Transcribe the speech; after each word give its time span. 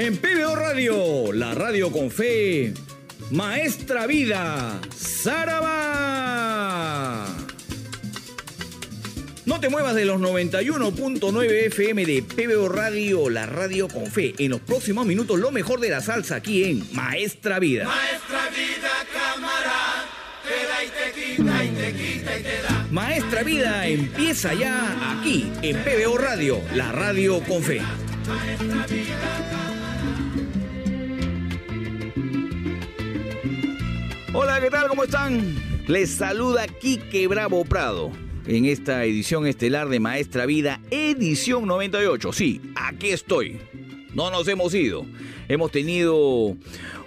En 0.00 0.16
PBO 0.16 0.56
Radio, 0.56 1.30
la 1.30 1.52
radio 1.52 1.92
con 1.92 2.10
fe, 2.10 2.72
Maestra 3.32 4.06
Vida, 4.06 4.80
Saraba. 4.96 6.06
No 9.44 9.60
te 9.60 9.68
muevas 9.68 9.94
de 9.94 10.06
los 10.06 10.18
91.9 10.18 11.66
FM 11.66 12.06
de 12.06 12.22
PBO 12.22 12.70
Radio, 12.70 13.28
la 13.28 13.44
radio 13.44 13.88
con 13.88 14.06
fe. 14.06 14.32
En 14.38 14.52
los 14.52 14.62
próximos 14.62 15.04
minutos, 15.04 15.38
lo 15.38 15.50
mejor 15.50 15.80
de 15.80 15.90
la 15.90 16.00
salsa 16.00 16.36
aquí 16.36 16.64
en 16.64 16.82
Maestra 16.94 17.58
Vida. 17.58 17.84
Maestra 17.84 18.48
Vida, 18.56 19.04
cámara, 19.12 20.06
te 20.48 20.66
da 20.66 20.82
y 20.82 20.88
te 20.88 21.12
quita 21.20 21.62
y 21.62 21.68
te 21.72 21.92
quita 21.92 22.38
y 22.38 22.42
te 22.42 22.62
da. 22.62 22.86
Maestra 22.90 23.42
Vida 23.42 23.86
empieza 23.86 24.54
ya 24.54 25.18
aquí 25.18 25.52
en 25.60 25.76
PBO 25.76 26.16
Radio, 26.16 26.58
la 26.74 26.90
radio 26.90 27.40
con 27.44 27.62
fe. 27.62 27.82
Hola, 34.32 34.60
¿qué 34.60 34.70
tal? 34.70 34.86
¿Cómo 34.86 35.02
están? 35.02 35.56
Les 35.88 36.08
saluda 36.08 36.68
Quique 36.68 37.26
Bravo 37.26 37.64
Prado 37.64 38.12
en 38.46 38.64
esta 38.64 39.04
edición 39.04 39.44
estelar 39.46 39.88
de 39.88 39.98
Maestra 39.98 40.46
Vida, 40.46 40.80
edición 40.92 41.66
98. 41.66 42.32
Sí, 42.32 42.60
aquí 42.76 43.08
estoy. 43.10 43.58
No 44.14 44.30
nos 44.30 44.46
hemos 44.46 44.72
ido. 44.72 45.04
Hemos 45.48 45.72
tenido 45.72 46.56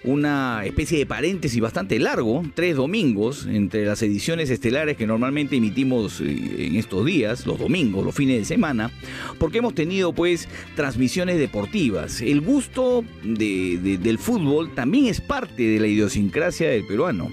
una 0.03 0.65
especie 0.65 0.97
de 0.97 1.05
paréntesis 1.05 1.61
bastante 1.61 1.99
largo, 1.99 2.43
tres 2.55 2.75
domingos, 2.75 3.47
entre 3.47 3.85
las 3.85 4.01
ediciones 4.01 4.49
estelares 4.49 4.97
que 4.97 5.07
normalmente 5.07 5.55
emitimos 5.55 6.19
eh, 6.21 6.67
en 6.67 6.75
estos 6.75 7.05
días, 7.05 7.45
los 7.45 7.59
domingos, 7.59 8.05
los 8.05 8.13
fines 8.13 8.39
de 8.39 8.45
semana, 8.45 8.91
porque 9.39 9.59
hemos 9.59 9.73
tenido 9.73 10.13
pues 10.13 10.47
transmisiones 10.75 11.37
deportivas. 11.37 12.21
El 12.21 12.41
gusto 12.41 13.03
del 13.23 14.17
fútbol 14.17 14.73
también 14.73 15.05
es 15.05 15.21
parte 15.21 15.63
de 15.63 15.79
la 15.79 15.87
idiosincrasia 15.87 16.69
del 16.69 16.85
peruano. 16.85 17.31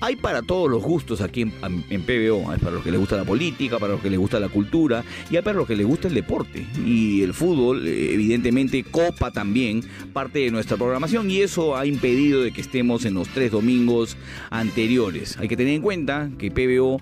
Hay 0.00 0.16
para 0.16 0.42
todos 0.42 0.70
los 0.70 0.82
gustos 0.82 1.20
aquí 1.20 1.42
en, 1.42 2.02
PBO. 2.02 2.50
Hay 2.50 2.58
para 2.58 2.72
los 2.72 2.84
que 2.84 2.90
les 2.90 3.00
gusta 3.00 3.16
la 3.16 3.24
política, 3.24 3.78
para 3.78 3.92
los 3.92 4.02
que 4.02 4.10
les 4.10 4.18
gusta 4.18 4.40
la 4.40 4.48
cultura 4.48 5.04
y 5.30 5.36
hay 5.36 5.42
para 5.42 5.56
los 5.56 5.66
que 5.66 5.76
les 5.76 5.86
gusta 5.86 6.08
el 6.08 6.14
deporte. 6.14 6.66
Y 6.84 7.22
el 7.22 7.34
fútbol, 7.34 7.86
eh, 7.86 8.14
evidentemente, 8.14 8.82
copa 8.84 9.30
también 9.30 9.82
parte 10.12 10.40
de 10.40 10.50
nuestra 10.50 10.76
programación 10.76 11.30
y 11.30 11.40
eso 11.40 11.76
ha 11.76 11.86
impedido 11.86 12.07
de 12.14 12.52
que 12.52 12.60
estemos 12.60 13.04
en 13.04 13.14
los 13.14 13.28
tres 13.28 13.50
domingos 13.50 14.16
anteriores. 14.50 15.36
Hay 15.38 15.48
que 15.48 15.56
tener 15.56 15.74
en 15.74 15.82
cuenta 15.82 16.30
que 16.38 16.50
PBO 16.50 17.00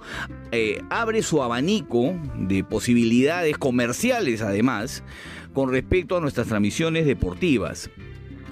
eh, 0.50 0.82
abre 0.90 1.22
su 1.22 1.42
abanico 1.42 2.14
de 2.36 2.64
posibilidades 2.64 3.56
comerciales, 3.56 4.42
además, 4.42 5.04
con 5.52 5.70
respecto 5.70 6.16
a 6.16 6.20
nuestras 6.20 6.48
transmisiones 6.48 7.06
deportivas. 7.06 7.88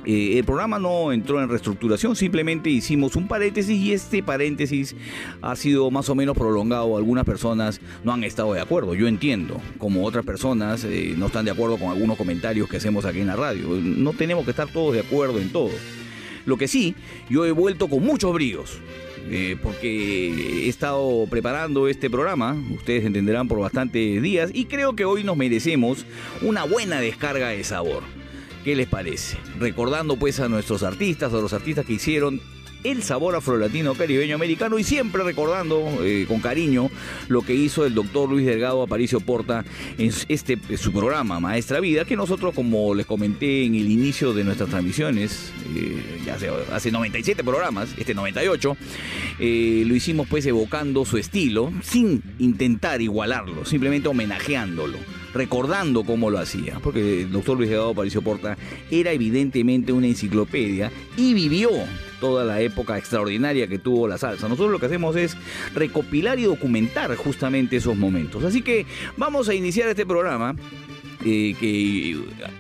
Eh, 0.07 0.39
el 0.39 0.45
programa 0.45 0.79
no 0.79 1.13
entró 1.13 1.43
en 1.43 1.49
reestructuración, 1.49 2.15
simplemente 2.15 2.69
hicimos 2.69 3.17
un 3.17 3.27
paréntesis 3.27 3.77
y 3.77 3.93
este 3.93 4.23
paréntesis 4.23 4.95
ha 5.41 5.57
sido 5.57 5.91
más 5.91 6.09
o 6.09 6.15
menos 6.15 6.37
prolongado. 6.37 6.97
Algunas 6.97 7.25
personas 7.25 7.81
no 8.05 8.13
han 8.13 8.23
estado 8.23 8.53
de 8.53 8.61
acuerdo, 8.61 8.95
yo 8.95 9.09
entiendo, 9.09 9.61
como 9.79 10.05
otras 10.05 10.25
personas 10.25 10.85
eh, 10.85 11.15
no 11.17 11.27
están 11.27 11.47
de 11.47 11.51
acuerdo 11.51 11.79
con 11.79 11.89
algunos 11.89 12.19
comentarios 12.19 12.69
que 12.69 12.77
hacemos 12.77 13.05
aquí 13.07 13.21
en 13.21 13.29
la 13.29 13.37
radio. 13.37 13.69
No 13.81 14.13
tenemos 14.13 14.45
que 14.45 14.51
estar 14.51 14.69
todos 14.69 14.95
de 14.95 15.01
acuerdo 15.01 15.39
en 15.41 15.51
todo. 15.51 15.71
Lo 16.47 16.57
que 16.57 16.69
sí, 16.69 16.95
yo 17.29 17.45
he 17.47 17.53
vuelto 17.53 17.89
con 17.89 18.05
muchos 18.05 18.33
bríos. 18.33 18.79
Eh, 19.31 19.57
porque 19.63 20.67
he 20.67 20.69
estado 20.69 21.27
preparando 21.31 21.89
este 21.89 22.11
programa, 22.11 22.57
ustedes 22.71 23.07
entenderán 23.07 23.49
por 23.49 23.59
bastantes 23.59 24.21
días, 24.21 24.51
y 24.53 24.67
creo 24.67 24.95
que 24.95 25.07
hoy 25.07 25.25
nos 25.25 25.37
merecemos 25.37 26.05
una 26.43 26.65
buena 26.65 27.01
descarga 27.01 27.49
de 27.49 27.65
sabor. 27.65 28.03
¿Qué 28.65 28.77
les 28.77 28.87
parece? 28.87 29.39
Recordando 29.59 30.17
pues 30.17 30.41
a 30.41 30.49
nuestros 30.49 30.83
artistas, 30.83 31.33
a 31.33 31.37
los 31.37 31.53
artistas 31.55 31.87
que 31.87 31.95
hicieron 31.95 32.41
el 32.85 33.03
sabor 33.03 33.35
afrolatino 33.35 33.95
caribeño 33.95 34.37
americano 34.37 34.79
y 34.79 34.85
siempre 34.85 35.25
recordando 35.25 35.83
eh, 36.03 36.27
con 36.29 36.41
cariño 36.41 36.91
lo 37.29 37.43
que 37.43 37.55
hizo 37.55 37.85
el 37.87 37.95
doctor 37.95 38.29
Luis 38.29 38.47
Delgado 38.47 38.83
Aparicio 38.83 39.21
Porta 39.21 39.65
en 39.99 40.13
este 40.29 40.59
su 40.77 40.93
programa 40.93 41.41
Maestra 41.41 41.81
Vida, 41.81 42.05
que 42.05 42.17
nosotros 42.17 42.55
como 42.55 42.95
les 42.95 43.07
comenté 43.07 43.65
en 43.65 43.75
el 43.75 43.91
inicio 43.91 44.35
de 44.35 44.45
nuestras 44.45 44.69
transmisiones, 44.69 45.51
eh, 45.75 46.23
ya 46.27 46.35
hace, 46.35 46.51
hace 46.73 46.91
97 46.93 47.43
programas, 47.43 47.95
este 47.97 48.15
98, 48.15 48.77
eh, 49.41 49.85
lo 49.87 49.95
hicimos 49.95 50.29
pues 50.29 50.45
evocando 50.47 51.05
su 51.05 51.17
estilo 51.17 51.73
sin 51.83 52.23
intentar 52.39 53.01
igualarlo, 53.01 53.65
simplemente 53.65 54.09
homenajeándolo 54.09 54.99
recordando 55.35 56.05
cómo 56.05 56.31
lo 56.31 56.39
hacía, 56.39 56.79
porque 56.83 57.23
el 57.23 57.33
doctor 57.33 57.59
Luis 57.59 57.71
Eduardo 57.71 57.95
Paricio 57.95 58.23
Porta 58.23 58.57
era 58.91 59.13
evidentemente 59.13 59.93
una 59.93 60.07
enciclopedia 60.07 60.91
y 61.17 61.35
vivió 61.35 61.71
toda 62.21 62.45
la 62.45 62.61
época 62.61 62.97
extraordinaria 62.97 63.67
que 63.67 63.79
tuvo 63.79 64.09
la 64.09 64.17
salsa. 64.17 64.49
Nosotros 64.49 64.73
lo 64.73 64.79
que 64.79 64.87
hacemos 64.87 65.17
es 65.17 65.37
recopilar 65.75 66.39
y 66.39 66.45
documentar 66.45 67.15
justamente 67.17 67.77
esos 67.77 67.97
momentos. 67.97 68.45
Así 68.45 68.63
que 68.63 68.87
vamos 69.17 69.49
a 69.49 69.55
iniciar 69.55 69.89
este 69.89 70.07
programa. 70.07 70.55
Eh, 71.27 71.55
que, 71.59 72.11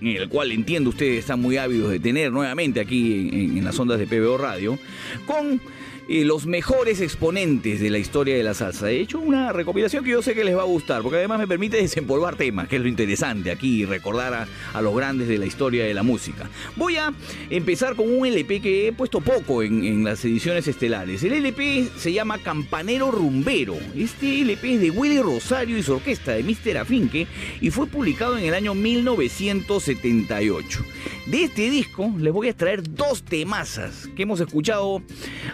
en 0.00 0.16
el 0.16 0.26
cual 0.30 0.50
entiendo 0.50 0.88
ustedes 0.88 1.18
están 1.18 1.38
muy 1.38 1.58
ávidos 1.58 1.90
de 1.90 2.00
tener 2.00 2.32
nuevamente 2.32 2.80
aquí 2.80 3.28
en, 3.30 3.58
en 3.58 3.64
las 3.64 3.78
ondas 3.78 3.98
de 3.98 4.06
PBO 4.06 4.38
Radio, 4.38 4.78
con 5.26 5.60
los 6.08 6.46
mejores 6.46 7.00
exponentes 7.00 7.80
de 7.80 7.90
la 7.90 7.98
historia 7.98 8.36
de 8.36 8.42
la 8.42 8.54
salsa. 8.54 8.90
He 8.90 9.00
hecho 9.00 9.18
una 9.18 9.52
recopilación 9.52 10.04
que 10.04 10.10
yo 10.10 10.22
sé 10.22 10.34
que 10.34 10.44
les 10.44 10.56
va 10.56 10.62
a 10.62 10.66
gustar, 10.66 11.02
porque 11.02 11.18
además 11.18 11.38
me 11.38 11.48
permite 11.48 11.76
desempolvar 11.78 12.36
temas, 12.36 12.68
que 12.68 12.76
es 12.76 12.82
lo 12.82 12.88
interesante 12.88 13.50
aquí, 13.50 13.84
recordar 13.84 14.46
a, 14.72 14.82
los 14.82 14.94
grandes 14.94 15.28
de 15.28 15.38
la 15.38 15.46
historia 15.46 15.84
de 15.84 15.94
la 15.94 16.02
música. 16.02 16.48
Voy 16.76 16.96
a 16.96 17.12
empezar 17.48 17.96
con 17.96 18.12
un 18.12 18.26
LP 18.26 18.60
que 18.60 18.88
he 18.88 18.92
puesto 18.92 19.20
poco 19.20 19.62
en, 19.62 20.04
las 20.04 20.24
ediciones 20.24 20.68
estelares. 20.68 21.22
El 21.22 21.32
LP 21.32 21.88
se 21.96 22.12
llama 22.12 22.38
Campanero 22.38 23.10
Rumbero. 23.10 23.76
Este 23.96 24.42
LP 24.42 24.74
es 24.74 24.80
de 24.80 24.90
Willy 24.90 25.20
Rosario 25.20 25.78
y 25.78 25.82
su 25.82 25.94
orquesta 25.94 26.32
de 26.32 26.42
Mr. 26.42 26.78
Afinque 26.78 27.26
y 27.60 27.70
fue 27.70 27.86
publicado 27.86 28.36
en 28.36 28.44
el 28.44 28.54
año 28.54 28.74
1978. 28.74 30.84
De 31.26 31.44
este 31.44 31.70
disco 31.70 32.12
les 32.18 32.32
voy 32.32 32.48
a 32.48 32.50
extraer 32.50 32.82
dos 32.82 33.22
temazas 33.22 34.08
que 34.14 34.24
hemos 34.24 34.40
escuchado 34.40 35.02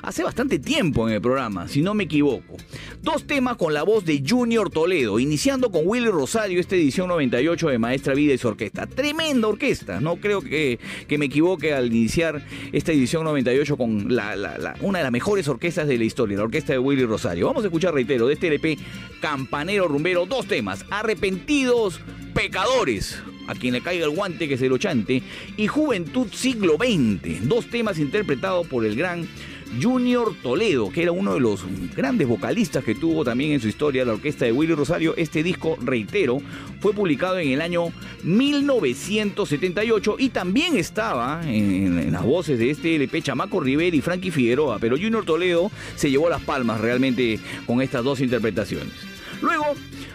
hace 0.02 0.24
bastante 0.24 0.39
tiempo 0.48 1.06
en 1.08 1.14
el 1.14 1.20
programa, 1.20 1.68
si 1.68 1.82
no 1.82 1.94
me 1.94 2.04
equivoco. 2.04 2.56
Dos 3.02 3.26
temas 3.26 3.56
con 3.56 3.74
la 3.74 3.82
voz 3.82 4.04
de 4.04 4.22
Junior 4.26 4.70
Toledo, 4.70 5.18
iniciando 5.18 5.70
con 5.70 5.82
Willy 5.84 6.08
Rosario 6.08 6.60
esta 6.60 6.76
edición 6.76 7.08
98 7.08 7.68
de 7.68 7.78
Maestra 7.78 8.14
Vida 8.14 8.34
y 8.34 8.38
su 8.38 8.48
orquesta. 8.48 8.86
Tremenda 8.86 9.48
orquesta, 9.48 10.00
no 10.00 10.16
creo 10.16 10.40
que, 10.40 10.78
me 11.18 11.26
equivoque 11.26 11.74
al 11.74 11.86
iniciar 11.86 12.44
esta 12.72 12.92
edición 12.92 13.24
98 13.24 13.76
con 13.76 14.14
la, 14.14 14.74
una 14.80 14.98
de 14.98 15.04
las 15.04 15.12
mejores 15.12 15.46
orquestas 15.48 15.86
de 15.86 15.98
la 15.98 16.04
historia, 16.04 16.38
la 16.38 16.44
orquesta 16.44 16.72
de 16.72 16.78
Willy 16.78 17.04
Rosario. 17.04 17.46
Vamos 17.46 17.64
a 17.64 17.66
escuchar, 17.66 17.92
reitero, 17.92 18.26
de 18.26 18.34
este 18.34 18.48
LP 18.48 18.78
Campanero 19.20 19.88
Rumbero, 19.88 20.26
dos 20.26 20.46
temas, 20.46 20.84
Arrepentidos 20.90 22.00
Pecadores 22.34 23.18
a 23.50 23.54
quien 23.54 23.74
le 23.74 23.80
caiga 23.80 24.04
el 24.04 24.14
guante 24.14 24.48
que 24.48 24.56
se 24.56 24.68
lo 24.68 24.78
chante, 24.78 25.22
y 25.56 25.66
Juventud 25.66 26.28
Siglo 26.32 26.76
XX, 26.76 27.48
dos 27.48 27.66
temas 27.66 27.98
interpretados 27.98 28.66
por 28.68 28.86
el 28.86 28.94
gran 28.94 29.26
Junior 29.80 30.34
Toledo, 30.42 30.90
que 30.90 31.02
era 31.02 31.12
uno 31.12 31.34
de 31.34 31.40
los 31.40 31.64
grandes 31.94 32.26
vocalistas 32.26 32.82
que 32.84 32.94
tuvo 32.94 33.24
también 33.24 33.52
en 33.52 33.60
su 33.60 33.68
historia 33.68 34.04
la 34.04 34.14
orquesta 34.14 34.44
de 34.44 34.52
Willy 34.52 34.74
Rosario. 34.74 35.14
Este 35.16 35.42
disco, 35.42 35.76
reitero, 35.80 36.38
fue 36.80 36.92
publicado 36.92 37.38
en 37.38 37.50
el 37.50 37.60
año 37.60 37.92
1978 38.22 40.16
y 40.18 40.30
también 40.30 40.76
estaba 40.76 41.42
en, 41.44 42.12
las 42.12 42.24
voces 42.24 42.58
de 42.58 42.70
este 42.70 42.96
LP 42.96 43.22
Chamaco 43.22 43.60
Rivera 43.60 43.94
y 43.96 44.00
Frankie 44.00 44.30
Figueroa, 44.30 44.78
pero 44.78 44.96
Junior 44.96 45.24
Toledo 45.24 45.70
se 45.96 46.10
llevó 46.10 46.28
las 46.28 46.42
palmas 46.42 46.80
realmente 46.80 47.38
con 47.66 47.82
estas 47.82 48.04
dos 48.04 48.20
interpretaciones. 48.20 49.19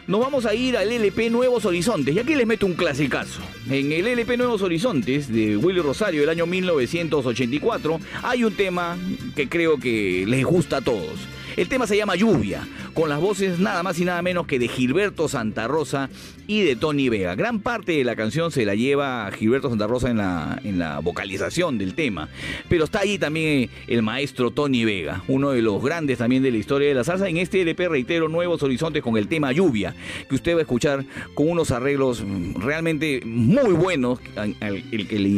Nos 0.08 0.20
vamos 0.20 0.46
a 0.46 0.54
ir 0.54 0.78
al 0.78 0.92
LP 0.92 1.32
Nuevos 1.32 1.66
Horizontes. 1.66 2.14
Y 2.14 2.20
aquí 2.20 2.36
les 2.36 2.46
meto 2.46 2.68
un 2.68 2.76
clasicazo. 2.76 3.42
En 3.70 3.92
el 3.92 4.06
LP 4.06 4.38
Nuevos 4.38 4.62
Horizontes 4.62 5.34
de 5.34 5.58
Willy 5.58 5.82
Rosario 5.82 6.22
del 6.22 6.30
año 6.30 6.46
1984 6.46 8.00
hay 8.22 8.44
un 8.44 8.54
tema 8.54 8.98
que 9.36 9.50
creo 9.50 9.80
que 9.80 10.26
les 10.28 10.46
gusta 10.46 10.78
a 10.78 10.82
todos. 10.82 11.35
El 11.56 11.70
tema 11.70 11.88
se 11.88 11.96
llama 11.96 12.16
Lluvia, 12.16 12.68
con 12.94 13.08
las 13.08 13.22
voces 13.22 13.60
nada 13.60 13.82
más 13.82 13.98
y 14.00 14.04
nada 14.04 14.22
menos 14.22 14.46
que 14.46 14.60
de 14.60 14.68
Gilberto 14.68 15.30
Santa 15.30 15.70
Rosa 15.70 16.10
y 16.48 16.64
de 16.64 16.76
Tony 16.76 17.08
Vega. 17.08 17.34
Gran 17.36 17.60
parte 17.60 17.94
de 17.94 18.04
la 18.04 18.18
canción 18.18 18.52
se 18.52 18.66
la 18.66 18.76
lleva 18.76 19.32
Gilberto 19.32 19.70
Santa 19.70 19.88
Rosa 19.88 20.10
en 20.10 20.18
la, 20.18 20.60
en 20.66 20.80
la 20.80 21.00
vocalización 21.00 21.78
del 21.78 21.96
tema, 21.96 22.28
pero 22.68 22.84
está 22.84 23.00
ahí 23.00 23.18
también 23.18 23.70
el 23.88 24.02
maestro 24.02 24.52
Tony 24.52 24.84
Vega, 24.84 25.24
uno 25.30 25.52
de 25.52 25.62
los 25.62 25.82
grandes 25.82 26.18
también 26.18 26.44
de 26.44 26.52
la 26.52 26.58
historia 26.58 26.90
de 26.90 26.94
la 26.94 27.06
salsa. 27.06 27.30
En 27.30 27.38
este 27.38 27.62
LP 27.62 27.88
reitero 27.88 28.28
Nuevos 28.28 28.62
Horizontes 28.62 29.02
con 29.02 29.16
el 29.16 29.30
tema 29.30 29.54
Lluvia, 29.54 29.96
que 30.28 30.36
usted 30.36 30.56
va 30.56 30.60
a 30.60 30.64
escuchar 30.64 31.06
con 31.36 31.50
unos 31.50 31.72
arreglos 31.72 32.22
realmente 32.58 33.22
muy 33.24 33.72
buenos, 33.72 34.20
el 34.60 35.08
que 35.08 35.20
le 35.20 35.30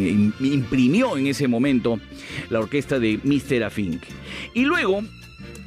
imprimió 0.47 1.15
en 1.15 1.27
ese 1.27 1.47
momento 1.47 1.99
la 2.49 2.59
orquesta 2.59 2.97
de 2.97 3.19
Mr. 3.23 3.63
Afink. 3.65 4.01
Y 4.55 4.65
luego 4.65 5.03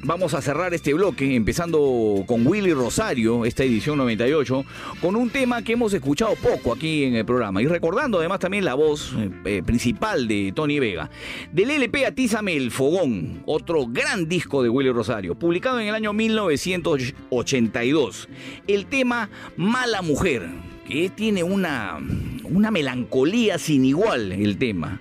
Vamos 0.02 0.32
a 0.32 0.40
cerrar 0.40 0.72
este 0.72 0.94
bloque 0.94 1.36
empezando 1.36 2.24
con 2.26 2.46
Willy 2.46 2.72
Rosario, 2.72 3.44
esta 3.44 3.64
edición 3.64 3.98
98, 3.98 4.64
con 4.98 5.14
un 5.14 5.28
tema 5.28 5.62
que 5.62 5.74
hemos 5.74 5.92
escuchado 5.92 6.36
poco 6.36 6.72
aquí 6.72 7.04
en 7.04 7.16
el 7.16 7.26
programa 7.26 7.60
y 7.60 7.66
recordando 7.66 8.18
además 8.18 8.38
también 8.38 8.64
la 8.64 8.72
voz 8.72 9.12
eh, 9.18 9.30
eh, 9.44 9.62
principal 9.62 10.26
de 10.26 10.54
Tony 10.56 10.78
Vega. 10.78 11.10
Del 11.52 11.70
LP 11.70 12.06
Atízame 12.06 12.56
el 12.56 12.70
Fogón, 12.70 13.42
otro 13.44 13.84
gran 13.88 14.26
disco 14.26 14.62
de 14.62 14.70
Willy 14.70 14.90
Rosario, 14.90 15.34
publicado 15.34 15.78
en 15.78 15.88
el 15.88 15.94
año 15.94 16.14
1982. 16.14 18.26
El 18.66 18.86
tema 18.86 19.28
Mala 19.58 20.00
Mujer, 20.00 20.48
que 20.88 21.10
tiene 21.10 21.42
una, 21.42 21.98
una 22.44 22.70
melancolía 22.70 23.58
sin 23.58 23.84
igual 23.84 24.32
el 24.32 24.56
tema 24.56 24.98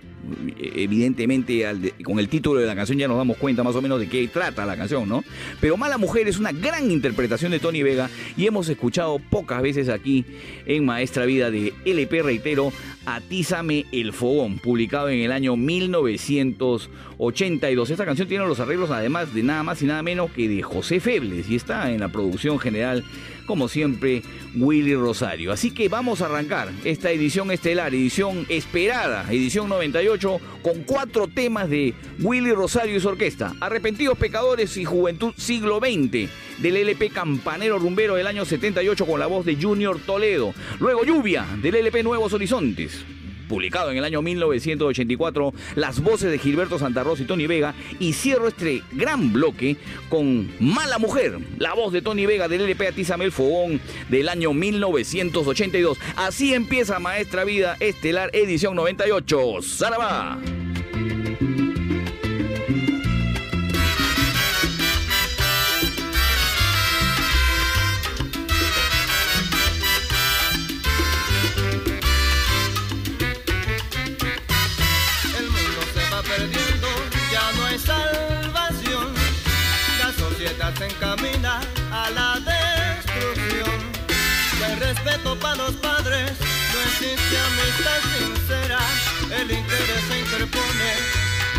evidentemente 0.57 1.65
con 2.03 2.19
el 2.19 2.29
título 2.29 2.59
de 2.59 2.67
la 2.67 2.75
canción 2.75 2.97
ya 2.97 3.07
nos 3.07 3.17
damos 3.17 3.37
cuenta 3.37 3.63
más 3.63 3.75
o 3.75 3.81
menos 3.81 3.99
de 3.99 4.07
qué 4.07 4.27
trata 4.27 4.65
la 4.65 4.77
canción, 4.77 5.07
¿no? 5.07 5.23
Pero 5.61 5.77
Mala 5.77 5.97
Mujer 5.97 6.27
es 6.27 6.39
una 6.39 6.51
gran 6.51 6.91
interpretación 6.91 7.51
de 7.51 7.59
Tony 7.59 7.83
Vega 7.83 8.09
y 8.37 8.47
hemos 8.47 8.69
escuchado 8.69 9.19
pocas 9.19 9.61
veces 9.61 9.89
aquí 9.89 10.25
en 10.65 10.85
Maestra 10.85 11.25
Vida 11.25 11.51
de 11.51 11.73
LP, 11.85 12.23
reitero, 12.23 12.71
Atízame 13.05 13.85
el 13.91 14.13
Fogón, 14.13 14.59
publicado 14.59 15.09
en 15.09 15.21
el 15.21 15.31
año 15.31 15.55
1982. 15.55 17.89
Esta 17.89 18.05
canción 18.05 18.27
tiene 18.27 18.45
los 18.45 18.59
arreglos 18.59 18.91
además 18.91 19.33
de 19.33 19.41
nada 19.41 19.63
más 19.63 19.81
y 19.81 19.85
nada 19.85 20.03
menos 20.03 20.29
que 20.31 20.47
de 20.47 20.61
José 20.61 20.99
Febles 20.99 21.49
y 21.49 21.55
está 21.55 21.91
en 21.91 22.01
la 22.01 22.09
producción 22.09 22.59
general 22.59 23.03
como 23.49 23.67
siempre, 23.67 24.21
Willy 24.55 24.93
Rosario. 24.93 25.51
Así 25.51 25.71
que 25.71 25.89
vamos 25.89 26.21
a 26.21 26.27
arrancar 26.27 26.69
esta 26.83 27.09
edición 27.09 27.49
estelar, 27.49 27.95
edición 27.95 28.45
esperada, 28.47 29.25
edición 29.27 29.67
98, 29.69 30.39
con 30.61 30.83
cuatro 30.83 31.27
temas 31.27 31.67
de 31.67 31.95
Willy 32.19 32.51
Rosario 32.51 32.95
y 32.95 32.99
su 32.99 33.07
orquesta. 33.07 33.55
Arrepentidos 33.59 34.19
Pecadores 34.19 34.77
y 34.77 34.85
Juventud 34.85 35.33
Siglo 35.35 35.79
XX, 35.79 36.29
del 36.61 36.77
LP 36.77 37.09
Campanero 37.09 37.79
Rumbero 37.79 38.13
del 38.13 38.27
año 38.27 38.45
78 38.45 39.07
con 39.07 39.19
la 39.19 39.25
voz 39.25 39.47
de 39.47 39.55
Junior 39.59 39.99
Toledo. 39.99 40.53
Luego 40.79 41.03
Lluvia, 41.03 41.47
del 41.59 41.73
LP 41.73 42.03
Nuevos 42.03 42.33
Horizontes 42.33 43.03
publicado 43.49 43.91
en 43.91 43.97
el 43.97 44.05
año 44.05 44.21
1984, 44.21 45.53
las 45.75 45.99
voces 45.99 46.31
de 46.31 46.39
Gilberto 46.39 46.79
Santa 46.79 47.03
Rosa 47.03 47.23
y 47.23 47.25
Tony 47.25 47.47
Vega, 47.47 47.73
y 47.99 48.13
cierro 48.13 48.47
este 48.47 48.81
gran 48.93 49.33
bloque 49.33 49.75
con 50.07 50.49
Mala 50.61 50.99
Mujer, 50.99 51.37
la 51.57 51.73
voz 51.73 51.91
de 51.91 52.01
Tony 52.01 52.25
Vega 52.25 52.47
del 52.47 52.61
LP 52.61 52.87
Atizamel 52.87 53.33
Fogón 53.33 53.81
del 54.07 54.29
año 54.29 54.53
1982. 54.53 55.97
Así 56.15 56.53
empieza 56.53 56.99
Maestra 56.99 57.43
Vida 57.43 57.75
Estelar 57.81 58.29
Edición 58.33 58.75
98. 58.75 59.61
¡Sarabá! 59.61 60.39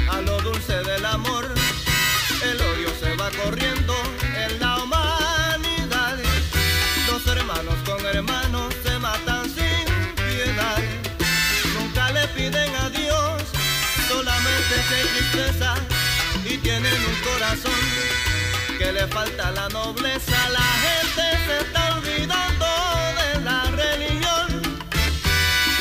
A 0.09 0.21
lo 0.23 0.41
dulce 0.41 0.73
del 0.73 1.05
amor. 1.05 1.47
El 2.43 2.61
odio 2.63 2.89
se 2.99 3.15
va 3.15 3.31
corriendo 3.31 3.95
en 4.35 4.59
la 4.59 4.83
humanidad. 4.83 6.17
Los 7.07 7.27
hermanos 7.27 7.75
con 7.85 8.01
hermanos 8.07 8.73
se 8.83 8.99
matan 8.99 9.45
sin 9.51 9.85
piedad. 10.15 10.79
Nunca 11.79 12.11
le 12.13 12.27
piden 12.29 12.75
a 12.77 12.89
Dios, 12.89 13.43
solamente 14.09 14.75
se 14.89 15.05
tristeza 15.15 15.75
y 16.47 16.57
tienen 16.57 16.95
un 16.95 17.33
corazón 17.33 17.83
que 18.79 18.93
le 18.93 19.07
falta 19.09 19.51
la 19.51 19.69
nobleza. 19.69 20.49
La 20.49 20.69
gente 20.87 21.25
se 21.47 21.59
está 21.67 21.97
olvidando 21.97 22.67
de 23.21 23.41
la 23.43 23.65
religión 23.73 24.63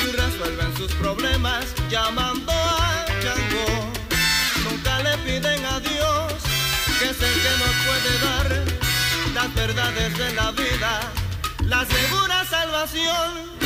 y 0.04 0.12
resuelven 0.12 0.76
sus 0.76 0.92
problemas 0.96 1.64
llamando 1.88 2.49
segura 12.86 13.59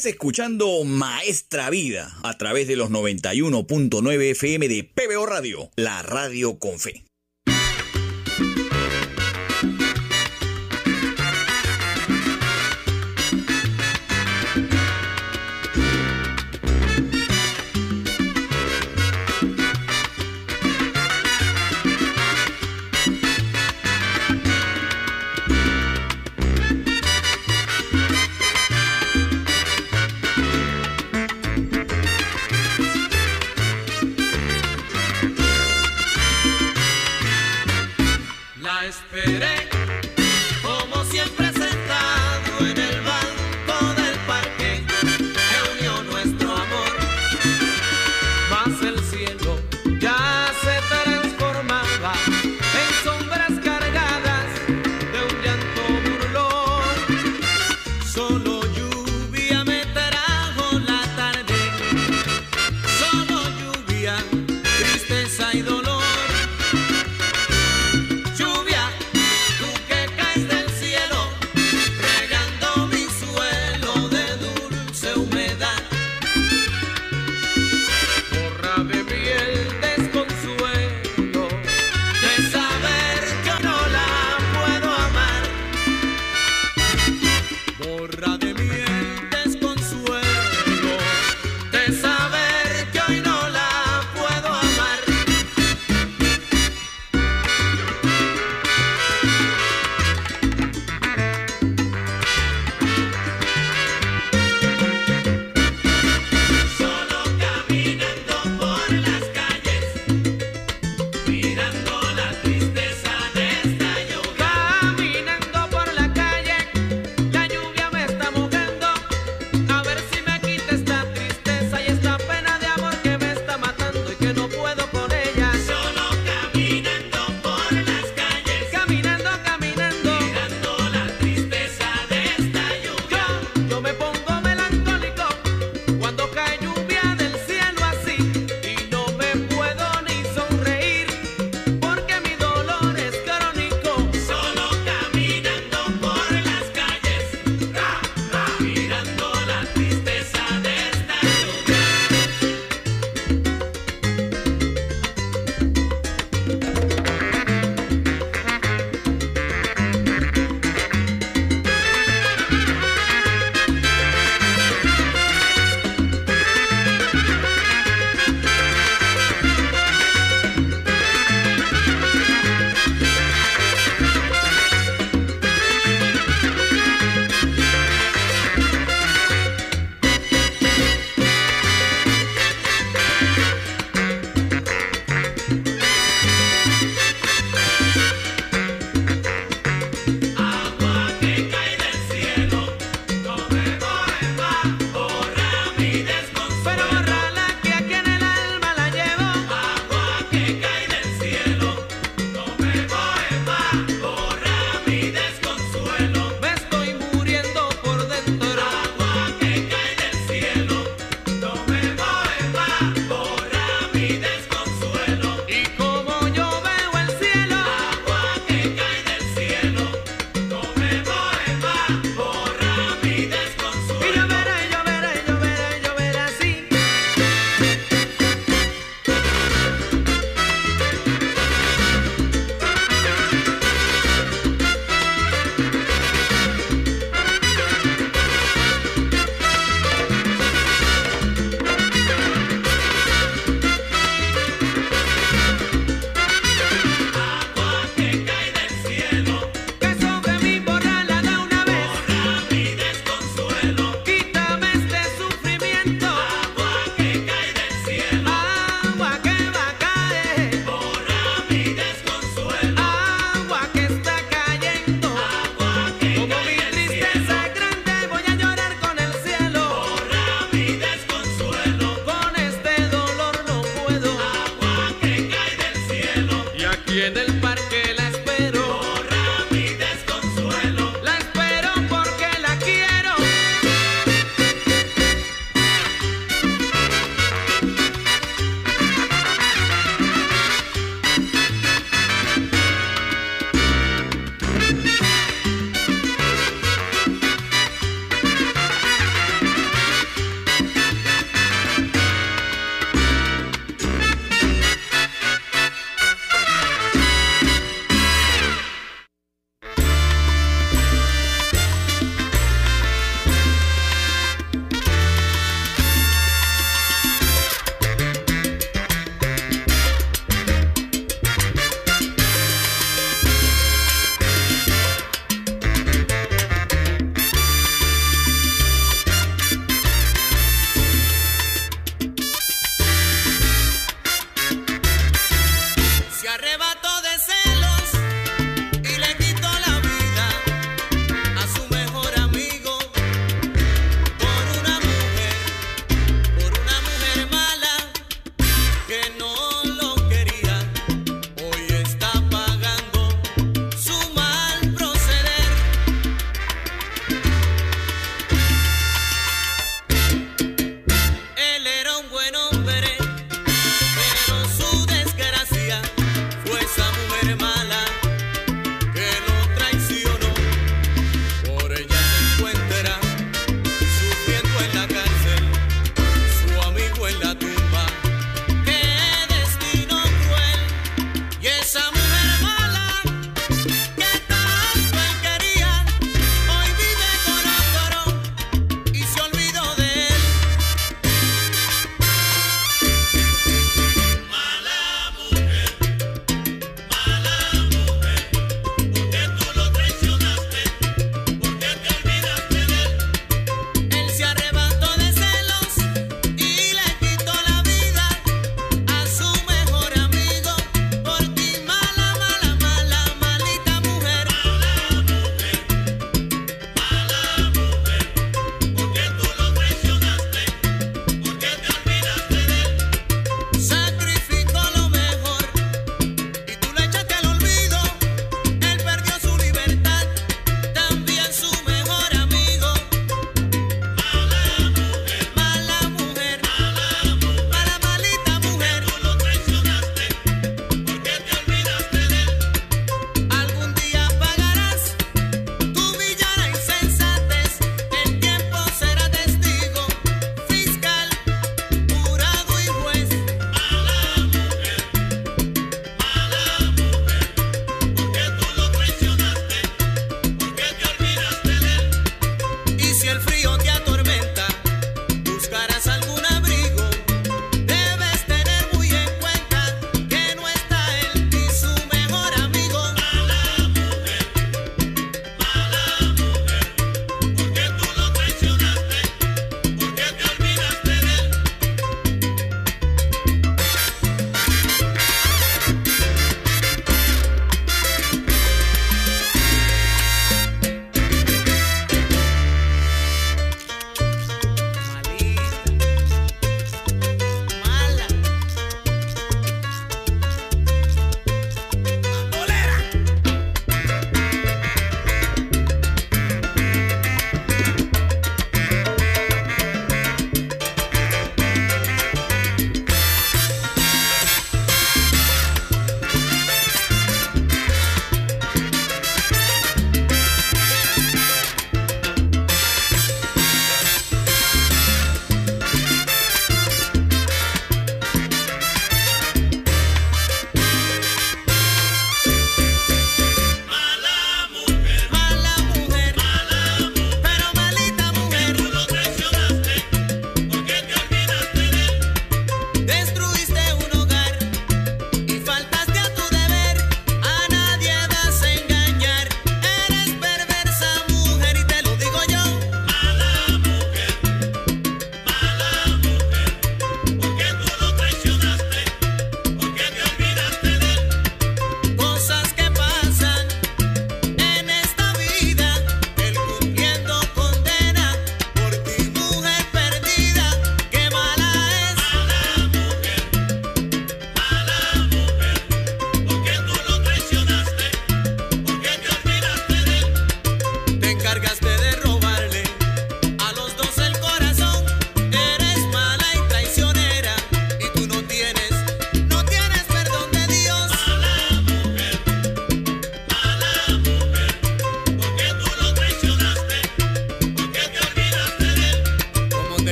Estás 0.00 0.14
escuchando 0.14 0.82
Maestra 0.84 1.68
Vida 1.68 2.10
a 2.22 2.38
través 2.38 2.66
de 2.66 2.74
los 2.74 2.88
91.9 2.88 4.30
FM 4.30 4.66
de 4.66 4.82
PBO 4.82 5.26
Radio, 5.26 5.70
la 5.76 6.00
radio 6.00 6.58
con 6.58 6.78
fe. 6.78 7.04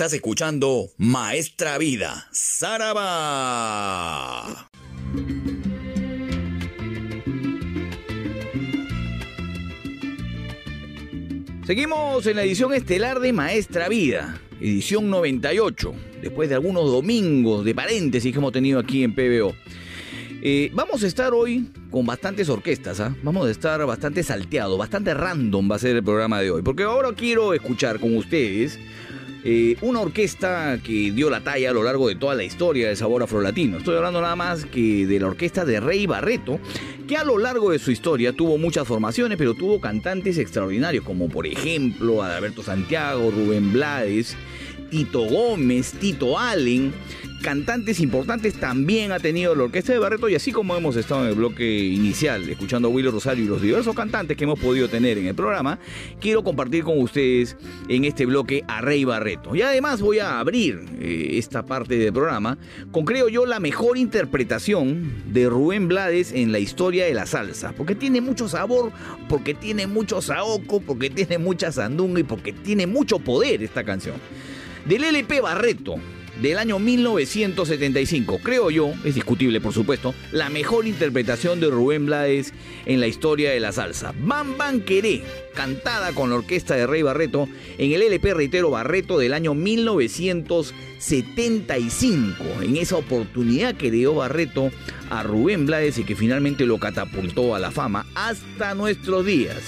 Estás 0.00 0.14
escuchando 0.14 0.86
Maestra 0.96 1.76
Vida, 1.76 2.26
Saraba. 2.32 3.10
Seguimos 11.66 12.26
en 12.26 12.36
la 12.36 12.44
edición 12.44 12.72
estelar 12.72 13.20
de 13.20 13.34
Maestra 13.34 13.90
Vida, 13.90 14.40
edición 14.58 15.10
98, 15.10 15.92
después 16.22 16.48
de 16.48 16.54
algunos 16.54 16.86
domingos 16.86 17.62
de 17.66 17.74
paréntesis 17.74 18.32
que 18.32 18.38
hemos 18.38 18.52
tenido 18.52 18.78
aquí 18.78 19.04
en 19.04 19.14
PBO. 19.14 19.54
Eh, 20.42 20.70
vamos 20.72 21.02
a 21.02 21.06
estar 21.06 21.34
hoy 21.34 21.68
con 21.90 22.06
bastantes 22.06 22.48
orquestas, 22.48 23.00
¿ah? 23.00 23.14
vamos 23.22 23.46
a 23.46 23.50
estar 23.50 23.84
bastante 23.84 24.22
salteado, 24.22 24.78
bastante 24.78 25.12
random 25.12 25.70
va 25.70 25.76
a 25.76 25.78
ser 25.78 25.96
el 25.96 26.02
programa 26.02 26.40
de 26.40 26.50
hoy, 26.50 26.62
porque 26.62 26.84
ahora 26.84 27.12
quiero 27.14 27.52
escuchar 27.52 28.00
con 28.00 28.16
ustedes 28.16 28.78
eh, 29.42 29.76
una 29.80 30.00
orquesta 30.00 30.78
que 30.84 31.12
dio 31.12 31.30
la 31.30 31.40
talla 31.40 31.70
a 31.70 31.72
lo 31.72 31.82
largo 31.82 32.08
de 32.08 32.14
toda 32.14 32.34
la 32.34 32.44
historia 32.44 32.88
del 32.88 32.96
sabor 32.96 33.22
afrolatino. 33.22 33.78
Estoy 33.78 33.96
hablando 33.96 34.20
nada 34.20 34.36
más 34.36 34.66
que 34.66 35.06
de 35.06 35.18
la 35.20 35.28
orquesta 35.28 35.64
de 35.64 35.80
Rey 35.80 36.06
Barreto, 36.06 36.60
que 37.08 37.16
a 37.16 37.24
lo 37.24 37.38
largo 37.38 37.70
de 37.70 37.78
su 37.78 37.90
historia 37.90 38.32
tuvo 38.32 38.58
muchas 38.58 38.86
formaciones, 38.86 39.38
pero 39.38 39.54
tuvo 39.54 39.80
cantantes 39.80 40.38
extraordinarios, 40.38 41.04
como 41.04 41.28
por 41.28 41.46
ejemplo 41.46 42.22
Adalberto 42.22 42.62
Santiago, 42.62 43.30
Rubén 43.30 43.72
Blades, 43.72 44.36
Tito 44.90 45.22
Gómez, 45.22 45.92
Tito 45.92 46.38
Allen, 46.38 46.92
cantantes 47.40 48.00
importantes 48.00 48.54
también 48.54 49.12
ha 49.12 49.18
tenido 49.18 49.54
la 49.54 49.64
orquesta 49.64 49.92
de 49.92 49.98
Barreto 49.98 50.28
y 50.28 50.34
así 50.34 50.52
como 50.52 50.76
hemos 50.76 50.96
estado 50.96 51.22
en 51.22 51.28
el 51.30 51.34
bloque 51.34 51.78
inicial 51.78 52.48
escuchando 52.48 52.88
a 52.88 52.90
Willy 52.90 53.08
Rosario 53.08 53.44
y 53.44 53.48
los 53.48 53.62
diversos 53.62 53.94
cantantes 53.94 54.36
que 54.36 54.44
hemos 54.44 54.58
podido 54.58 54.88
tener 54.88 55.18
en 55.18 55.26
el 55.26 55.34
programa, 55.34 55.78
quiero 56.20 56.44
compartir 56.44 56.84
con 56.84 56.98
ustedes 56.98 57.56
en 57.88 58.04
este 58.04 58.26
bloque 58.26 58.62
a 58.68 58.80
Rey 58.80 59.04
Barreto. 59.04 59.54
Y 59.54 59.62
además 59.62 60.00
voy 60.00 60.18
a 60.18 60.38
abrir 60.38 60.84
eh, 61.00 61.30
esta 61.32 61.64
parte 61.64 61.96
del 61.96 62.12
programa 62.12 62.58
con 62.90 63.04
creo 63.04 63.28
yo 63.28 63.46
la 63.46 63.60
mejor 63.60 63.96
interpretación 63.96 65.32
de 65.32 65.48
Rubén 65.48 65.88
Blades 65.88 66.32
en 66.32 66.52
la 66.52 66.58
historia 66.58 67.06
de 67.06 67.14
la 67.14 67.26
salsa, 67.26 67.72
porque 67.76 67.94
tiene 67.94 68.20
mucho 68.20 68.48
sabor, 68.48 68.92
porque 69.28 69.54
tiene 69.54 69.86
mucho 69.86 70.20
saoco, 70.20 70.80
porque 70.80 71.10
tiene 71.10 71.38
mucha 71.38 71.72
sandunga 71.72 72.20
y 72.20 72.24
porque 72.24 72.52
tiene 72.52 72.86
mucho 72.86 73.18
poder 73.18 73.62
esta 73.62 73.84
canción. 73.84 74.16
Del 74.86 75.04
LP 75.04 75.40
Barreto, 75.40 75.96
del 76.40 76.58
año 76.58 76.78
1975. 76.78 78.38
Creo 78.42 78.70
yo, 78.70 78.92
es 79.04 79.14
discutible 79.14 79.60
por 79.60 79.72
supuesto, 79.72 80.14
la 80.32 80.48
mejor 80.48 80.86
interpretación 80.86 81.60
de 81.60 81.68
Rubén 81.68 82.06
Blades 82.06 82.54
en 82.86 83.00
la 83.00 83.06
historia 83.06 83.50
de 83.50 83.60
la 83.60 83.72
salsa. 83.72 84.14
Bam 84.18 84.56
Bam 84.56 84.80
Queré, 84.80 85.22
cantada 85.54 86.12
con 86.12 86.30
la 86.30 86.36
orquesta 86.36 86.76
de 86.76 86.86
Rey 86.86 87.02
Barreto 87.02 87.46
en 87.78 87.92
el 87.92 88.00
LP 88.02 88.32
Reitero 88.34 88.70
Barreto 88.70 89.18
del 89.18 89.34
año 89.34 89.54
1975. 89.54 92.44
En 92.62 92.76
esa 92.76 92.96
oportunidad 92.96 93.74
que 93.74 93.90
dio 93.90 94.14
Barreto 94.14 94.70
a 95.10 95.22
Rubén 95.22 95.66
Blades 95.66 95.98
y 95.98 96.04
que 96.04 96.16
finalmente 96.16 96.64
lo 96.66 96.78
catapultó 96.78 97.54
a 97.54 97.58
la 97.58 97.70
fama 97.70 98.06
hasta 98.14 98.74
nuestros 98.74 99.26
días. 99.26 99.58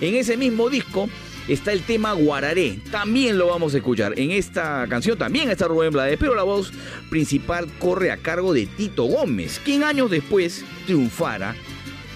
En 0.00 0.14
ese 0.14 0.36
mismo 0.36 0.70
disco 0.70 1.08
está 1.52 1.72
el 1.72 1.82
tema 1.82 2.12
Guararé. 2.12 2.78
También 2.90 3.36
lo 3.36 3.48
vamos 3.48 3.74
a 3.74 3.78
escuchar. 3.78 4.18
En 4.18 4.30
esta 4.30 4.86
canción 4.88 5.18
también 5.18 5.50
está 5.50 5.66
Rubén 5.66 5.92
Blades, 5.92 6.16
pero 6.18 6.34
la 6.34 6.44
voz 6.44 6.72
principal 7.10 7.66
corre 7.78 8.10
a 8.10 8.16
cargo 8.16 8.52
de 8.52 8.66
Tito 8.66 9.04
Gómez, 9.04 9.60
quien 9.64 9.82
años 9.82 10.10
después 10.10 10.64
triunfara, 10.86 11.56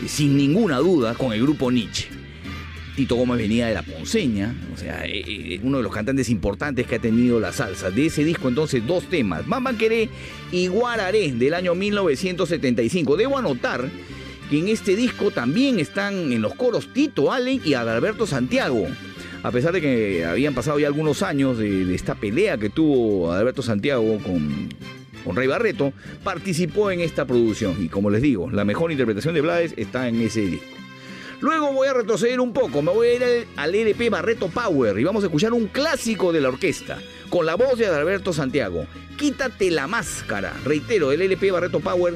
eh, 0.02 0.08
sin 0.08 0.36
ninguna 0.36 0.78
duda, 0.78 1.14
con 1.14 1.32
el 1.32 1.42
grupo 1.42 1.70
Nietzsche. 1.70 2.08
Tito 2.94 3.16
Gómez 3.16 3.38
venía 3.38 3.66
de 3.66 3.74
la 3.74 3.82
Ponceña, 3.82 4.54
o 4.72 4.76
sea, 4.76 5.04
eh, 5.04 5.24
eh, 5.26 5.60
uno 5.64 5.78
de 5.78 5.82
los 5.82 5.92
cantantes 5.92 6.28
importantes 6.28 6.86
que 6.86 6.94
ha 6.94 7.00
tenido 7.00 7.40
la 7.40 7.52
salsa. 7.52 7.90
De 7.90 8.06
ese 8.06 8.22
disco 8.22 8.48
entonces 8.48 8.86
dos 8.86 9.04
temas, 9.04 9.46
Mamá 9.48 9.76
Queré 9.76 10.08
y 10.52 10.68
Guararé 10.68 11.32
del 11.32 11.54
año 11.54 11.74
1975. 11.74 13.16
Debo 13.16 13.36
anotar 13.36 13.90
que 14.48 14.58
en 14.60 14.68
este 14.68 14.94
disco 14.94 15.32
también 15.32 15.80
están 15.80 16.30
en 16.32 16.40
los 16.40 16.54
coros 16.54 16.92
Tito 16.92 17.32
Allen 17.32 17.60
y 17.64 17.74
Adalberto 17.74 18.28
Santiago 18.28 18.86
a 19.44 19.50
pesar 19.50 19.74
de 19.74 19.82
que 19.82 20.24
habían 20.24 20.54
pasado 20.54 20.78
ya 20.78 20.86
algunos 20.86 21.22
años 21.22 21.58
de, 21.58 21.94
esta 21.94 22.14
pelea 22.14 22.56
que 22.56 22.70
tuvo 22.70 23.30
Alberto 23.30 23.60
Santiago 23.60 24.18
con, 24.24 24.70
con 25.22 25.36
Rey 25.36 25.46
Barreto, 25.46 25.92
participó 26.24 26.90
en 26.90 27.00
esta 27.00 27.26
producción. 27.26 27.76
Y 27.78 27.90
como 27.90 28.08
les 28.08 28.22
digo, 28.22 28.50
la 28.50 28.64
mejor 28.64 28.90
interpretación 28.90 29.34
de 29.34 29.42
Blades 29.42 29.74
está 29.76 30.08
en 30.08 30.22
ese 30.22 30.40
disco. 30.40 30.74
Luego 31.40 31.74
voy 31.74 31.88
a 31.88 31.92
retroceder 31.92 32.40
un 32.40 32.54
poco, 32.54 32.80
me 32.80 32.90
voy 32.90 33.08
a 33.08 33.14
ir 33.16 33.46
al 33.56 33.74
LP 33.74 34.08
Barreto 34.08 34.48
Power 34.48 34.98
y 34.98 35.04
vamos 35.04 35.22
a 35.24 35.26
escuchar 35.26 35.52
un 35.52 35.66
clásico 35.66 36.32
de 36.32 36.40
la 36.40 36.48
orquesta, 36.48 36.96
con 37.28 37.44
la 37.44 37.54
voz 37.54 37.78
de 37.78 37.86
Alberto 37.86 38.32
Santiago. 38.32 38.86
Quítate 39.18 39.70
la 39.70 39.86
máscara, 39.86 40.54
reitero, 40.64 41.12
el 41.12 41.20
LP 41.20 41.50
Barreto 41.50 41.80
Power 41.80 42.14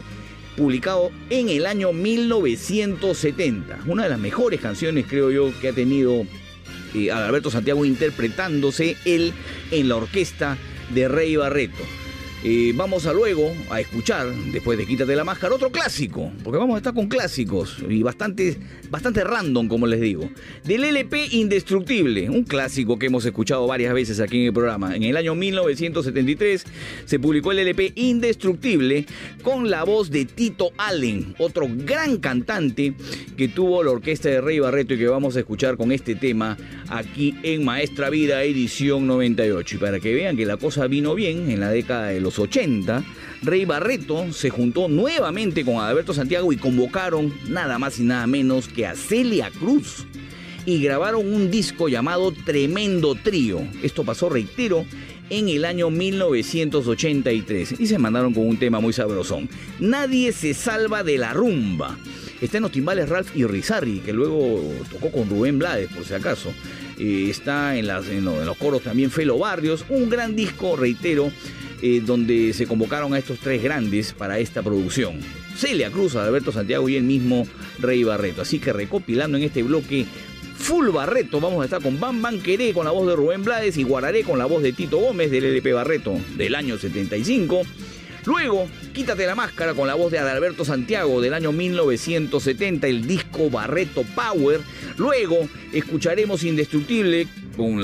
publicado 0.56 1.10
en 1.28 1.50
el 1.50 1.66
año 1.66 1.92
1970. 1.92 3.80
Una 3.86 4.04
de 4.04 4.08
las 4.08 4.18
mejores 4.18 4.62
canciones, 4.62 5.04
creo 5.06 5.30
yo, 5.30 5.52
que 5.60 5.68
ha 5.68 5.72
tenido 5.74 6.24
eh, 6.94 7.10
Alberto 7.10 7.50
Santiago 7.50 7.84
interpretándose 7.84 8.96
él 9.04 9.32
en 9.70 9.88
la 9.88 9.96
orquesta 9.96 10.56
de 10.90 11.08
Rey 11.08 11.36
Barreto. 11.36 11.84
Eh, 12.44 12.72
vamos 12.76 13.04
a 13.06 13.12
luego 13.12 13.52
a 13.68 13.80
escuchar, 13.80 14.32
después 14.52 14.78
de 14.78 14.86
Quítate 14.86 15.16
la 15.16 15.24
Máscara, 15.24 15.56
otro 15.56 15.72
clásico, 15.72 16.30
porque 16.44 16.56
vamos 16.56 16.76
a 16.76 16.78
estar 16.78 16.94
con 16.94 17.08
clásicos 17.08 17.78
y 17.88 18.04
bastante, 18.04 18.56
bastante 18.90 19.24
random, 19.24 19.66
como 19.66 19.88
les 19.88 20.00
digo. 20.00 20.30
Del 20.62 20.84
LP 20.84 21.30
Indestructible, 21.32 22.30
un 22.30 22.44
clásico 22.44 22.96
que 22.96 23.06
hemos 23.06 23.24
escuchado 23.24 23.66
varias 23.66 23.92
veces 23.92 24.20
aquí 24.20 24.38
en 24.38 24.46
el 24.46 24.52
programa. 24.52 24.94
En 24.94 25.02
el 25.02 25.16
año 25.16 25.34
1973 25.34 26.64
se 27.06 27.18
publicó 27.18 27.50
el 27.50 27.58
LP 27.58 27.92
Indestructible 27.96 29.04
con 29.42 29.68
la 29.68 29.82
voz 29.82 30.08
de 30.10 30.24
Tito 30.24 30.70
Allen, 30.76 31.34
otro 31.38 31.66
gran 31.68 32.18
cantante 32.18 32.94
que 33.36 33.48
tuvo 33.48 33.82
la 33.82 33.90
orquesta 33.90 34.28
de 34.28 34.40
Rey 34.40 34.60
Barreto 34.60 34.94
y 34.94 34.98
que 34.98 35.08
vamos 35.08 35.34
a 35.34 35.40
escuchar 35.40 35.76
con 35.76 35.90
este 35.90 36.14
tema 36.14 36.56
aquí 36.88 37.34
en 37.42 37.64
Maestra 37.64 38.10
Vida, 38.10 38.44
edición 38.44 39.08
98. 39.08 39.74
Y 39.74 39.78
para 39.78 39.98
que 39.98 40.14
vean 40.14 40.36
que 40.36 40.46
la 40.46 40.56
cosa 40.56 40.86
vino 40.86 41.16
bien 41.16 41.50
en 41.50 41.58
la 41.58 41.70
década 41.70 42.06
de 42.08 42.20
los 42.20 42.27
80, 42.36 43.04
Rey 43.42 43.64
Barreto 43.64 44.32
se 44.32 44.50
juntó 44.50 44.88
nuevamente 44.88 45.64
con 45.64 45.76
Adalberto 45.76 46.12
Santiago 46.12 46.52
y 46.52 46.56
convocaron 46.56 47.32
nada 47.48 47.78
más 47.78 48.00
y 48.00 48.02
nada 48.02 48.26
menos 48.26 48.66
que 48.66 48.86
a 48.86 48.96
Celia 48.96 49.52
Cruz 49.56 50.04
y 50.66 50.82
grabaron 50.82 51.32
un 51.32 51.50
disco 51.50 51.88
llamado 51.88 52.32
Tremendo 52.32 53.14
Trío. 53.14 53.60
Esto 53.82 54.04
pasó, 54.04 54.28
reitero, 54.28 54.84
en 55.30 55.48
el 55.48 55.64
año 55.64 55.90
1983 55.90 57.80
y 57.80 57.86
se 57.86 57.98
mandaron 57.98 58.34
con 58.34 58.46
un 58.46 58.58
tema 58.58 58.80
muy 58.80 58.92
sabrosón. 58.92 59.48
Nadie 59.78 60.32
se 60.32 60.54
salva 60.54 61.02
de 61.02 61.18
la 61.18 61.32
rumba. 61.32 61.96
Está 62.40 62.58
en 62.58 62.64
los 62.64 62.72
timbales 62.72 63.08
Ralph 63.08 63.34
y 63.34 63.44
Rizarri, 63.44 64.00
que 64.00 64.12
luego 64.12 64.62
tocó 64.90 65.10
con 65.10 65.28
Rubén 65.28 65.58
Blades, 65.58 65.88
por 65.90 66.04
si 66.04 66.14
acaso. 66.14 66.52
Eh, 66.98 67.28
está 67.30 67.76
en, 67.76 67.86
los 67.86 68.56
coros 68.56 68.82
también 68.82 69.10
Felo 69.10 69.38
Barrios. 69.38 69.84
Un 69.88 70.10
gran 70.10 70.34
disco, 70.34 70.76
reitero, 70.76 71.30
eh, 71.80 72.02
donde 72.04 72.52
se 72.52 72.66
convocaron 72.66 73.14
a 73.14 73.18
estos 73.18 73.38
tres 73.38 73.62
grandes 73.62 74.12
para 74.12 74.38
esta 74.38 74.62
producción. 74.62 75.20
Celia 75.56 75.90
Cruz, 75.90 76.16
Alberto 76.16 76.52
Santiago 76.52 76.88
y 76.88 76.96
el 76.96 77.04
mismo 77.04 77.46
Rey 77.78 78.04
Barreto. 78.04 78.42
Así 78.42 78.58
que 78.58 78.72
recopilando 78.72 79.38
en 79.38 79.44
este 79.44 79.62
bloque 79.62 80.06
Full 80.56 80.90
Barreto, 80.90 81.40
vamos 81.40 81.62
a 81.62 81.64
estar 81.64 81.80
con 81.80 82.00
Bam 82.00 82.20
Bam 82.20 82.40
Queré 82.40 82.72
con 82.72 82.84
la 82.84 82.90
voz 82.90 83.06
de 83.06 83.14
Rubén 83.14 83.44
Blades 83.44 83.76
y 83.76 83.84
Guararé 83.84 84.24
con 84.24 84.38
la 84.38 84.46
voz 84.46 84.62
de 84.62 84.72
Tito 84.72 84.98
Gómez 84.98 85.30
del 85.30 85.44
LP 85.44 85.72
Barreto 85.72 86.16
del 86.36 86.54
año 86.56 86.78
75. 86.78 87.62
Luego, 88.26 88.68
Quítate 88.98 89.26
la 89.26 89.36
máscara 89.36 89.74
con 89.74 89.86
la 89.86 89.94
voz 89.94 90.10
de 90.10 90.18
Adalberto 90.18 90.64
Santiago 90.64 91.20
del 91.20 91.32
año 91.32 91.52
1970, 91.52 92.88
el 92.88 93.06
disco 93.06 93.48
Barreto 93.48 94.02
Power. 94.02 94.60
Luego, 94.96 95.48
escucharemos 95.72 96.42
Indestructible 96.42 97.28
con 97.56 97.78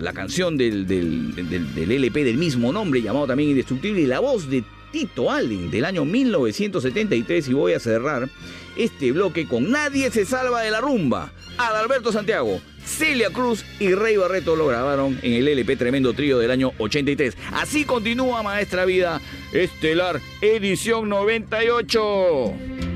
la, 0.00 0.12
canción 0.12 0.56
del, 0.56 0.86
del, 0.86 1.34
LP 1.76 2.22
del 2.22 2.38
mismo 2.38 2.72
nombre, 2.72 3.02
llamado 3.02 3.26
también 3.26 3.50
Indestructible, 3.50 4.02
y 4.02 4.06
la 4.06 4.20
voz 4.20 4.48
de 4.48 4.62
Tito 4.90 5.30
Allen 5.30 5.70
del 5.70 5.84
año 5.84 6.04
1973. 6.04 7.48
Y 7.48 7.52
voy 7.52 7.72
a 7.72 7.80
cerrar 7.80 8.28
este 8.76 9.12
bloque 9.12 9.46
con 9.46 9.70
Nadie 9.70 10.10
se 10.10 10.24
salva 10.24 10.62
de 10.62 10.70
la 10.70 10.80
rumba. 10.80 11.32
Adalberto 11.58 12.12
Santiago, 12.12 12.60
Celia 12.84 13.30
Cruz 13.30 13.64
y 13.78 13.92
Rey 13.94 14.16
Barreto 14.16 14.56
lo 14.56 14.66
grabaron 14.66 15.18
en 15.22 15.34
el 15.34 15.48
LP 15.48 15.76
Tremendo 15.76 16.12
Trío 16.14 16.38
del 16.38 16.50
año 16.50 16.72
83. 16.78 17.36
Así 17.52 17.84
continúa 17.84 18.42
Maestra 18.42 18.84
Vida 18.84 19.20
Estelar, 19.52 20.20
edición 20.40 21.08
98. 21.08 22.89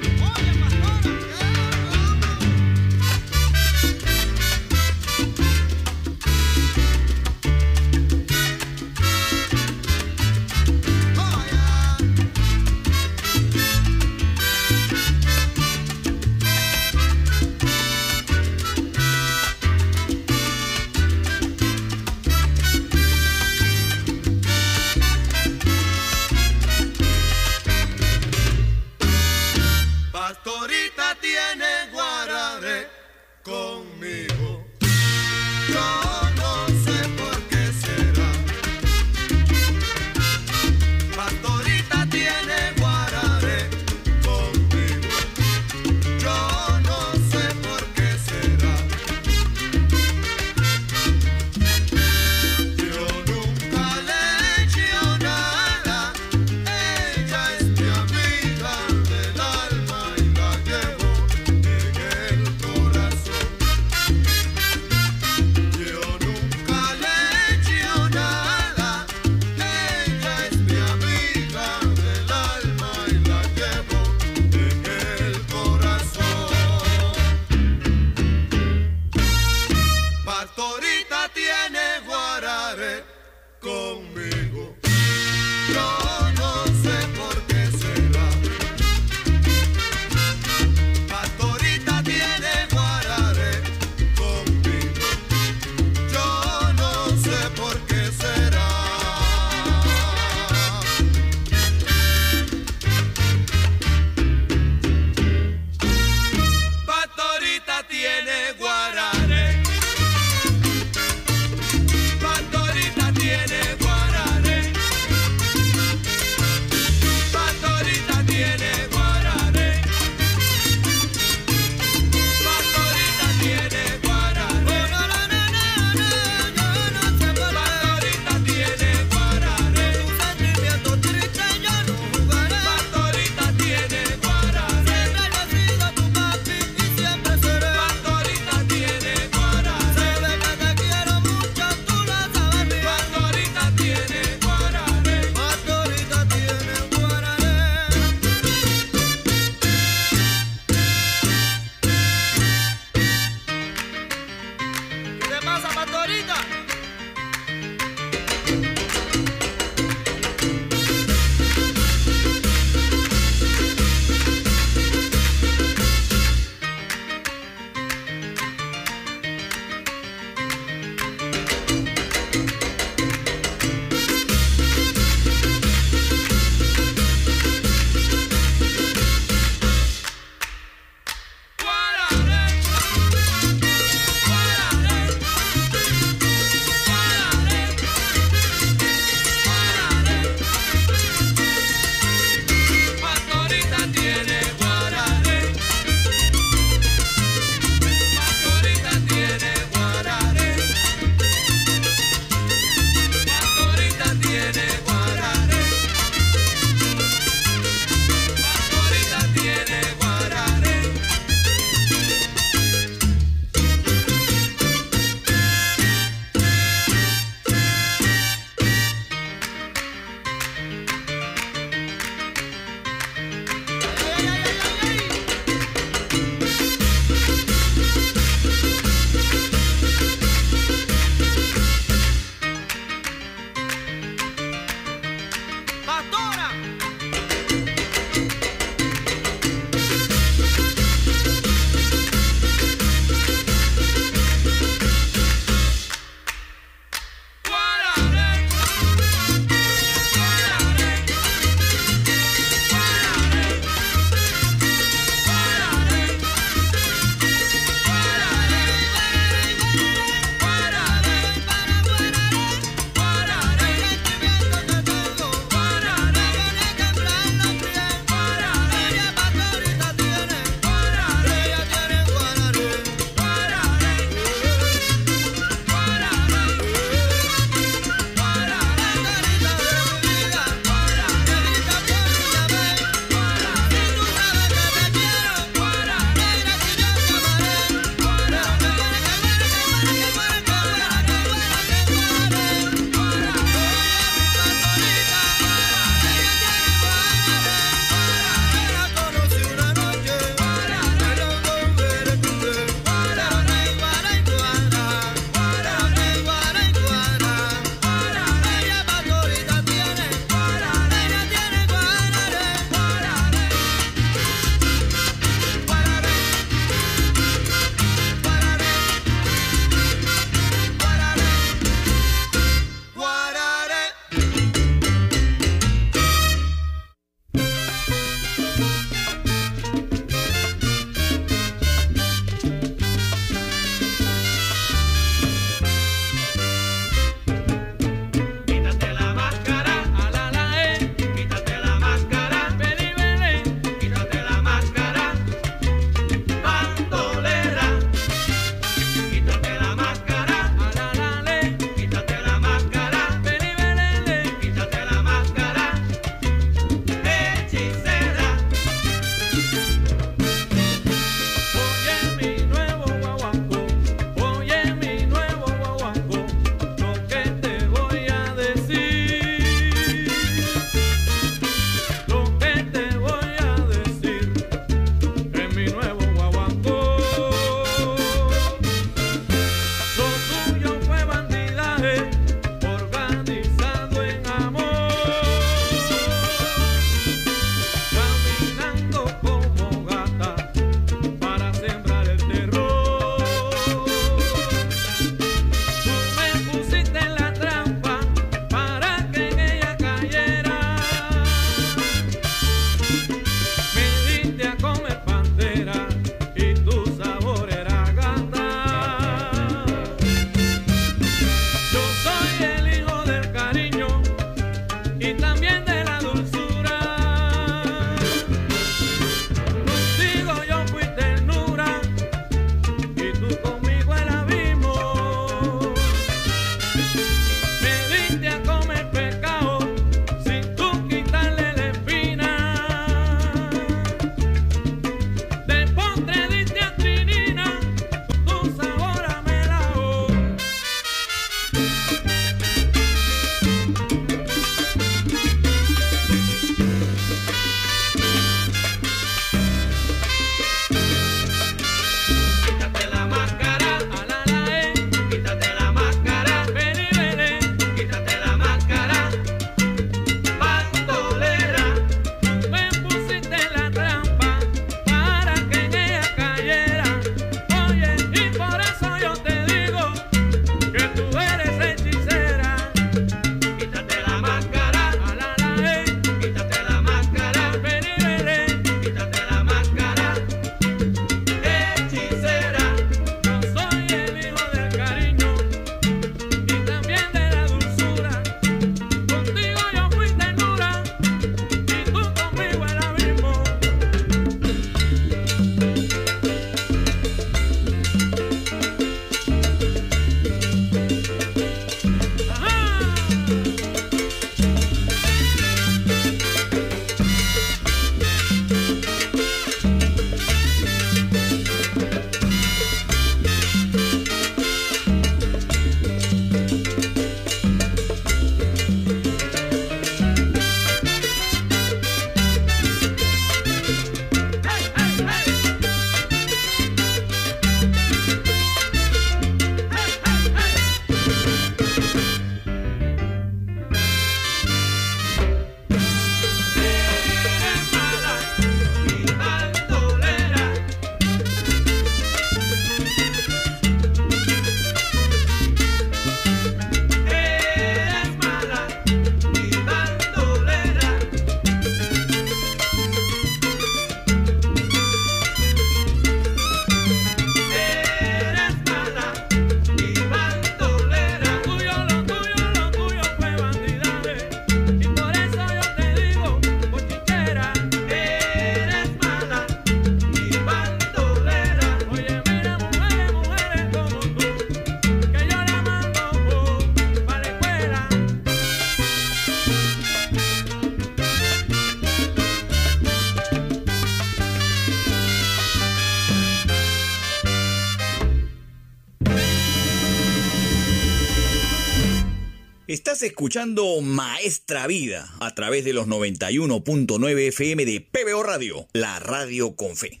Escuchando 593.02 593.80
Maestra 593.80 594.66
Vida 594.66 595.12
a 595.20 595.34
través 595.34 595.64
de 595.64 595.72
los 595.72 595.86
91.9 595.86 597.28
FM 597.28 597.64
de 597.64 597.80
PBO 597.80 598.22
Radio, 598.22 598.66
la 598.72 598.98
radio 598.98 599.56
con 599.56 599.76
fe. 599.76 600.00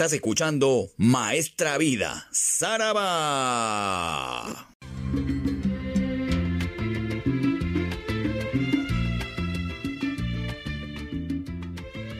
Estás 0.00 0.14
escuchando 0.14 0.88
Maestra 0.96 1.76
Vida, 1.76 2.26
Saraba. 2.30 3.06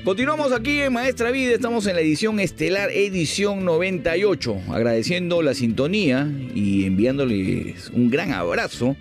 Continuamos 0.05 0.53
aquí 0.53 0.83
en 0.83 0.93
Maestra 0.93 1.31
Vida, 1.31 1.55
estamos 1.55 1.87
en 1.87 1.95
la 1.95 2.03
edición 2.03 2.39
estelar, 2.39 2.91
edición 2.91 3.65
98, 3.65 4.61
agradeciendo 4.69 5.41
la 5.41 5.55
sintonía 5.55 6.31
y 6.55 6.85
enviándoles 6.85 7.89
un 7.95 8.11
gran 8.11 8.35
abrazo 8.35 8.95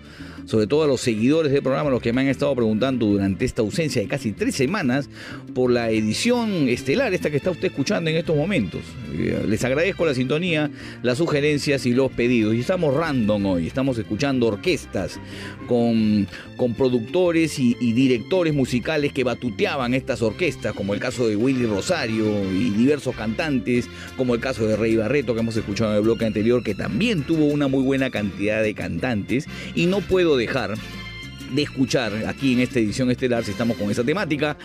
sobre 0.50 0.66
todo 0.66 0.82
a 0.82 0.86
los 0.88 1.00
seguidores 1.00 1.52
del 1.52 1.62
programa, 1.62 1.90
los 1.90 2.02
que 2.02 2.12
me 2.12 2.22
han 2.22 2.26
estado 2.26 2.52
preguntando 2.56 3.06
durante 3.06 3.44
esta 3.44 3.62
ausencia 3.62 4.02
de 4.02 4.08
casi 4.08 4.32
tres 4.32 4.56
semanas 4.56 5.08
por 5.54 5.70
la 5.70 5.90
edición 5.90 6.68
estelar, 6.68 7.14
esta 7.14 7.30
que 7.30 7.36
está 7.36 7.52
usted 7.52 7.68
escuchando 7.68 8.10
en 8.10 8.16
estos 8.16 8.36
momentos. 8.36 8.80
Eh, 9.14 9.44
les 9.48 9.64
agradezco 9.64 10.04
la 10.04 10.12
sintonía, 10.12 10.68
las 11.04 11.18
sugerencias 11.18 11.86
y 11.86 11.92
los 11.92 12.10
pedidos. 12.10 12.56
Y 12.56 12.60
estamos 12.60 12.92
random 12.94 13.46
hoy, 13.46 13.68
estamos 13.68 13.96
escuchando 13.98 14.48
orquestas 14.48 15.20
con, 15.68 16.26
con 16.56 16.74
productores 16.74 17.60
y, 17.60 17.74
directores 18.00 18.52
musicales 18.52 19.12
que 19.12 19.22
batuteaban 19.22 19.94
estas 19.94 20.20
orquestas, 20.20 20.74
como 20.74 20.94
el 20.94 21.00
caso 21.00 21.28
de 21.28 21.36
Willy 21.36 21.66
Rosario 21.66 22.24
y 22.52 22.70
diversos 22.70 23.14
cantantes, 23.14 23.88
como 24.16 24.34
el 24.34 24.40
caso 24.40 24.66
de 24.66 24.74
Rey 24.74 24.96
Barreto 24.96 25.34
que 25.34 25.40
hemos 25.40 25.56
escuchado 25.56 25.92
en 25.92 25.98
el 25.98 26.02
bloque 26.02 26.24
anterior, 26.24 26.64
que 26.64 26.74
también 26.74 27.22
tuvo 27.22 27.44
una 27.44 27.68
muy 27.68 27.84
buena 27.84 28.10
cantidad 28.10 28.62
de 28.62 28.74
cantantes. 28.74 29.46
Y 29.76 29.86
no 29.86 30.00
puedo 30.00 30.39
dejar 30.40 30.74
de 31.52 31.62
escuchar 31.62 32.12
aquí 32.26 32.54
en 32.54 32.60
esta 32.60 32.78
edición 32.78 33.10
estelar, 33.10 33.44
si 33.44 33.50
estamos 33.52 33.76
con 33.76 33.90
esa 33.90 34.04
temática, 34.04 34.56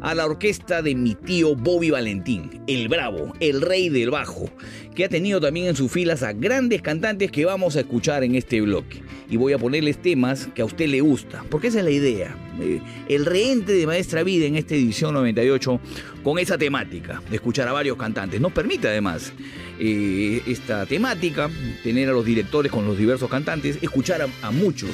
a 0.00 0.14
la 0.14 0.24
orquesta 0.24 0.82
de 0.82 0.94
mi 0.94 1.14
tío 1.14 1.54
Bobby 1.54 1.90
Valentín, 1.90 2.62
el 2.66 2.88
bravo, 2.88 3.32
el 3.40 3.60
rey 3.60 3.88
del 3.88 4.10
bajo, 4.10 4.50
que 4.94 5.04
ha 5.04 5.08
tenido 5.08 5.40
también 5.40 5.66
en 5.66 5.76
sus 5.76 5.90
filas 5.90 6.22
a 6.22 6.32
grandes 6.32 6.80
cantantes 6.82 7.30
que 7.30 7.44
vamos 7.44 7.76
a 7.76 7.80
escuchar 7.80 8.24
en 8.24 8.34
este 8.34 8.60
bloque. 8.60 9.02
Y 9.28 9.36
voy 9.36 9.52
a 9.52 9.58
ponerles 9.58 10.00
temas 10.00 10.48
que 10.54 10.62
a 10.62 10.64
usted 10.64 10.88
le 10.88 11.00
gusta, 11.00 11.44
porque 11.50 11.68
esa 11.68 11.78
es 11.78 11.84
la 11.84 11.90
idea. 11.90 12.36
Eh, 12.60 12.80
el 13.08 13.26
reente 13.26 13.72
de 13.72 13.86
Maestra 13.86 14.22
Vida 14.22 14.46
en 14.46 14.56
esta 14.56 14.74
edición 14.74 15.14
98 15.14 15.80
con 16.22 16.38
esa 16.38 16.56
temática, 16.56 17.22
de 17.28 17.36
escuchar 17.36 17.68
a 17.68 17.72
varios 17.72 17.96
cantantes. 17.96 18.40
Nos 18.40 18.52
permite 18.52 18.88
además 18.88 19.32
eh, 19.78 20.42
esta 20.46 20.86
temática, 20.86 21.50
tener 21.82 22.08
a 22.08 22.12
los 22.12 22.24
directores 22.24 22.72
con 22.72 22.86
los 22.86 22.96
diversos 22.96 23.28
cantantes, 23.28 23.78
escuchar 23.82 24.22
a, 24.22 24.28
a 24.46 24.50
muchos 24.50 24.90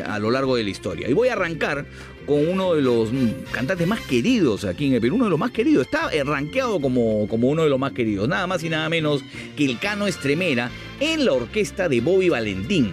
a 0.00 0.18
lo 0.18 0.30
largo 0.30 0.56
de 0.56 0.64
la 0.64 0.70
historia. 0.70 1.08
Y 1.08 1.12
voy 1.12 1.28
a 1.28 1.32
arrancar 1.32 1.86
con 2.26 2.46
uno 2.48 2.74
de 2.74 2.82
los 2.82 3.10
cantantes 3.50 3.86
más 3.86 4.00
queridos 4.00 4.64
aquí 4.64 4.86
en 4.86 4.94
el 4.94 5.00
Perú, 5.00 5.16
uno 5.16 5.24
de 5.24 5.30
los 5.30 5.38
más 5.38 5.50
queridos, 5.50 5.86
está 5.86 6.12
eh, 6.12 6.22
rankeado 6.24 6.80
como, 6.80 7.26
como 7.28 7.48
uno 7.48 7.64
de 7.64 7.68
los 7.68 7.78
más 7.78 7.92
queridos, 7.92 8.28
nada 8.28 8.46
más 8.46 8.62
y 8.62 8.68
nada 8.68 8.88
menos 8.88 9.22
que 9.56 9.64
el 9.64 9.78
Cano 9.78 10.06
Estremera 10.06 10.70
en 11.00 11.24
la 11.24 11.32
orquesta 11.32 11.88
de 11.88 12.00
Bobby 12.00 12.28
Valentín. 12.28 12.92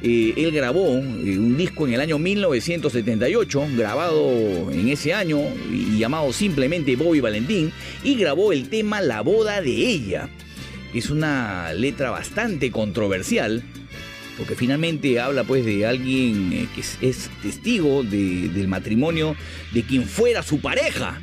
Eh, 0.00 0.34
él 0.36 0.52
grabó 0.52 0.86
eh, 0.86 1.38
un 1.38 1.56
disco 1.56 1.86
en 1.86 1.94
el 1.94 2.00
año 2.00 2.18
1978, 2.18 3.66
grabado 3.76 4.70
en 4.70 4.88
ese 4.88 5.12
año 5.12 5.40
y 5.72 5.98
llamado 5.98 6.32
simplemente 6.32 6.94
Bobby 6.94 7.20
Valentín, 7.20 7.72
y 8.04 8.14
grabó 8.14 8.52
el 8.52 8.68
tema 8.68 9.00
La 9.00 9.22
boda 9.22 9.60
de 9.60 9.72
ella. 9.72 10.28
Es 10.94 11.10
una 11.10 11.72
letra 11.74 12.10
bastante 12.10 12.70
controversial, 12.70 13.62
porque 14.38 14.54
finalmente 14.54 15.18
habla 15.20 15.44
pues 15.44 15.64
de 15.66 15.84
alguien 15.84 16.52
eh, 16.52 16.68
que 16.74 16.80
es, 16.80 16.96
es 17.02 17.28
testigo 17.42 18.02
de- 18.04 18.48
del 18.48 18.68
matrimonio 18.68 19.36
de 19.72 19.82
quien 19.82 20.04
fuera 20.06 20.42
su 20.42 20.60
pareja. 20.60 21.20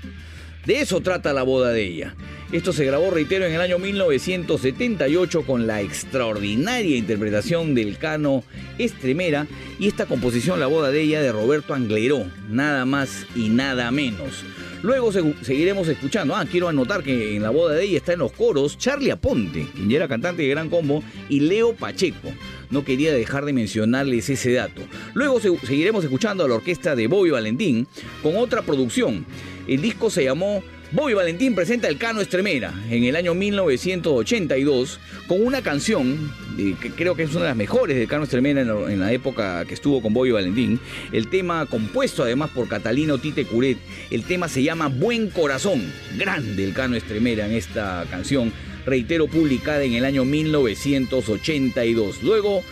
De 0.66 0.82
eso 0.82 0.99
trata 1.01 1.32
la 1.32 1.43
boda 1.43 1.70
de 1.72 1.84
ella. 1.84 2.16
Esto 2.51 2.74
se 2.74 2.86
grabó, 2.86 3.11
reitero, 3.11 3.45
en 3.45 3.53
el 3.53 3.61
año 3.61 3.78
1978 3.80 5.43
con 5.43 5.68
la 5.68 5.82
extraordinaria 5.82 6.95
interpretación 6.97 7.76
del 7.76 7.97
cano 7.97 8.43
Estremera 8.80 9.47
y 9.80 9.88
esta 9.88 10.05
composición, 10.05 10.59
La 10.59 10.68
boda 10.68 10.89
de 10.91 11.01
ella, 11.01 11.22
de 11.22 11.32
Roberto 11.32 11.74
Angleró, 11.74 12.26
nada 12.49 12.86
más 12.86 13.26
y 13.36 13.49
nada 13.49 13.91
menos. 13.91 14.43
Luego 14.82 15.11
segu- 15.11 15.36
seguiremos 15.41 15.88
escuchando. 15.88 16.36
Ah, 16.36 16.45
quiero 16.49 16.68
anotar 16.68 17.03
que 17.03 17.36
en 17.36 17.43
la 17.43 17.49
boda 17.49 17.76
de 17.76 17.84
ella 17.86 17.97
está 17.97 18.13
en 18.13 18.20
los 18.20 18.32
coros 18.32 18.78
Charlie 18.78 19.11
Aponte, 19.11 19.68
quien 19.76 19.89
ya 19.89 19.97
era 19.97 20.07
cantante 20.07 20.43
de 20.43 20.49
Gran 20.49 20.70
Combo, 20.70 21.03
y 21.30 21.41
Leo 21.41 21.76
Pacheco. 21.76 22.32
No 22.70 22.84
quería 22.86 23.13
dejar 23.13 23.45
de 23.45 23.53
mencionarles 23.53 24.30
ese 24.30 24.53
dato. 24.53 24.82
Luego 25.13 25.39
se- 25.39 25.57
seguiremos 25.66 26.03
escuchando 26.03 26.43
a 26.45 26.47
la 26.47 26.55
orquesta 26.55 26.95
de 26.95 27.07
Bobby 27.07 27.30
Valentín 27.32 27.88
con 28.24 28.36
otra 28.38 28.61
producción. 28.61 29.26
El 29.68 29.82
disco 29.82 30.09
se 30.09 30.24
llamó 30.24 30.63
Bobby 30.91 31.13
Valentín 31.13 31.55
presenta 31.55 31.88
el 31.88 31.97
Cano 31.97 32.22
Estremera 32.22 32.72
en 32.89 33.03
el 33.05 33.16
año 33.16 33.34
1982 33.34 34.99
con 35.28 35.43
una 35.45 35.61
canción 35.61 36.32
que 36.55 36.91
creo 36.91 37.16
que 37.16 37.24
es 37.24 37.32
una 37.32 37.41
de 37.41 37.47
las 37.49 37.57
mejores 37.57 37.97
del 37.97 38.07
Cano 38.07 38.24
Estremera 38.24 38.61
en 38.61 38.68
la, 38.68 38.93
en 38.93 39.13
época 39.13 39.66
que 39.66 39.74
estuvo 39.74 40.01
con 40.01 40.13
Bobby 40.13 40.32
Valentín. 40.32 40.80
El 41.11 41.28
tema 41.28 41.66
compuesto 41.66 42.24
además 42.24 42.51
por 42.51 42.68
Catalino 42.70 43.18
Tite 43.18 43.45
Curet. 43.45 43.78
El 44.11 44.24
tema 44.24 44.47
se 44.47 44.63
llama 44.63 44.88
Buen 44.88 45.30
Corazón. 45.32 45.82
Grande 46.18 46.63
el 46.63 46.74
Cano 46.74 46.95
Estremera 46.95 47.45
en 47.45 47.53
esta 47.53 48.05
canción. 48.09 48.53
Reitero, 48.86 49.28
publicada 49.28 49.84
en 49.84 49.94
el 49.94 50.06
año 50.06 50.26
1982. 50.26 52.22
Luego 52.24 52.64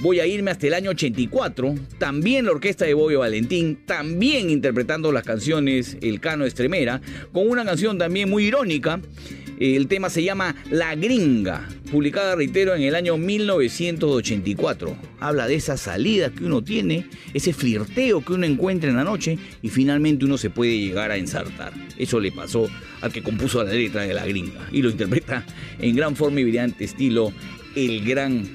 voy 0.00 0.20
a 0.20 0.26
irme 0.26 0.50
hasta 0.50 0.66
el 0.66 0.74
año 0.74 0.90
84, 0.90 1.74
también 1.98 2.44
la 2.44 2.50
orquesta 2.52 2.84
de 2.84 2.94
Bobby 2.94 3.14
Valentín, 3.14 3.78
también 3.86 4.50
interpretando 4.50 5.12
las 5.12 5.22
canciones 5.22 5.96
El 6.02 6.20
Cano 6.20 6.44
Estremera, 6.44 7.00
con 7.32 7.48
una 7.48 7.64
canción 7.64 7.98
también 7.98 8.28
muy 8.28 8.46
irónica. 8.46 9.00
El 9.58 9.86
tema 9.86 10.10
se 10.10 10.22
llama 10.22 10.56
La 10.70 10.94
Gringa, 10.94 11.68
publicada, 11.90 12.34
reitero, 12.34 12.74
en 12.74 12.82
el 12.82 12.94
año 12.94 13.16
1984. 13.16 14.96
Habla 15.20 15.46
de 15.46 15.54
esas 15.54 15.80
salidas 15.80 16.32
que 16.32 16.44
uno 16.44 16.62
tiene, 16.62 17.06
ese 17.32 17.52
flirteo 17.52 18.24
que 18.24 18.32
uno 18.32 18.46
encuentra 18.46 18.90
en 18.90 18.96
la 18.96 19.04
noche 19.04 19.38
y 19.62 19.68
finalmente 19.68 20.24
uno 20.24 20.36
se 20.38 20.50
puede 20.50 20.78
llegar 20.78 21.10
a 21.10 21.16
ensartar. 21.16 21.72
Eso 21.98 22.18
le 22.18 22.32
pasó 22.32 22.68
al 23.00 23.12
que 23.12 23.22
compuso 23.22 23.62
la 23.62 23.72
letra 23.72 24.02
de 24.02 24.14
La 24.14 24.26
Gringa 24.26 24.68
y 24.72 24.82
lo 24.82 24.90
interpreta 24.90 25.44
en 25.78 25.94
gran 25.94 26.16
forma 26.16 26.40
y 26.40 26.44
brillante 26.44 26.84
estilo 26.84 27.32
el 27.76 28.04
gran 28.04 28.48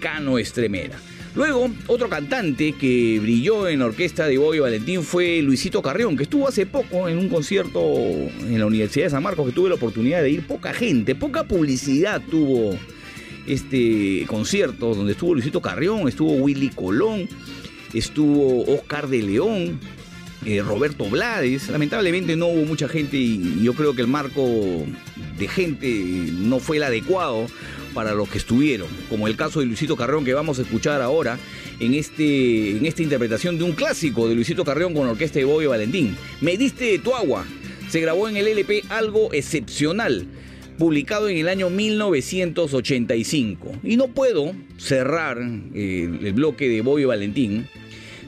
Cano 0.00 0.38
Estremera. 0.38 0.98
Luego, 1.40 1.70
otro 1.86 2.10
cantante 2.10 2.72
que 2.72 3.18
brilló 3.18 3.66
en 3.66 3.78
la 3.78 3.86
orquesta 3.86 4.26
de 4.26 4.36
Bobby 4.36 4.58
Valentín 4.58 5.02
fue 5.02 5.40
Luisito 5.40 5.80
Carrión, 5.80 6.14
que 6.14 6.24
estuvo 6.24 6.46
hace 6.46 6.66
poco 6.66 7.08
en 7.08 7.16
un 7.16 7.30
concierto 7.30 7.80
en 7.80 8.58
la 8.58 8.66
Universidad 8.66 9.06
de 9.06 9.10
San 9.12 9.22
Marcos, 9.22 9.46
que 9.46 9.52
tuve 9.54 9.70
la 9.70 9.76
oportunidad 9.76 10.20
de 10.20 10.28
ir, 10.28 10.46
poca 10.46 10.74
gente, 10.74 11.14
poca 11.14 11.44
publicidad 11.44 12.20
tuvo 12.30 12.78
este 13.46 14.26
concierto, 14.26 14.94
donde 14.94 15.12
estuvo 15.12 15.32
Luisito 15.32 15.62
Carrión, 15.62 16.08
estuvo 16.08 16.32
Willy 16.32 16.68
Colón, 16.68 17.26
estuvo 17.94 18.64
Oscar 18.74 19.08
de 19.08 19.22
León, 19.22 19.80
eh, 20.44 20.60
Roberto 20.60 21.08
Blades. 21.08 21.70
Lamentablemente 21.70 22.36
no 22.36 22.48
hubo 22.48 22.66
mucha 22.66 22.86
gente 22.86 23.16
y 23.16 23.62
yo 23.62 23.72
creo 23.72 23.94
que 23.94 24.02
el 24.02 24.08
marco 24.08 24.44
de 25.38 25.48
gente 25.48 25.88
no 26.32 26.58
fue 26.58 26.76
el 26.76 26.82
adecuado 26.82 27.46
para 27.94 28.14
los 28.14 28.28
que 28.28 28.38
estuvieron, 28.38 28.88
como 29.08 29.26
el 29.26 29.36
caso 29.36 29.60
de 29.60 29.66
Luisito 29.66 29.96
Carrión 29.96 30.24
que 30.24 30.34
vamos 30.34 30.58
a 30.58 30.62
escuchar 30.62 31.02
ahora 31.02 31.38
en, 31.78 31.94
este, 31.94 32.76
en 32.76 32.86
esta 32.86 33.02
interpretación 33.02 33.58
de 33.58 33.64
un 33.64 33.72
clásico 33.72 34.28
de 34.28 34.34
Luisito 34.34 34.64
Carrión 34.64 34.94
con 34.94 35.08
orquesta 35.08 35.38
de 35.38 35.44
Bobby 35.44 35.66
Valentín. 35.66 36.16
Me 36.40 36.56
diste 36.56 36.84
de 36.84 36.98
tu 36.98 37.14
agua. 37.14 37.44
Se 37.88 38.00
grabó 38.00 38.28
en 38.28 38.36
el 38.36 38.46
LP 38.46 38.84
Algo 38.88 39.32
Excepcional 39.32 40.26
publicado 40.80 41.28
en 41.28 41.36
el 41.36 41.48
año 41.48 41.68
1985. 41.68 43.72
Y 43.84 43.98
no 43.98 44.08
puedo 44.08 44.54
cerrar 44.78 45.38
eh, 45.74 46.10
el 46.22 46.32
bloque 46.32 46.68
de 46.68 46.80
Bobby 46.80 47.04
Valentín 47.04 47.68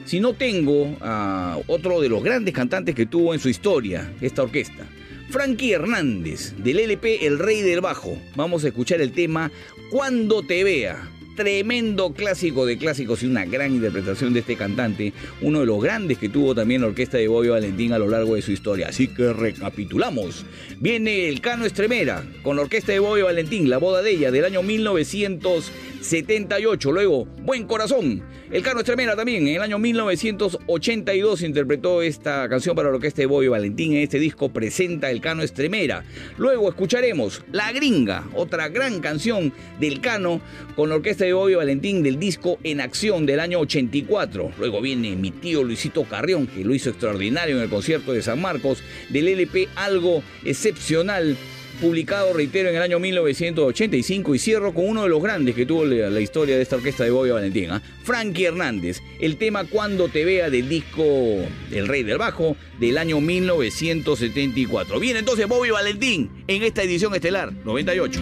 si 0.05 0.19
no 0.19 0.33
tengo 0.33 0.95
a 1.01 1.57
otro 1.67 2.01
de 2.01 2.09
los 2.09 2.23
grandes 2.23 2.53
cantantes 2.53 2.93
que 2.93 3.05
tuvo 3.05 3.33
en 3.33 3.39
su 3.39 3.49
historia 3.49 4.13
esta 4.21 4.43
orquesta. 4.43 4.85
Frankie 5.33 5.73
Hernández, 5.73 6.53
del 6.59 6.79
LP 6.79 7.25
El 7.25 7.39
Rey 7.39 7.63
del 7.63 7.81
Bajo. 7.81 8.19
Vamos 8.35 8.63
a 8.63 8.67
escuchar 8.67 9.01
el 9.01 9.13
tema 9.13 9.51
Cuando 9.89 10.43
te 10.43 10.63
vea. 10.63 11.09
Tremendo 11.35 12.13
clásico 12.13 12.67
de 12.67 12.77
clásicos 12.77 13.23
y 13.23 13.25
una 13.25 13.45
gran 13.45 13.73
interpretación 13.73 14.33
de 14.33 14.41
este 14.41 14.55
cantante, 14.55 15.13
uno 15.41 15.61
de 15.61 15.65
los 15.65 15.81
grandes 15.81 16.19
que 16.19 16.29
tuvo 16.29 16.53
también 16.53 16.81
la 16.81 16.87
orquesta 16.87 17.17
de 17.17 17.27
Bobby 17.27 17.47
Valentín 17.47 17.91
a 17.91 17.97
lo 17.97 18.07
largo 18.07 18.35
de 18.35 18.43
su 18.43 18.51
historia. 18.51 18.89
Así 18.89 19.07
que 19.07 19.33
recapitulamos. 19.33 20.45
Viene 20.79 21.29
el 21.29 21.41
Cano 21.41 21.65
Estremera 21.65 22.23
con 22.43 22.55
la 22.55 22.61
orquesta 22.61 22.91
de 22.91 22.99
Bobby 22.99 23.23
Valentín, 23.23 23.67
la 23.67 23.79
boda 23.79 24.03
de 24.03 24.11
ella 24.11 24.29
del 24.29 24.45
año 24.45 24.61
1978. 24.61 26.91
Luego, 26.91 27.25
Buen 27.41 27.65
Corazón. 27.65 28.21
El 28.51 28.61
Cano 28.61 28.81
Estremera 28.81 29.15
también 29.15 29.47
en 29.47 29.55
el 29.55 29.63
año 29.63 29.79
1982 29.79 31.41
interpretó 31.41 32.03
esta 32.03 32.47
canción 32.47 32.75
para 32.75 32.89
la 32.89 32.95
orquesta 32.97 33.23
de 33.23 33.25
Bobby 33.25 33.47
Valentín. 33.47 33.93
En 33.93 34.03
este 34.03 34.19
disco 34.19 34.49
presenta 34.49 35.09
el 35.09 35.21
Cano 35.21 35.41
Estremera. 35.41 36.05
Luego 36.37 36.69
escucharemos 36.69 37.41
La 37.51 37.71
Gringa, 37.71 38.25
otra 38.35 38.69
gran 38.69 38.99
canción 38.99 39.51
del 39.79 39.99
Cano 40.01 40.39
con 40.75 40.89
la 40.89 40.95
orquesta 40.95 41.22
de 41.25 41.33
Bobby 41.33 41.55
Valentín 41.55 42.03
del 42.03 42.19
disco 42.19 42.59
En 42.63 42.81
Acción 42.81 43.25
del 43.25 43.39
año 43.39 43.59
84. 43.59 44.51
Luego 44.57 44.81
viene 44.81 45.15
mi 45.15 45.31
tío 45.31 45.63
Luisito 45.63 46.03
Carrión, 46.03 46.47
que 46.47 46.63
lo 46.63 46.73
hizo 46.73 46.89
extraordinario 46.89 47.57
en 47.57 47.63
el 47.63 47.69
concierto 47.69 48.13
de 48.13 48.21
San 48.21 48.41
Marcos, 48.41 48.83
del 49.09 49.27
LP 49.27 49.69
Algo 49.75 50.23
Excepcional 50.43 51.37
publicado, 51.81 52.33
reitero, 52.33 52.69
en 52.69 52.75
el 52.75 52.81
año 52.81 52.99
1985 52.99 54.35
y 54.35 54.39
cierro 54.39 54.73
con 54.73 54.87
uno 54.87 55.03
de 55.03 55.09
los 55.09 55.21
grandes 55.21 55.55
que 55.55 55.65
tuvo 55.65 55.85
la, 55.85 56.21
historia 56.21 56.55
de 56.55 56.61
esta 56.61 56.75
orquesta 56.75 57.03
de 57.03 57.11
Bobby 57.11 57.31
Valentín, 57.31 57.71
¿ah? 57.71 57.81
Frankie 58.03 58.45
Hernández, 58.45 59.01
el 59.19 59.37
tema 59.37 59.65
Cuando 59.65 60.07
te 60.07 60.23
vea 60.23 60.49
del 60.49 60.69
disco 60.69 61.03
El 61.71 61.87
Rey 61.87 62.03
del 62.03 62.17
Bajo 62.17 62.55
del 62.79 62.97
año 62.97 63.19
1974. 63.19 64.99
Viene 64.99 65.19
entonces 65.19 65.47
Bobby 65.47 65.71
Valentín 65.71 66.29
en 66.47 66.63
esta 66.63 66.83
edición 66.83 67.15
estelar 67.15 67.51
98. 67.65 68.21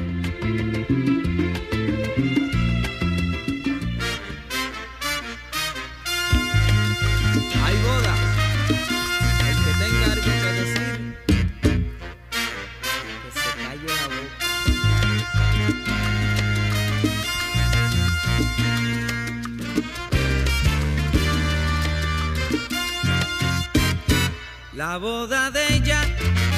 La 24.81 24.97
boda 24.97 25.51
de 25.51 25.75
ella 25.75 26.01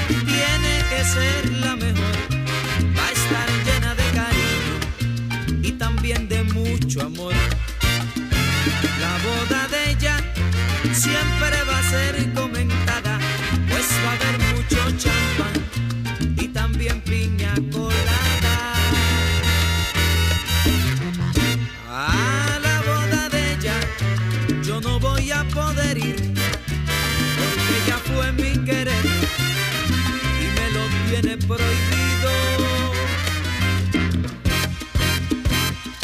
tiene 0.07 0.74
que 0.89 1.03
ser 1.03 1.49
la 1.59 1.76
mejor, 1.76 2.15
va 2.97 3.05
a 3.05 3.11
estar 3.11 3.49
llena 3.65 3.93
de 3.95 4.03
cariño 4.19 5.61
y 5.61 5.71
también 5.74 6.30
de 6.30 6.41
mucho 6.43 7.01
amor. 7.01 7.34
La 9.01 9.13
boda 9.28 9.67
de 9.67 9.91
ella 9.91 10.15
siempre 10.93 11.63
va 11.67 11.80
a 11.80 11.84
ser 11.84 12.22
prohibido. 31.47 32.31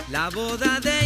La 0.10 0.30
boda 0.30 0.80
de 0.80 0.99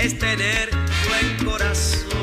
es 0.00 0.16
tener 0.18 0.70
buen 1.08 1.44
corazón. 1.44 2.17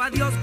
adiós. 0.00 0.37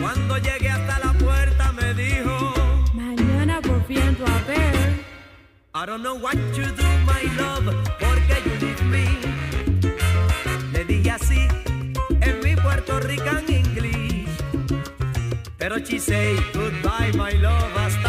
Cuando 0.00 0.38
llegué 0.38 0.68
hasta 0.68 0.98
la 0.98 1.12
puerta 1.12 1.72
me 1.72 1.94
dijo, 1.94 2.54
mañana 2.94 3.60
por 3.60 3.78
volviendo 3.78 4.24
a 4.26 4.38
ver. 4.46 5.04
I 5.74 5.86
don't 5.86 6.02
know 6.02 6.16
what 6.16 6.36
you 6.56 6.64
do, 6.64 6.88
my 7.06 7.22
love, 7.36 7.74
porque 8.00 8.42
you 8.44 8.54
leave 8.60 8.82
me. 8.84 9.06
Le 10.72 10.84
dije 10.84 11.10
así 11.10 11.46
en 12.20 12.40
mi 12.42 12.56
Puerto 12.56 12.98
Rican 13.00 13.44
English. 13.48 14.28
Pero 15.58 15.78
she 15.78 15.98
say 15.98 16.36
goodbye, 16.52 17.12
my 17.14 17.32
love, 17.38 17.76
hasta 17.76 18.07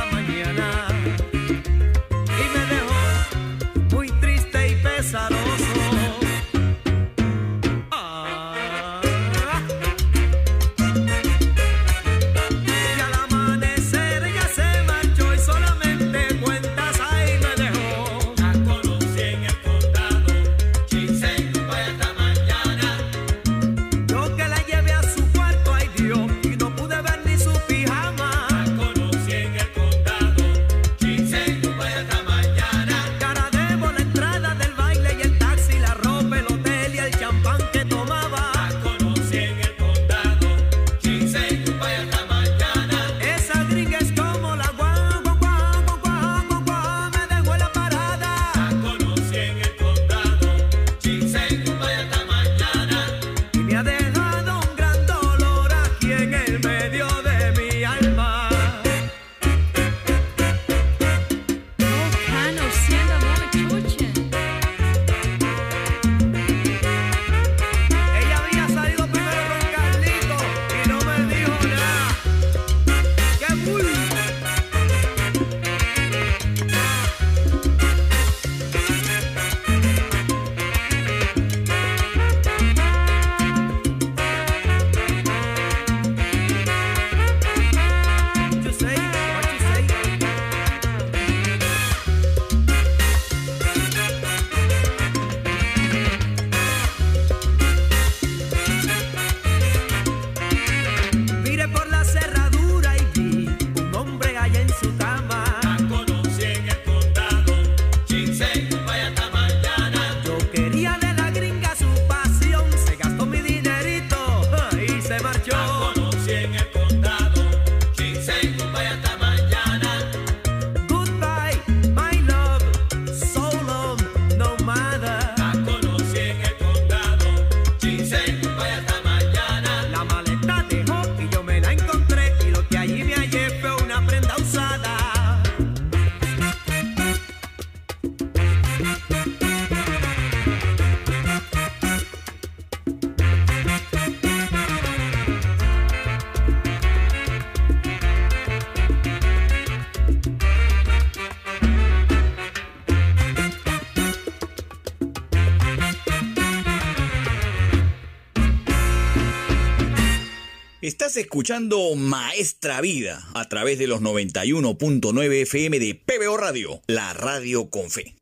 Estás 161.10 161.24
escuchando 161.24 161.96
Maestra 161.96 162.82
Vida 162.82 163.28
a 163.34 163.50
través 163.50 163.80
de 163.80 163.88
los 163.88 164.00
91.9 164.00 165.42
FM 165.42 165.80
de 165.80 165.96
PBO 165.96 166.38
Radio, 166.38 166.84
la 166.86 167.14
radio 167.14 167.72
con 167.72 167.90
fe. 167.90 168.19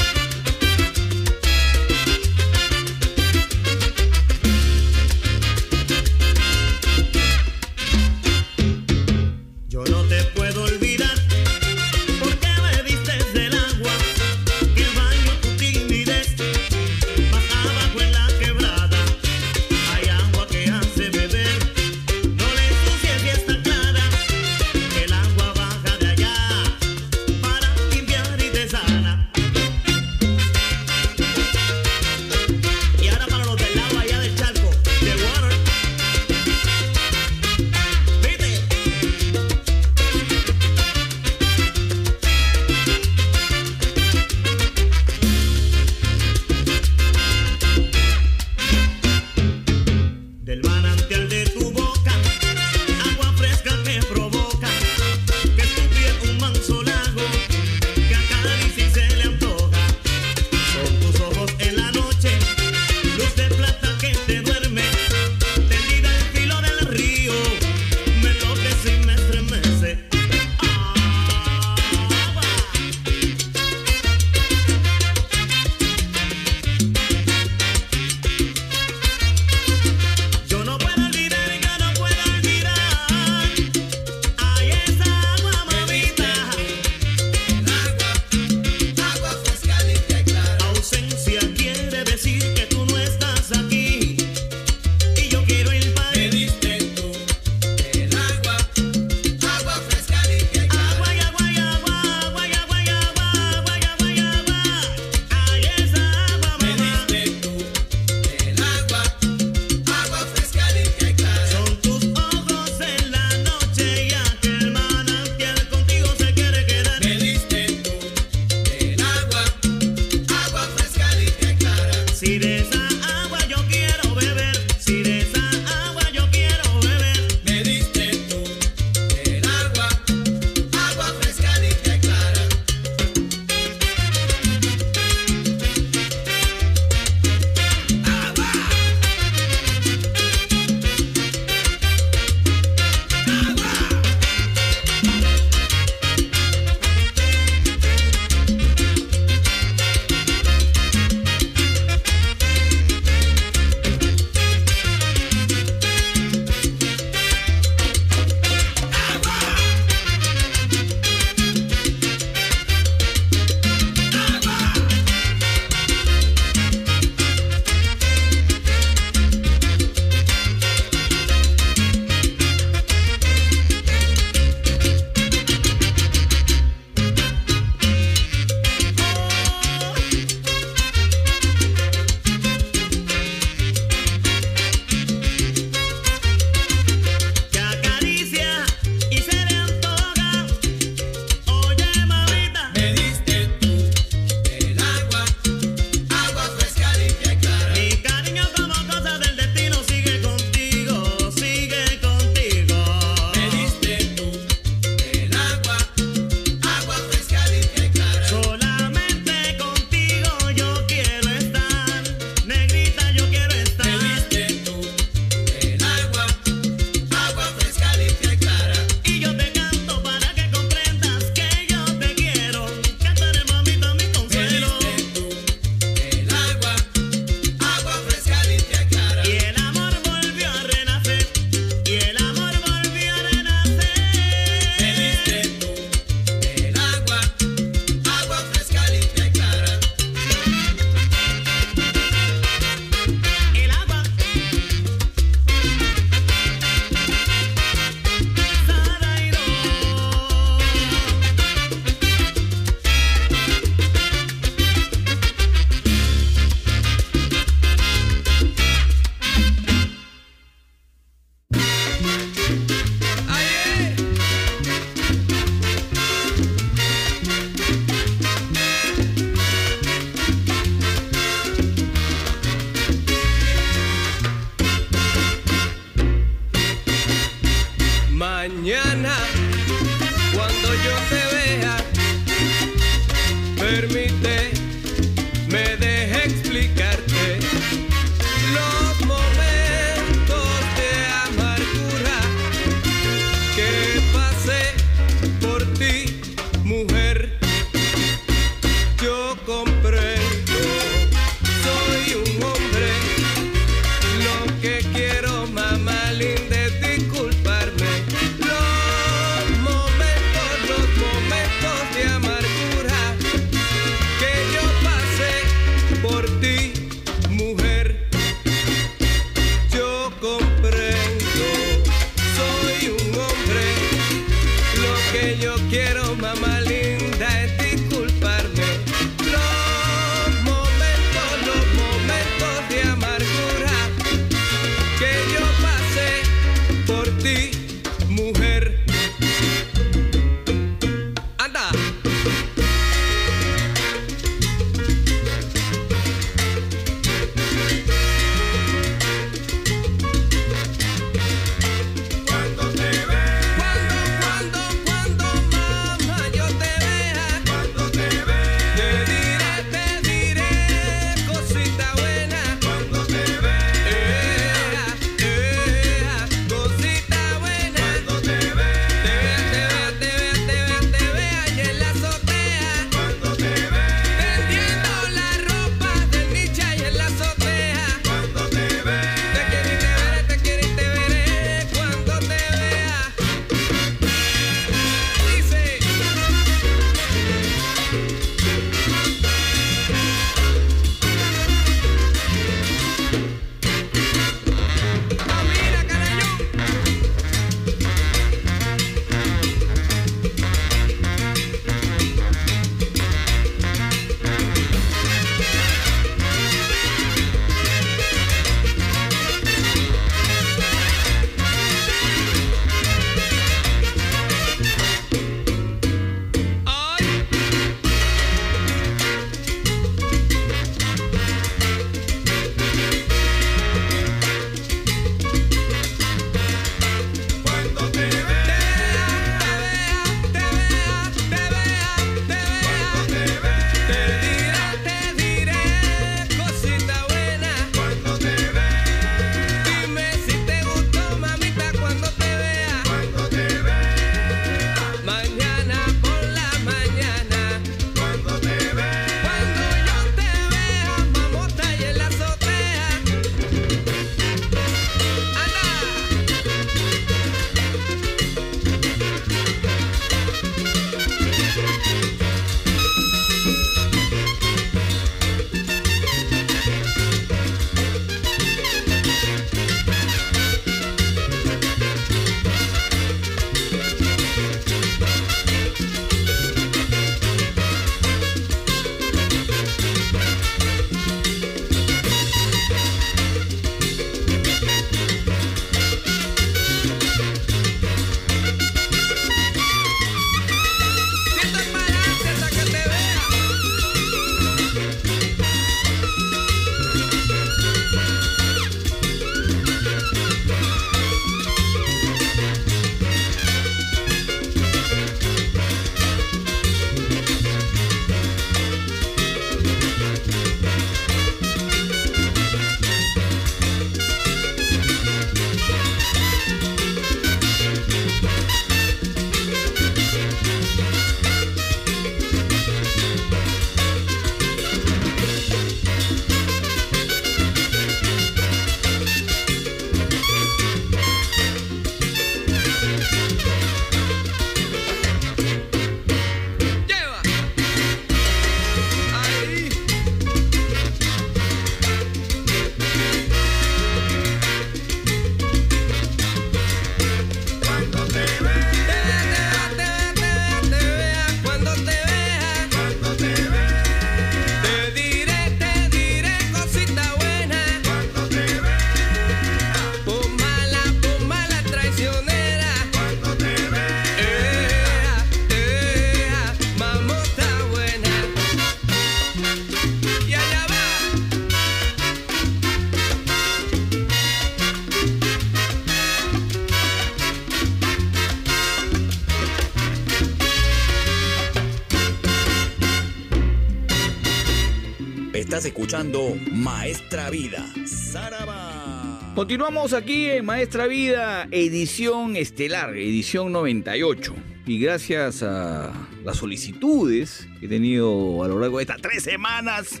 Escuchando 585.74 586.36
Maestra 586.52 587.30
Vida. 587.30 587.66
Saraba. 587.84 589.32
Continuamos 589.34 589.92
aquí 589.92 590.26
en 590.26 590.44
Maestra 590.44 590.86
Vida, 590.86 591.48
edición 591.50 592.36
estelar, 592.36 592.96
edición 592.96 593.50
98. 593.50 594.36
Y 594.66 594.78
gracias 594.78 595.42
a 595.42 595.92
las 596.22 596.36
solicitudes 596.36 597.48
que 597.58 597.66
he 597.66 597.68
tenido 597.68 598.44
a 598.44 598.46
lo 598.46 598.60
largo 598.60 598.78
de 598.78 598.84
estas 598.84 599.02
tres 599.02 599.24
semanas, 599.24 600.00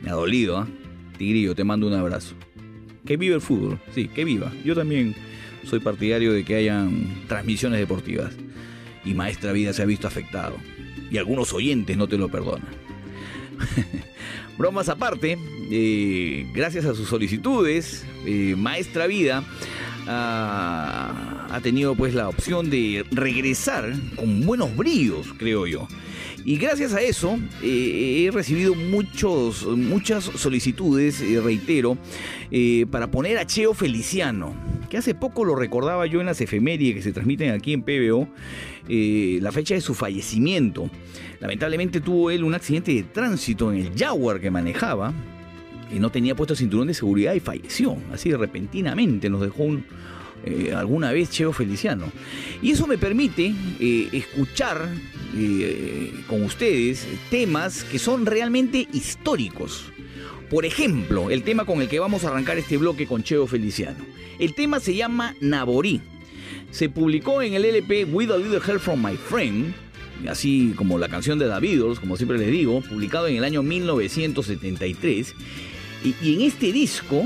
me 0.00 0.10
ha 0.10 0.12
dolido, 0.12 0.58
¿ah? 0.58 0.68
Tigrillo, 1.18 1.56
te 1.56 1.64
mando 1.64 1.88
un 1.88 1.94
abrazo. 1.94 2.36
Que 3.04 3.16
viva 3.16 3.34
el 3.34 3.40
fútbol, 3.40 3.80
sí, 3.92 4.06
que 4.06 4.24
viva. 4.24 4.52
Yo 4.64 4.76
también 4.76 5.16
soy 5.64 5.80
partidario 5.80 6.32
de 6.32 6.44
que 6.44 6.54
hayan 6.54 7.24
transmisiones 7.26 7.80
deportivas. 7.80 8.32
Y 9.04 9.14
Maestra 9.14 9.50
Vida 9.50 9.72
se 9.72 9.82
ha 9.82 9.86
visto 9.86 10.06
afectado. 10.06 10.58
Y 11.10 11.18
algunos 11.18 11.52
oyentes 11.52 11.96
no 11.96 12.06
te 12.06 12.18
lo 12.18 12.28
perdonan. 12.28 12.68
Bromas 14.58 14.88
aparte, 14.88 15.38
eh, 15.70 16.46
gracias 16.52 16.84
a 16.84 16.94
sus 16.94 17.08
solicitudes, 17.08 18.04
eh, 18.26 18.54
Maestra 18.56 19.06
Vida 19.06 19.44
ha, 20.06 21.46
ha 21.50 21.60
tenido 21.60 21.94
pues 21.94 22.14
la 22.14 22.28
opción 22.28 22.70
de 22.70 23.04
regresar 23.10 23.92
con 24.16 24.44
buenos 24.46 24.76
bríos, 24.76 25.26
creo 25.38 25.66
yo. 25.66 25.88
Y 26.44 26.58
gracias 26.58 26.92
a 26.92 27.00
eso 27.00 27.38
eh, 27.62 28.26
he 28.26 28.30
recibido 28.30 28.74
muchos, 28.74 29.66
muchas 29.66 30.24
solicitudes, 30.24 31.22
eh, 31.22 31.40
reitero, 31.40 31.96
eh, 32.50 32.84
para 32.90 33.10
poner 33.10 33.38
a 33.38 33.46
Cheo 33.46 33.72
Feliciano, 33.72 34.54
que 34.90 34.98
hace 34.98 35.14
poco 35.14 35.44
lo 35.44 35.56
recordaba 35.56 36.06
yo 36.06 36.20
en 36.20 36.26
las 36.26 36.42
efemérides 36.42 36.96
que 36.96 37.02
se 37.02 37.12
transmiten 37.12 37.50
aquí 37.52 37.72
en 37.72 37.82
PBO, 37.82 38.28
eh, 38.88 39.38
la 39.40 39.52
fecha 39.52 39.74
de 39.74 39.80
su 39.80 39.94
fallecimiento. 39.94 40.90
Lamentablemente 41.40 42.00
tuvo 42.00 42.30
él 42.30 42.44
un 42.44 42.54
accidente 42.54 42.92
de 42.92 43.04
tránsito 43.04 43.72
en 43.72 43.78
el 43.78 43.98
Jaguar 43.98 44.38
que 44.38 44.50
manejaba 44.50 45.14
y 45.94 45.98
no 45.98 46.10
tenía 46.10 46.34
puesto 46.34 46.54
cinturón 46.54 46.88
de 46.88 46.94
seguridad 46.94 47.32
y 47.34 47.40
falleció, 47.40 47.96
así 48.12 48.32
repentinamente, 48.34 49.30
nos 49.30 49.40
dejó 49.40 49.62
un, 49.62 49.86
eh, 50.46 50.74
alguna 50.74 51.10
vez 51.12 51.30
Cheo 51.30 51.52
Feliciano. 51.52 52.12
Y 52.60 52.72
eso 52.72 52.86
me 52.86 52.98
permite 52.98 53.54
eh, 53.80 54.08
escuchar 54.12 54.90
eh, 55.34 56.12
con 56.28 56.42
ustedes 56.42 57.06
temas 57.30 57.84
que 57.84 57.98
son 57.98 58.26
realmente 58.26 58.86
históricos. 58.92 59.86
Por 60.50 60.66
ejemplo, 60.66 61.30
el 61.30 61.42
tema 61.42 61.64
con 61.64 61.80
el 61.80 61.88
que 61.88 61.98
vamos 61.98 62.24
a 62.24 62.28
arrancar 62.28 62.58
este 62.58 62.76
bloque 62.76 63.06
con 63.06 63.22
Cheo 63.22 63.46
Feliciano. 63.46 64.04
El 64.38 64.54
tema 64.54 64.80
se 64.80 64.94
llama 64.94 65.34
Naborí. 65.40 66.02
Se 66.70 66.90
publicó 66.90 67.40
en 67.40 67.54
el 67.54 67.64
LP 67.64 68.04
With 68.04 68.30
a 68.30 68.36
Little 68.36 68.60
Help 68.66 68.80
from 68.80 69.02
My 69.02 69.16
Friend, 69.16 69.72
así 70.28 70.74
como 70.76 70.98
la 70.98 71.08
canción 71.08 71.38
de 71.38 71.46
Beatles, 71.46 72.00
como 72.00 72.16
siempre 72.16 72.36
les 72.36 72.50
digo, 72.50 72.82
publicado 72.82 73.28
en 73.28 73.36
el 73.36 73.44
año 73.44 73.62
1973. 73.62 75.34
Y, 76.04 76.34
en 76.34 76.40
este 76.42 76.70
disco, 76.72 77.24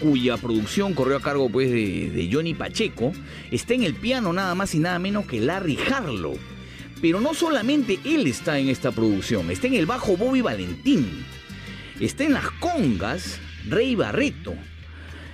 cuya 0.00 0.36
producción 0.36 0.94
corrió 0.94 1.16
a 1.16 1.22
cargo 1.22 1.48
pues, 1.48 1.70
de, 1.70 2.28
Johnny 2.32 2.54
Pacheco, 2.54 3.12
está 3.50 3.74
en 3.74 3.82
el 3.82 3.94
piano 3.94 4.32
nada 4.32 4.54
más 4.54 4.74
y 4.74 4.78
nada 4.78 4.98
menos 4.98 5.26
que 5.26 5.40
Larry 5.40 5.78
Harlow. 5.78 6.36
Pero 7.00 7.20
no 7.20 7.34
solamente 7.34 7.98
él 8.04 8.26
está 8.26 8.58
en 8.58 8.68
esta 8.68 8.90
producción, 8.90 9.50
está 9.50 9.66
en 9.66 9.74
el 9.74 9.86
bajo 9.86 10.16
Bobby 10.16 10.40
Valentín, 10.40 11.24
está 11.98 12.24
en 12.24 12.34
las 12.34 12.50
congas 12.52 13.38
Rey 13.68 13.94
Barreto, 13.94 14.54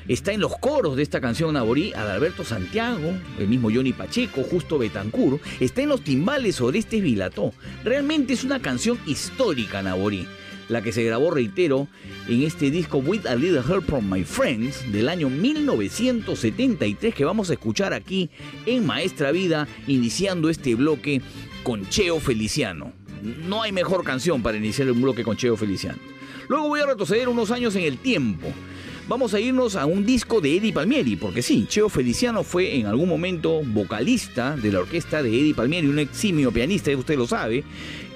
está 0.07 0.33
en 0.33 0.41
los 0.41 0.57
coros 0.59 0.97
de 0.97 1.03
esta 1.03 1.21
canción 1.21 1.55
Naborí 1.55 1.93
Adalberto 1.93 2.45
Santiago, 2.45 3.19
el 3.39 3.49
mismo 3.49 3.71
Johnny 3.73 3.93
Pacheco, 3.93 4.43
Justo 4.45 4.79
Betancur, 4.79 5.41
está 5.59 5.83
en 5.83 5.89
los 5.89 6.03
timbales 6.03 6.61
Orestes 6.61 7.03
Vilató. 7.03 7.53
Realmente 7.83 8.35
es 8.35 8.45
una 8.45 8.61
canción 8.61 8.99
histórica 9.07 9.83
Naborí, 9.83 10.29
la 10.69 10.83
que 10.83 10.93
se 10.93 11.05
grabó, 11.05 11.31
reitero, 11.31 11.89
en 12.29 12.43
este 12.43 12.71
disco 12.71 12.99
With 12.99 13.27
a 13.27 13.35
Little 13.35 13.61
Help 13.61 13.87
from 13.87 14.11
My 14.11 14.25
Friends 14.25 14.91
del 14.93 15.09
año 15.09 15.31
1973 15.31 17.15
que 17.15 17.25
vamos 17.25 17.51
a 17.51 17.55
escuchar 17.55 17.93
aquí 17.93 18.31
en 18.67 18.85
Maestra 18.85 19.33
Vida, 19.33 19.69
iniciando 19.87 20.51
este 20.51 20.75
bloque 20.75 21.23
con 21.63 21.89
Cheo 21.89 22.21
Feliciano. 22.21 22.93
No 23.23 23.63
hay 23.63 23.73
mejor 23.73 24.05
canción 24.05 24.43
para 24.43 24.57
iniciar 24.57 24.91
un 24.91 25.03
bloque 25.03 25.25
con 25.25 25.37
Cheo 25.37 25.57
Feliciano. 25.57 25.99
Luego 26.49 26.69
voy 26.69 26.81
a 26.81 26.87
retroceder 26.87 27.29
unos 27.29 27.51
años 27.51 27.75
en 27.77 27.83
el 27.83 27.99
tiempo. 27.99 28.53
Vamos 29.09 29.35
a 29.35 29.41
irnos 29.41 29.77
a 29.77 29.87
un 29.87 30.05
disco 30.05 30.41
de 30.41 30.57
Eddie 30.57 30.73
Palmieri, 30.73 31.15
porque 31.15 31.41
sí, 31.41 31.67
Cheo 31.69 31.89
Feliciano 31.89 32.43
fue 32.43 32.77
en 32.77 32.87
algún 32.87 33.09
momento 33.09 33.63
vocalista 33.63 34.57
de 34.57 34.73
la 34.73 34.81
orquesta 34.81 35.23
de 35.23 35.29
Eddie 35.29 35.55
Palmieri, 35.55 35.87
un 35.87 36.01
eximio 36.01 36.51
pianista, 36.51 36.91
usted 36.97 37.17
lo 37.17 37.29
sabe, 37.29 37.63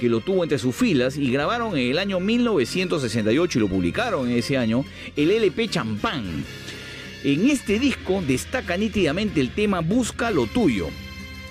que 0.01 0.09
lo 0.09 0.21
tuvo 0.21 0.43
entre 0.43 0.59
sus 0.59 0.75
filas 0.75 1.17
y 1.17 1.31
grabaron 1.31 1.77
en 1.77 1.91
el 1.91 1.99
año 1.99 2.19
1968 2.19 3.59
y 3.59 3.61
lo 3.61 3.69
publicaron 3.69 4.29
en 4.31 4.39
ese 4.39 4.57
año, 4.57 4.85
el 5.15 5.31
LP 5.31 5.69
Champán. 5.69 6.45
En 7.23 7.51
este 7.51 7.79
disco 7.79 8.23
destaca 8.27 8.77
nítidamente 8.79 9.41
el 9.41 9.51
tema 9.51 9.81
Busca 9.81 10.31
lo 10.31 10.47
tuyo. 10.47 10.89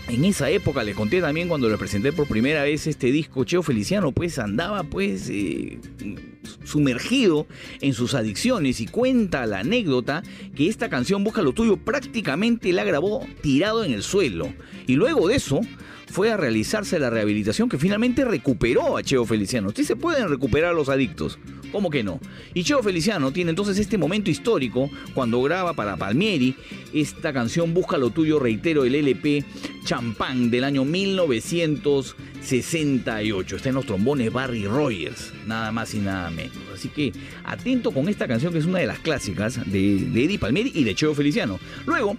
En 0.07 0.25
esa 0.25 0.49
época 0.49 0.83
le 0.83 0.95
conté 0.95 1.21
también 1.21 1.47
cuando 1.47 1.69
le 1.69 1.77
presenté 1.77 2.11
por 2.11 2.27
primera 2.27 2.63
vez 2.63 2.87
este 2.87 3.11
disco, 3.11 3.43
Cheo 3.43 3.61
Feliciano 3.61 4.11
pues 4.11 4.39
andaba 4.39 4.81
pues 4.81 5.29
eh, 5.29 5.77
sumergido 6.63 7.45
en 7.81 7.93
sus 7.93 8.15
adicciones 8.15 8.81
y 8.81 8.87
cuenta 8.87 9.45
la 9.45 9.59
anécdota 9.59 10.23
que 10.55 10.67
esta 10.67 10.89
canción 10.89 11.23
Busca 11.23 11.43
lo 11.43 11.53
tuyo 11.53 11.77
prácticamente 11.77 12.73
la 12.73 12.83
grabó 12.83 13.27
tirado 13.41 13.83
en 13.83 13.93
el 13.93 14.01
suelo. 14.01 14.51
Y 14.87 14.95
luego 14.95 15.27
de 15.27 15.35
eso 15.35 15.61
fue 16.09 16.31
a 16.31 16.37
realizarse 16.37 16.97
la 16.99 17.09
rehabilitación 17.09 17.67
que 17.69 17.77
finalmente 17.77 18.25
recuperó 18.25 18.97
a 18.97 19.03
Cheo 19.03 19.25
Feliciano. 19.25 19.71
Sí 19.75 19.83
se 19.83 19.95
pueden 19.95 20.29
recuperar 20.29 20.73
los 20.73 20.89
adictos, 20.89 21.37
¿cómo 21.71 21.89
que 21.89 22.03
no? 22.03 22.19
Y 22.53 22.63
Cheo 22.63 22.83
Feliciano 22.83 23.31
tiene 23.31 23.51
entonces 23.51 23.77
este 23.77 23.97
momento 23.97 24.31
histórico 24.31 24.89
cuando 25.13 25.41
graba 25.41 25.73
para 25.73 25.95
Palmieri 25.97 26.55
esta 26.93 27.33
canción 27.33 27.73
Busca 27.73 27.97
lo 27.97 28.09
tuyo, 28.09 28.39
reitero, 28.39 28.85
el 28.85 28.95
LP 28.95 29.43
Champán 29.85 30.49
del 30.49 30.63
año 30.63 30.85
1968. 30.85 33.55
Está 33.55 33.69
en 33.69 33.75
los 33.75 33.85
trombones 33.85 34.33
Barry 34.33 34.65
Rogers, 34.65 35.31
nada 35.45 35.71
más 35.71 35.93
y 35.93 35.99
nada 35.99 36.31
menos. 36.31 36.57
Así 36.73 36.89
que 36.89 37.13
atento 37.43 37.91
con 37.91 38.09
esta 38.09 38.27
canción 38.27 38.51
que 38.51 38.57
es 38.59 38.65
una 38.65 38.79
de 38.79 38.87
las 38.87 38.97
clásicas 38.99 39.59
de, 39.71 39.97
de 39.97 40.23
Eddie 40.23 40.39
Palmieri 40.39 40.71
y 40.73 40.83
de 40.83 40.95
Cheo 40.95 41.13
Feliciano. 41.13 41.59
Luego 41.85 42.17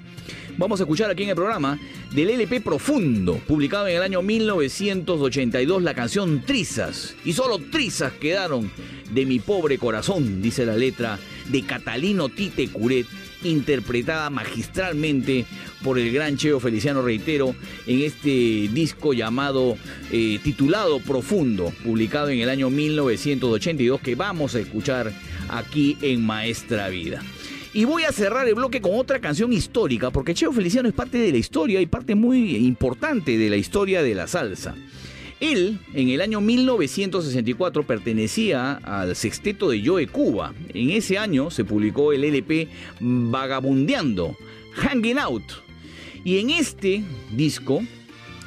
vamos 0.61 0.79
a 0.79 0.83
escuchar 0.83 1.11
aquí 1.11 1.23
en 1.23 1.31
el 1.31 1.35
programa 1.35 1.79
del 2.13 2.29
LP 2.29 2.61
Profundo, 2.61 3.41
publicado 3.49 3.89
en 3.89 3.97
el 3.97 4.03
año 4.03 4.21
1982, 4.21 5.83
la 5.83 5.95
canción 5.95 6.43
Trizas. 6.43 7.17
Y 7.25 7.33
solo 7.33 7.59
trizas 7.59 8.13
quedaron 8.13 8.71
de 9.11 9.25
mi 9.25 9.39
pobre 9.39 9.79
corazón, 9.79 10.43
dice 10.43 10.67
la 10.67 10.77
letra 10.77 11.19
de 11.49 11.63
Catalino 11.63 12.29
Tite 12.29 12.69
Curet, 12.69 13.07
interpretada 13.43 14.29
magistralmente 14.29 15.47
por 15.83 15.99
el 15.99 16.13
gran 16.13 16.37
Cheo 16.37 16.61
Feliciano 16.61 17.01
Reitero 17.01 17.55
en 17.87 18.03
este 18.03 18.69
disco 18.69 19.15
llamado, 19.15 19.79
eh, 20.13 20.41
titulado 20.43 21.01
Profundo, 21.01 21.73
publicado 21.83 22.29
en 22.29 22.41
el 22.41 22.51
año 22.51 22.69
1982, 22.69 24.03
que 24.03 24.15
vamos 24.15 24.55
a 24.55 24.61
escuchar 24.61 25.11
aquí 25.49 25.97
en 26.03 26.23
Maestra 26.23 26.91
Vida. 26.91 27.23
Y 27.73 27.85
voy 27.85 28.03
a 28.03 28.11
cerrar 28.11 28.49
el 28.49 28.57
bloque 28.57 28.81
con 28.81 28.99
otra 28.99 29.21
canción 29.21 29.53
histórica, 29.53 30.11
porque 30.11 30.35
Cheo 30.35 30.53
Feliciano 30.53 30.89
es 30.89 30.95
parte 30.95 31.19
de 31.19 31.31
la 31.31 31.39
historia 31.39 31.81
y 31.81 31.87
parte 31.87 32.17
muy 32.17 32.57
importante 32.57 33.39
de 33.39 33.49
la 33.49 33.57
historia 33.57 34.03
de 34.03 34.15
la 34.15 34.27
salsa. 34.27 34.75
Él, 35.39 35.79
en 35.95 36.09
el 36.09 36.21
año 36.21 36.41
1964, 36.41 37.85
pertenecía 37.85 38.73
al 38.73 39.15
sexteto 39.15 39.71
de 39.71 39.87
Joe 39.87 40.09
Cuba. 40.09 40.53
En 40.75 40.91
ese 40.91 41.17
año 41.17 41.51
se 41.51 41.65
publicó 41.65 42.13
el 42.13 42.25
LP 42.25 42.69
Vagabundeando, 42.99 44.37
Hanging 44.73 45.19
Out. 45.21 45.53
Y 46.25 46.39
en 46.39 46.51
este 46.51 47.05
disco 47.31 47.83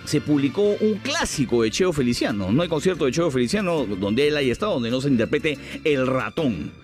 se 0.03 0.19
publicó 0.19 0.75
un 0.81 0.95
clásico 0.95 1.63
de 1.63 1.71
Cheo 1.71 1.93
Feliciano. 1.93 2.51
No 2.51 2.61
hay 2.61 2.67
concierto 2.67 3.05
de 3.05 3.13
Cheo 3.13 3.31
Feliciano 3.31 3.85
donde 3.85 4.27
él 4.27 4.35
haya 4.35 4.51
estado, 4.51 4.73
donde 4.73 4.91
no 4.91 4.99
se 4.99 5.07
interprete 5.07 5.57
El 5.85 6.05
Ratón. 6.07 6.82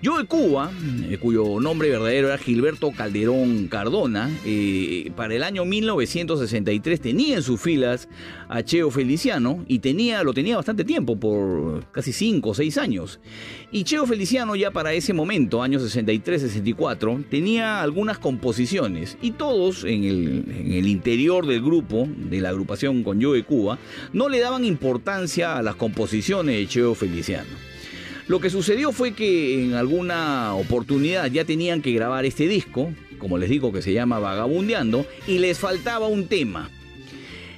Yo 0.00 0.16
de 0.16 0.26
Cuba, 0.26 0.70
eh, 1.10 1.18
cuyo 1.18 1.58
nombre 1.58 1.90
verdadero 1.90 2.28
era 2.28 2.38
Gilberto 2.38 2.92
Calderón 2.92 3.66
Cardona, 3.66 4.30
eh, 4.44 5.10
para 5.16 5.34
el 5.34 5.42
año 5.42 5.64
1963 5.64 7.00
tenía 7.00 7.34
en 7.34 7.42
sus 7.42 7.60
filas 7.60 8.08
a 8.48 8.62
Cheo 8.62 8.92
Feliciano 8.92 9.64
y 9.66 9.80
tenía, 9.80 10.22
lo 10.22 10.32
tenía 10.32 10.54
bastante 10.54 10.84
tiempo, 10.84 11.18
por 11.18 11.84
casi 11.90 12.12
5 12.12 12.50
o 12.50 12.54
6 12.54 12.78
años. 12.78 13.18
Y 13.72 13.82
Cheo 13.82 14.06
Feliciano 14.06 14.54
ya 14.54 14.70
para 14.70 14.92
ese 14.92 15.12
momento, 15.12 15.64
años 15.64 15.82
63-64, 15.82 17.28
tenía 17.28 17.82
algunas 17.82 18.20
composiciones 18.20 19.18
y 19.20 19.32
todos 19.32 19.82
en 19.82 20.04
el, 20.04 20.44
en 20.48 20.72
el 20.74 20.86
interior 20.86 21.44
del 21.44 21.60
grupo, 21.60 22.08
de 22.08 22.40
la 22.40 22.50
agrupación 22.50 23.02
con 23.02 23.18
Yo 23.18 23.32
de 23.32 23.42
Cuba, 23.42 23.80
no 24.12 24.28
le 24.28 24.38
daban 24.38 24.64
importancia 24.64 25.56
a 25.56 25.62
las 25.62 25.74
composiciones 25.74 26.54
de 26.54 26.68
Cheo 26.68 26.94
Feliciano. 26.94 27.68
Lo 28.28 28.40
que 28.40 28.50
sucedió 28.50 28.92
fue 28.92 29.12
que 29.12 29.64
en 29.64 29.72
alguna 29.72 30.54
oportunidad 30.54 31.30
ya 31.30 31.46
tenían 31.46 31.80
que 31.80 31.92
grabar 31.92 32.26
este 32.26 32.46
disco, 32.46 32.92
como 33.18 33.38
les 33.38 33.48
digo 33.48 33.72
que 33.72 33.80
se 33.80 33.94
llama 33.94 34.18
Vagabundeando, 34.18 35.06
y 35.26 35.38
les 35.38 35.58
faltaba 35.58 36.08
un 36.08 36.28
tema. 36.28 36.70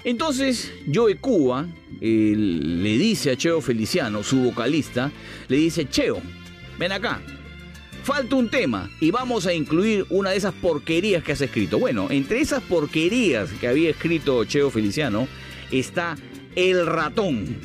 Entonces, 0.05 0.73
Joe 0.93 1.17
Cuba 1.17 1.67
le 2.01 2.99
dice 2.99 3.33
a 3.33 3.37
Cheo 3.37 3.61
Feliciano, 3.61 4.23
su 4.23 4.39
vocalista, 4.39 5.11
le 5.49 5.57
dice, 5.57 5.89
Cheo, 5.89 6.23
ven 6.79 6.93
acá, 6.93 7.21
falta 8.05 8.37
un 8.37 8.49
tema 8.49 8.89
y 9.01 9.11
vamos 9.11 9.47
a 9.47 9.53
incluir 9.53 10.07
una 10.09 10.31
de 10.31 10.37
esas 10.37 10.55
porquerías 10.55 11.25
que 11.25 11.33
has 11.33 11.41
escrito. 11.41 11.81
Bueno, 11.81 12.07
entre 12.11 12.41
esas 12.41 12.63
porquerías 12.63 13.51
que 13.61 13.67
había 13.67 13.91
escrito 13.91 14.45
Cheo 14.45 14.71
Feliciano 14.71 15.27
está 15.73 16.17
El 16.55 16.87
ratón, 16.87 17.57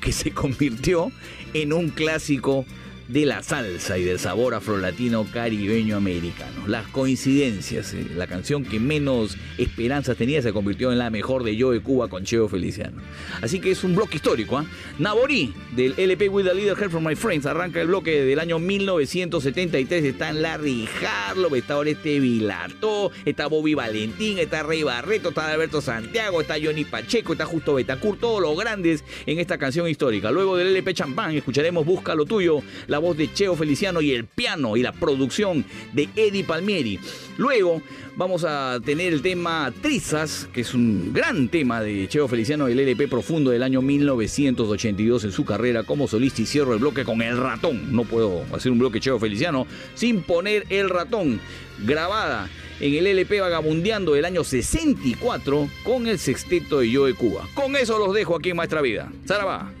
que 0.00 0.10
se 0.10 0.30
convirtió 0.32 1.12
en 1.54 1.72
un 1.72 1.90
clásico 1.90 2.64
de 3.08 3.24
la 3.24 3.42
salsa 3.42 3.98
y 3.98 4.04
del 4.04 4.18
sabor 4.18 4.54
afrolatino 4.54 5.26
caribeño 5.32 5.96
americano. 5.96 6.66
Las 6.66 6.86
coincidencias, 6.88 7.94
eh, 7.94 8.06
la 8.16 8.26
canción 8.26 8.64
que 8.64 8.80
menos 8.80 9.36
esperanzas 9.58 10.16
tenía 10.16 10.42
se 10.42 10.52
convirtió 10.52 10.92
en 10.92 10.98
la 10.98 11.10
mejor 11.10 11.44
de 11.44 11.56
Yo 11.56 11.70
de 11.70 11.80
Cuba 11.80 12.08
con 12.08 12.24
Cheo 12.24 12.48
Feliciano. 12.48 13.00
Así 13.42 13.60
que 13.60 13.70
es 13.70 13.84
un 13.84 13.94
bloque 13.94 14.16
histórico. 14.16 14.58
¿ah? 14.58 14.66
Naborí 14.98 15.54
del 15.72 15.94
LP 15.96 16.28
With 16.28 16.44
the 16.44 16.54
Leader 16.54 16.76
Help 16.78 16.90
from 16.90 17.06
My 17.06 17.14
Friends 17.14 17.46
arranca 17.46 17.80
el 17.80 17.86
bloque 17.88 18.24
del 18.24 18.38
año 18.40 18.58
1973. 18.58 20.04
Están 20.04 20.42
Larry 20.42 20.88
Harlow, 21.02 21.54
está 21.54 21.76
Oreste 21.78 22.18
Vilató, 22.20 23.10
está 23.24 23.46
Bobby 23.46 23.74
Valentín, 23.74 24.38
está 24.38 24.62
Rey 24.62 24.82
Barreto, 24.82 25.28
está 25.30 25.52
Alberto 25.52 25.80
Santiago, 25.80 26.40
está 26.40 26.56
Johnny 26.62 26.84
Pacheco, 26.84 27.32
está 27.32 27.44
Justo 27.44 27.74
Betacur, 27.74 28.18
todos 28.18 28.40
los 28.40 28.56
grandes 28.58 29.04
en 29.26 29.38
esta 29.38 29.58
canción 29.58 29.88
histórica. 29.88 30.30
Luego 30.30 30.56
del 30.56 30.68
LP 30.68 30.94
Champán 30.94 31.34
escucharemos 31.34 31.86
Busca 31.86 32.14
lo 32.14 32.24
tuyo, 32.24 32.62
la 32.88 32.95
voz 32.98 33.16
de 33.16 33.32
Cheo 33.32 33.56
Feliciano 33.56 34.00
y 34.00 34.12
el 34.12 34.24
piano 34.24 34.76
y 34.76 34.82
la 34.82 34.92
producción 34.92 35.64
de 35.92 36.08
Eddie 36.16 36.44
Palmieri. 36.44 36.98
Luego 37.36 37.82
vamos 38.16 38.44
a 38.44 38.78
tener 38.84 39.12
el 39.12 39.22
tema 39.22 39.72
Trizas, 39.82 40.48
que 40.52 40.62
es 40.62 40.74
un 40.74 41.12
gran 41.12 41.48
tema 41.48 41.80
de 41.80 42.08
Cheo 42.08 42.28
Feliciano, 42.28 42.68
el 42.68 42.80
LP 42.80 43.08
profundo 43.08 43.50
del 43.50 43.62
año 43.62 43.82
1982 43.82 45.24
en 45.24 45.32
su 45.32 45.44
carrera 45.44 45.82
como 45.82 46.08
solista 46.08 46.42
y 46.42 46.46
cierro 46.46 46.72
el 46.72 46.80
bloque 46.80 47.04
con 47.04 47.22
El 47.22 47.36
Ratón. 47.36 47.94
No 47.94 48.04
puedo 48.04 48.44
hacer 48.54 48.72
un 48.72 48.78
bloque 48.78 49.00
Cheo 49.00 49.18
Feliciano 49.18 49.66
sin 49.94 50.22
poner 50.22 50.64
El 50.70 50.88
Ratón, 50.88 51.40
grabada 51.84 52.48
en 52.80 52.94
el 52.94 53.06
LP 53.06 53.40
Vagabundeando 53.40 54.12
del 54.12 54.24
año 54.24 54.44
64 54.44 55.68
con 55.84 56.06
el 56.06 56.18
sexteto 56.18 56.80
de 56.80 56.90
Yo 56.90 57.06
de 57.06 57.14
Cuba. 57.14 57.46
Con 57.54 57.76
eso 57.76 57.98
los 57.98 58.14
dejo 58.14 58.36
aquí 58.36 58.50
en 58.50 58.56
Maestra 58.56 58.82
Vida. 58.82 59.10
Sarabá. 59.24 59.72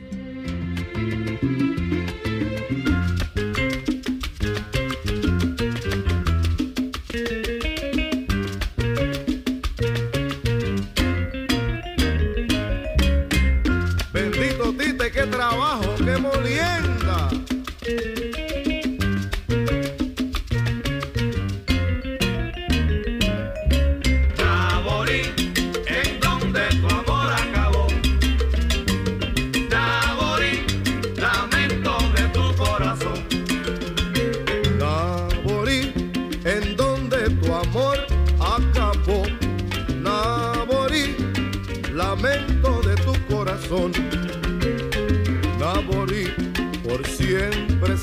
Trabajo, 15.36 15.85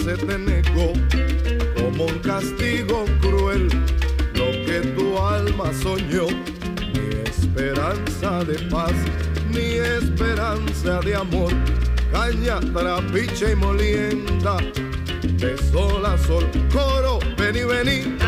se 0.03 0.17
te 0.17 0.37
negó 0.37 0.91
como 1.77 2.05
un 2.05 2.19
castigo 2.19 3.05
cruel 3.21 3.69
lo 4.35 4.51
que 4.65 4.81
tu 4.97 5.17
alma 5.17 5.71
soñó. 5.81 6.27
Ni 6.93 7.29
esperanza 7.29 8.43
de 8.43 8.59
paz, 8.69 8.91
ni 9.49 9.77
esperanza 9.99 10.99
de 10.99 11.15
amor. 11.15 11.53
Caña, 12.11 12.59
trapiche 12.73 13.53
y 13.53 13.55
molienda, 13.55 14.57
de 15.21 15.57
sol 15.71 16.05
a 16.05 16.17
sol. 16.17 16.49
Coro, 16.71 17.19
vení, 17.37 17.63
vení. 17.63 18.22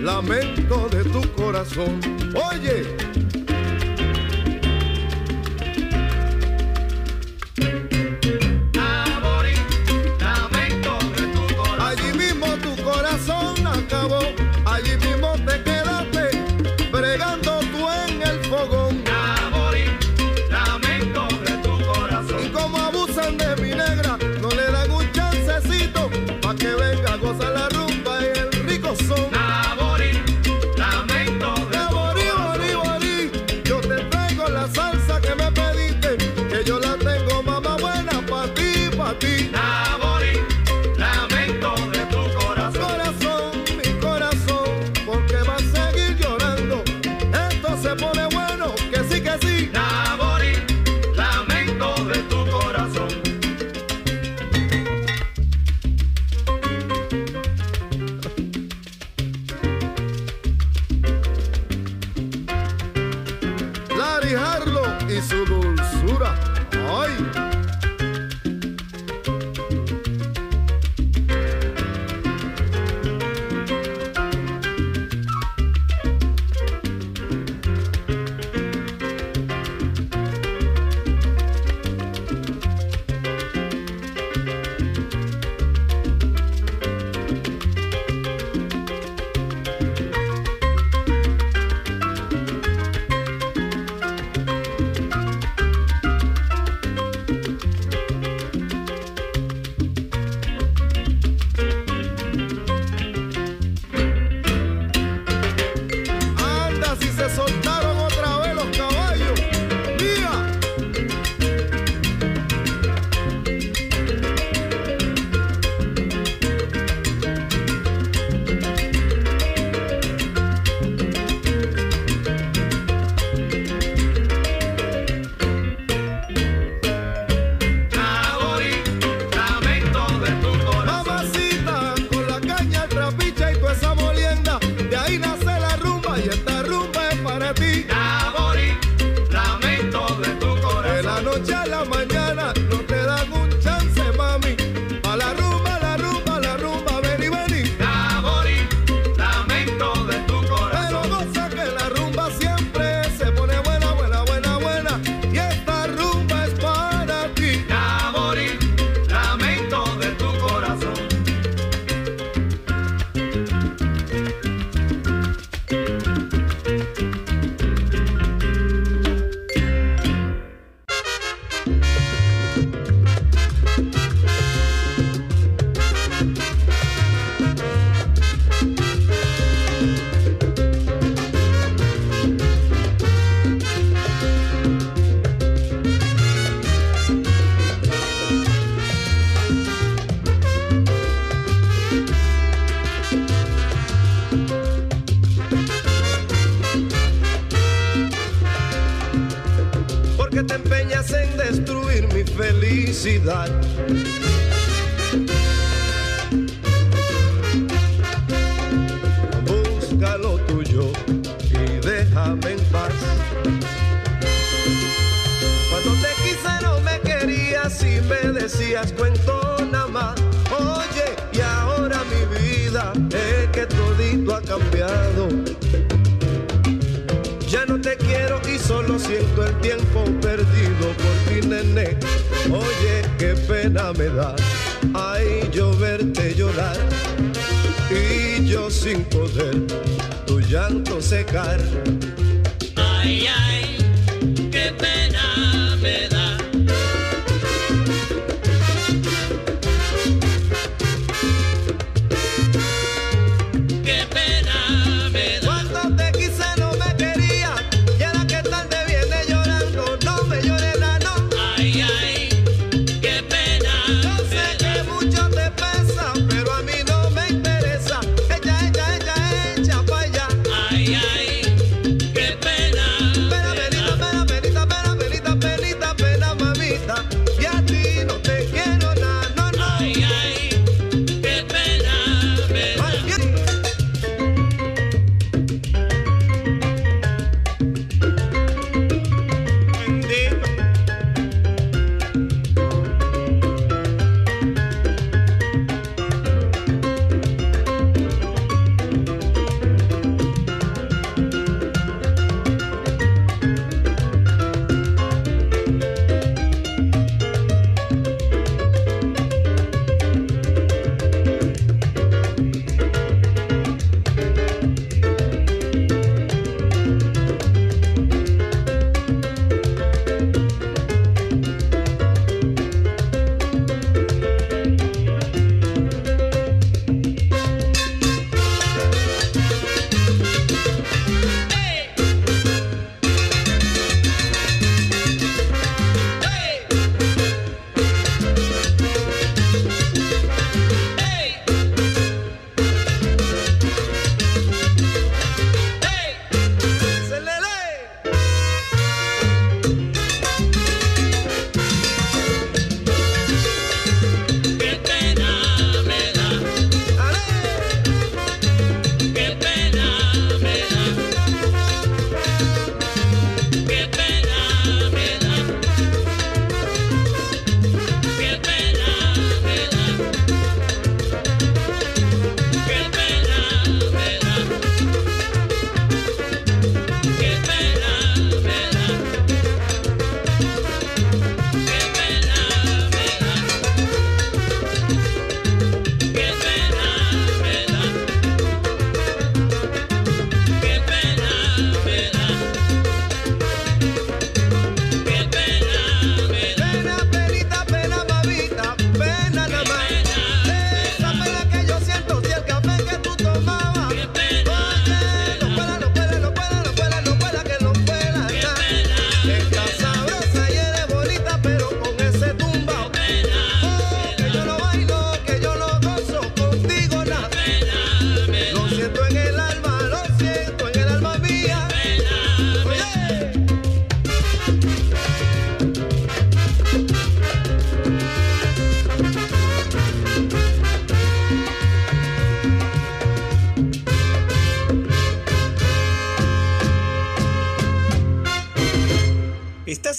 Lamento 0.00 0.88
de 0.88 1.04
tu 1.04 1.20
corazón. 1.32 2.00
Oye, 2.50 2.96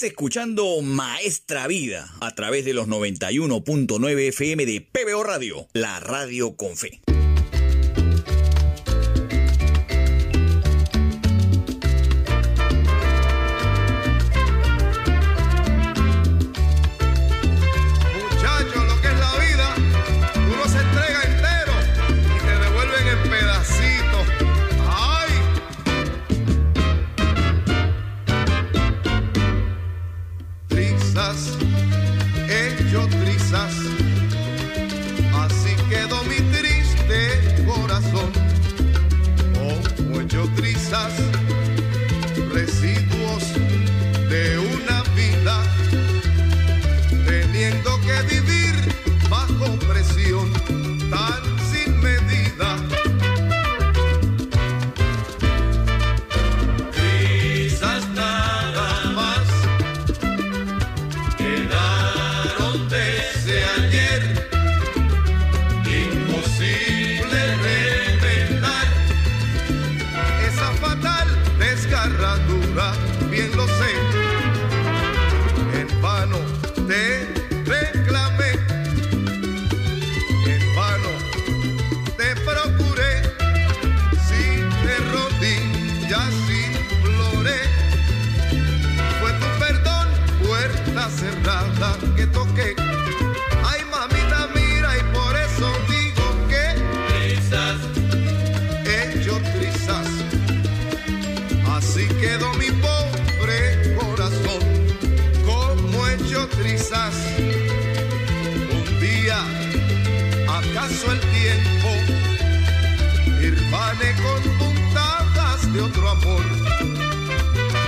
Escuchando 0.02 0.80
Maestra 0.82 1.66
Vida 1.66 2.12
a 2.20 2.34
través 2.34 2.64
de 2.64 2.74
los 2.74 2.88
91.9 2.88 4.28
FM 4.28 4.66
de 4.66 4.80
PBO 4.80 5.22
Radio, 5.22 5.68
la 5.72 6.00
radio 6.00 6.56
con 6.56 6.76
fe. 6.76 7.00
Así 101.76 102.06
quedó 102.20 102.52
mi 102.54 102.70
pobre 102.70 103.96
corazón, 103.96 104.62
como 105.44 106.06
hecho 106.06 106.46
trizas. 106.48 107.14
Un 108.70 109.00
día, 109.00 109.38
acaso 110.48 111.12
el 111.12 111.20
tiempo, 111.20 111.88
hermane 113.40 114.14
con 114.22 114.58
puntadas 114.58 115.72
de 115.72 115.80
otro 115.80 116.10
amor. 116.10 116.44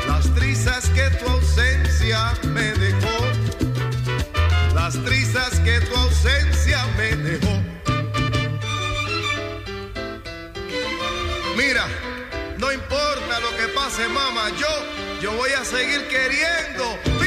Las 0.08 0.34
trizas 0.34 0.88
que 0.90 1.10
tu 1.10 1.30
ausencia 1.30 2.34
me 2.52 2.72
dejó, 2.72 3.18
las 4.74 4.94
trizas 5.04 5.60
que 5.60 5.80
tu 5.80 5.94
ausencia 5.96 6.63
pase, 13.84 14.08
yo, 14.56 15.20
yo 15.20 15.32
voy 15.32 15.50
a 15.50 15.62
seguir 15.62 16.08
queriendo. 16.08 17.23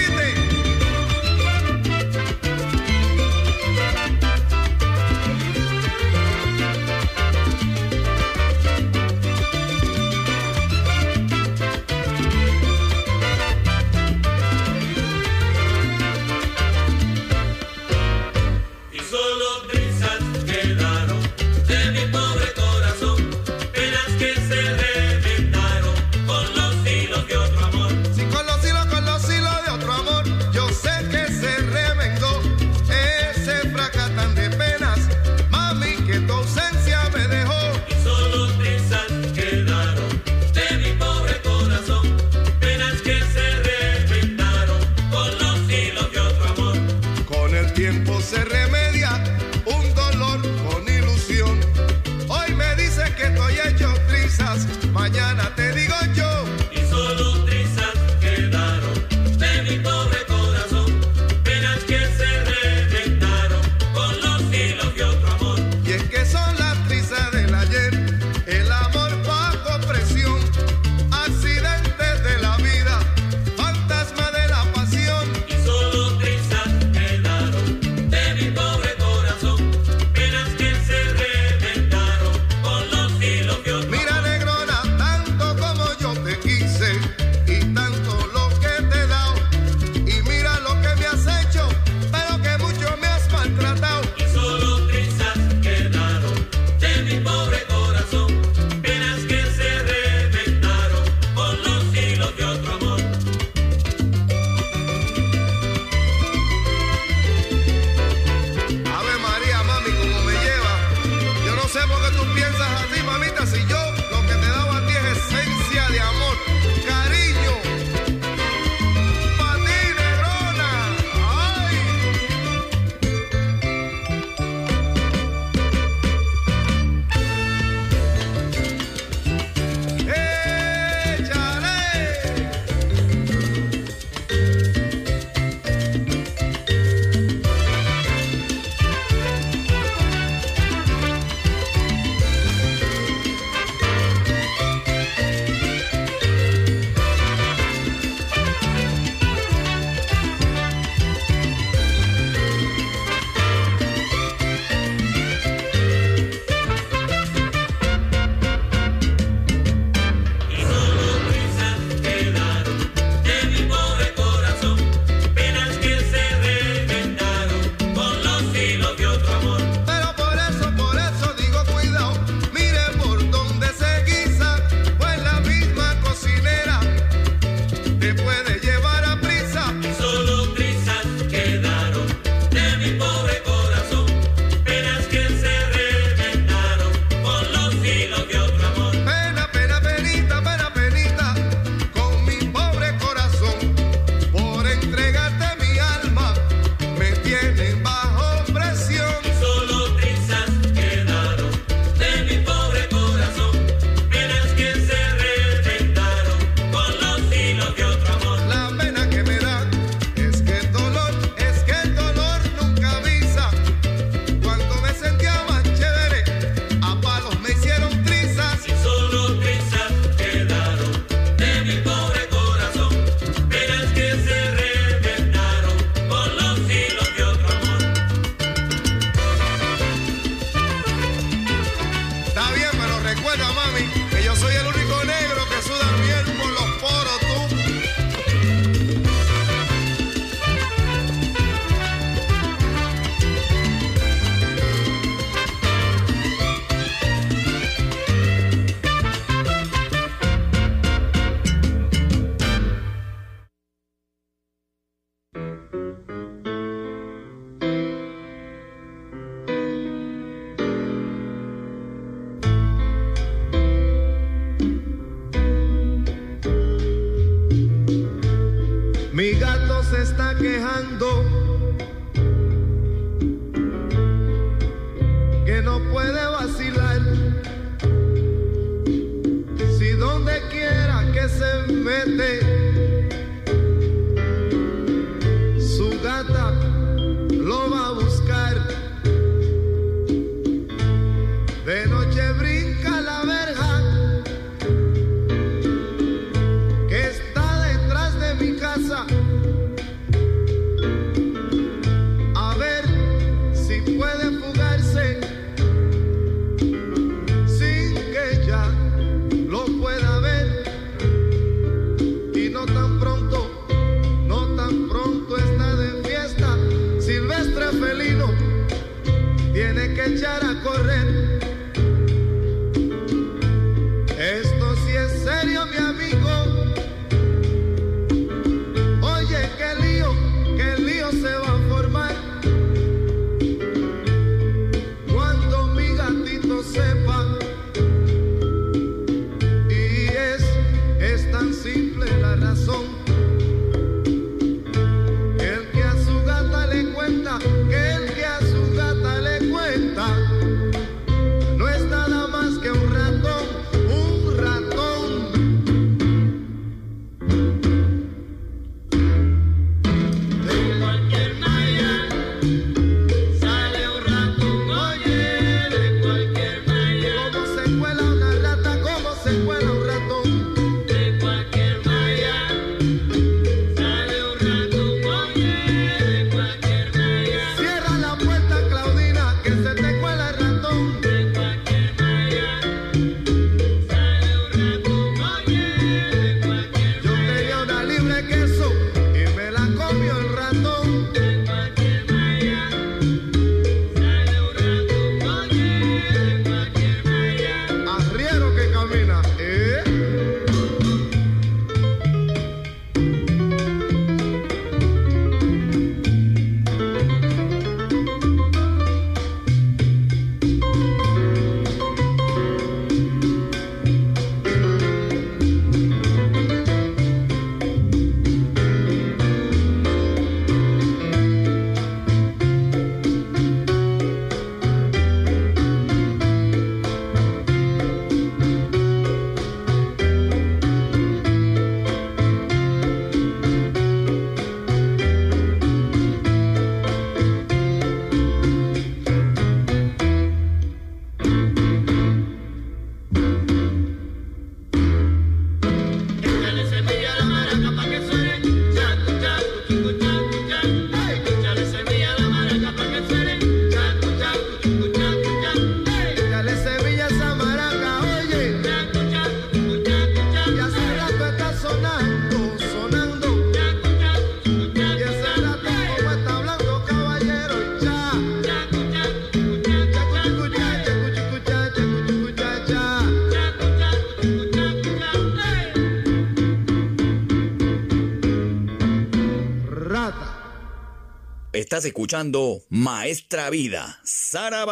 Estás 481.78 481.90
escuchando 481.90 482.64
Maestra 482.72 483.52
Vida, 483.52 484.00
Saraba. 484.04 484.66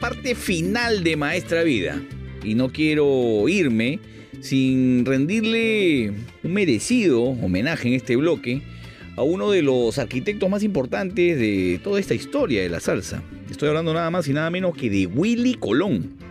Parte 0.00 0.34
final 0.34 1.04
de 1.04 1.16
Maestra 1.16 1.62
Vida. 1.62 2.02
Y 2.42 2.56
no 2.56 2.72
quiero 2.72 3.48
irme 3.48 4.00
sin 4.40 5.06
rendirle 5.06 6.12
un 6.42 6.52
merecido 6.52 7.22
homenaje 7.22 7.86
en 7.86 7.94
este 7.94 8.16
bloque 8.16 8.62
a 9.14 9.22
uno 9.22 9.52
de 9.52 9.62
los 9.62 10.00
arquitectos 10.00 10.50
más 10.50 10.64
importantes 10.64 11.38
de 11.38 11.80
toda 11.84 12.00
esta 12.00 12.14
historia 12.14 12.62
de 12.62 12.68
la 12.68 12.80
salsa. 12.80 13.22
Estoy 13.48 13.68
hablando 13.68 13.94
nada 13.94 14.10
más 14.10 14.26
y 14.26 14.32
nada 14.32 14.50
menos 14.50 14.76
que 14.76 14.90
de 14.90 15.06
Willy 15.06 15.54
Colón. 15.54 16.25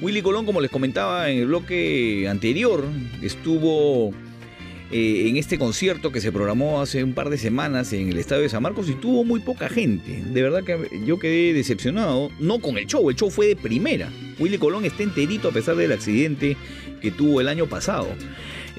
Willy 0.00 0.22
Colón, 0.22 0.46
como 0.46 0.62
les 0.62 0.70
comentaba 0.70 1.28
en 1.28 1.40
el 1.40 1.46
bloque 1.46 2.26
anterior, 2.26 2.84
estuvo 3.20 4.12
eh, 4.90 5.28
en 5.28 5.36
este 5.36 5.58
concierto 5.58 6.10
que 6.10 6.22
se 6.22 6.32
programó 6.32 6.80
hace 6.80 7.04
un 7.04 7.12
par 7.12 7.28
de 7.28 7.36
semanas 7.36 7.92
en 7.92 8.08
el 8.08 8.18
estadio 8.18 8.42
de 8.42 8.48
San 8.48 8.62
Marcos 8.62 8.88
y 8.88 8.94
tuvo 8.94 9.24
muy 9.24 9.40
poca 9.40 9.68
gente. 9.68 10.22
De 10.24 10.42
verdad 10.42 10.64
que 10.64 11.02
yo 11.04 11.18
quedé 11.18 11.52
decepcionado, 11.52 12.30
no 12.38 12.60
con 12.60 12.78
el 12.78 12.86
show, 12.86 13.10
el 13.10 13.16
show 13.16 13.30
fue 13.30 13.46
de 13.46 13.56
primera. 13.56 14.08
Willy 14.38 14.56
Colón 14.56 14.86
está 14.86 15.02
enterito 15.02 15.48
a 15.48 15.52
pesar 15.52 15.76
del 15.76 15.92
accidente 15.92 16.56
que 17.02 17.10
tuvo 17.10 17.42
el 17.42 17.48
año 17.48 17.66
pasado. 17.66 18.08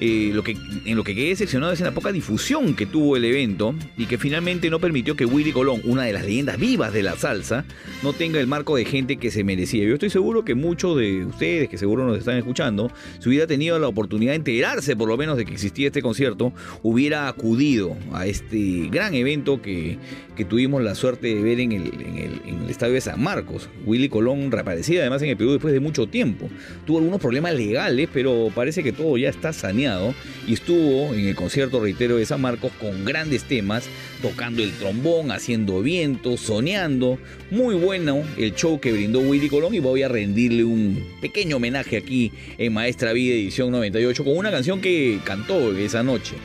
Eh, 0.04 0.32
lo 0.34 0.42
que, 0.42 0.56
en 0.84 0.96
lo 0.96 1.04
que 1.04 1.14
quedé 1.14 1.28
decepcionado 1.28 1.72
es 1.72 1.78
en 1.78 1.86
la 1.86 1.92
poca 1.92 2.10
difusión 2.10 2.74
que 2.74 2.86
tuvo 2.86 3.16
el 3.16 3.24
evento 3.24 3.72
y 3.96 4.06
que 4.06 4.18
finalmente 4.18 4.68
no 4.68 4.80
permitió 4.80 5.14
que 5.14 5.24
Willy 5.24 5.52
Colón, 5.52 5.80
una 5.84 6.02
de 6.02 6.12
las 6.12 6.24
leyendas 6.24 6.58
vivas 6.58 6.92
de 6.92 7.04
la 7.04 7.14
salsa, 7.16 7.64
no 8.02 8.12
tenga 8.12 8.40
el 8.40 8.48
marco 8.48 8.74
de 8.74 8.84
gente 8.84 9.18
que 9.18 9.30
se 9.30 9.44
merecía. 9.44 9.84
Yo 9.84 9.94
estoy 9.94 10.10
seguro 10.10 10.44
que 10.44 10.56
muchos 10.56 10.98
de 10.98 11.24
ustedes, 11.24 11.68
que 11.68 11.78
seguro 11.78 12.04
nos 12.04 12.18
están 12.18 12.36
escuchando, 12.36 12.90
si 13.20 13.28
hubiera 13.28 13.46
tenido 13.46 13.78
la 13.78 13.86
oportunidad 13.86 14.32
de 14.32 14.38
enterarse 14.38 14.96
por 14.96 15.08
lo 15.08 15.16
menos 15.16 15.36
de 15.36 15.44
que 15.44 15.52
existía 15.52 15.86
este 15.86 16.02
concierto, 16.02 16.52
hubiera 16.82 17.28
acudido 17.28 17.96
a 18.12 18.26
este 18.26 18.88
gran 18.90 19.14
evento 19.14 19.62
que, 19.62 19.98
que 20.36 20.44
tuvimos 20.44 20.82
la 20.82 20.94
suerte 20.94 21.34
de 21.34 21.42
ver 21.42 21.60
en 21.60 21.72
el, 21.72 22.70
estadio 22.70 22.94
de 22.94 23.00
San 23.02 23.22
Marcos. 23.22 23.68
Willy 23.84 24.08
Colón 24.08 24.50
reaparecía 24.50 25.00
además 25.00 25.20
en 25.22 25.28
el 25.28 25.36
Perú 25.36 25.52
después 25.52 25.74
de 25.74 25.80
mucho 25.80 26.06
tiempo. 26.06 26.48
Tuvo 26.86 26.98
algunos 26.98 27.20
problemas 27.20 27.54
legales, 27.54 28.08
pero 28.12 28.50
parece 28.54 28.82
que 28.82 28.92
todo 28.92 29.18
ya 29.18 29.28
está 29.28 29.52
saneado. 29.52 30.14
y 30.46 30.54
estuvo 30.54 31.12
en 31.12 31.26
el 31.26 31.36
concierto, 31.36 31.80
reitero, 31.80 32.16
de 32.16 32.24
San 32.24 32.40
Marcos 32.40 32.72
con 32.80 33.04
grandes 33.04 33.44
temas, 33.44 33.84
tocando 34.22 34.62
el 34.62 34.72
trombón, 34.72 35.30
haciendo 35.30 35.82
vientos, 35.82 36.40
soñando. 36.40 37.18
Muy 37.50 37.74
bueno 37.74 38.22
el 38.38 38.54
show 38.54 38.80
que 38.80 38.92
brindó 38.92 39.20
Willy 39.20 39.50
Colón 39.50 39.74
y 39.74 39.80
voy 39.80 40.02
a 40.02 40.08
rendirle 40.08 40.64
un 40.64 41.02
pequeño 41.20 41.56
homenaje 41.56 41.98
aquí 41.98 42.32
en 42.56 42.72
Maestra 42.72 43.12
Vida 43.12 43.34
edición 43.34 43.70
98 43.70 44.24
con 44.24 44.36
una 44.36 44.50
canción 44.50 44.80
que 44.80 45.18
cantó 45.24 45.76
esa 45.76 46.02
noche. 46.02 46.36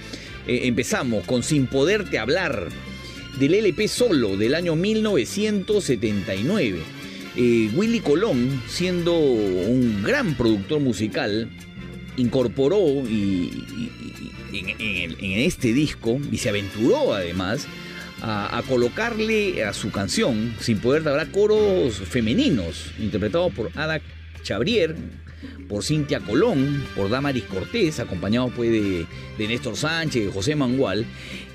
Eh, 0.47 0.61
empezamos 0.63 1.25
con 1.25 1.43
Sin 1.43 1.67
Poderte 1.67 2.19
Hablar 2.19 2.69
del 3.39 3.53
LP 3.53 3.87
Solo 3.87 4.35
del 4.35 4.55
año 4.55 4.75
1979. 4.75 6.79
Eh, 7.35 7.69
Willy 7.73 7.99
Colón, 7.99 8.63
siendo 8.67 9.15
un 9.17 10.01
gran 10.03 10.35
productor 10.35 10.79
musical, 10.79 11.49
incorporó 12.17 12.79
y, 13.07 13.63
en 14.51 15.39
este 15.39 15.73
disco 15.73 16.19
y 16.31 16.39
se 16.39 16.49
aventuró 16.49 17.13
además 17.13 17.67
a, 18.21 18.57
a 18.57 18.63
colocarle 18.63 19.63
a 19.63 19.73
su 19.73 19.91
canción, 19.91 20.55
sin 20.59 20.79
poder 20.79 21.07
hablar, 21.07 21.29
coros 21.31 21.93
femeninos, 21.95 22.91
interpretados 22.97 23.53
por 23.53 23.69
Ada 23.75 24.01
Chabrier, 24.41 24.95
por 25.67 25.83
Cintia 25.83 26.19
Colón, 26.19 26.83
por 26.95 27.09
Damaris 27.09 27.43
Cortés, 27.43 27.99
acompañados 27.99 28.51
pues 28.55 28.71
de, 28.71 29.05
de 29.37 29.47
Néstor 29.47 29.75
Sánchez, 29.75 30.25
de 30.25 30.31
José 30.31 30.55
Mangual. 30.55 31.05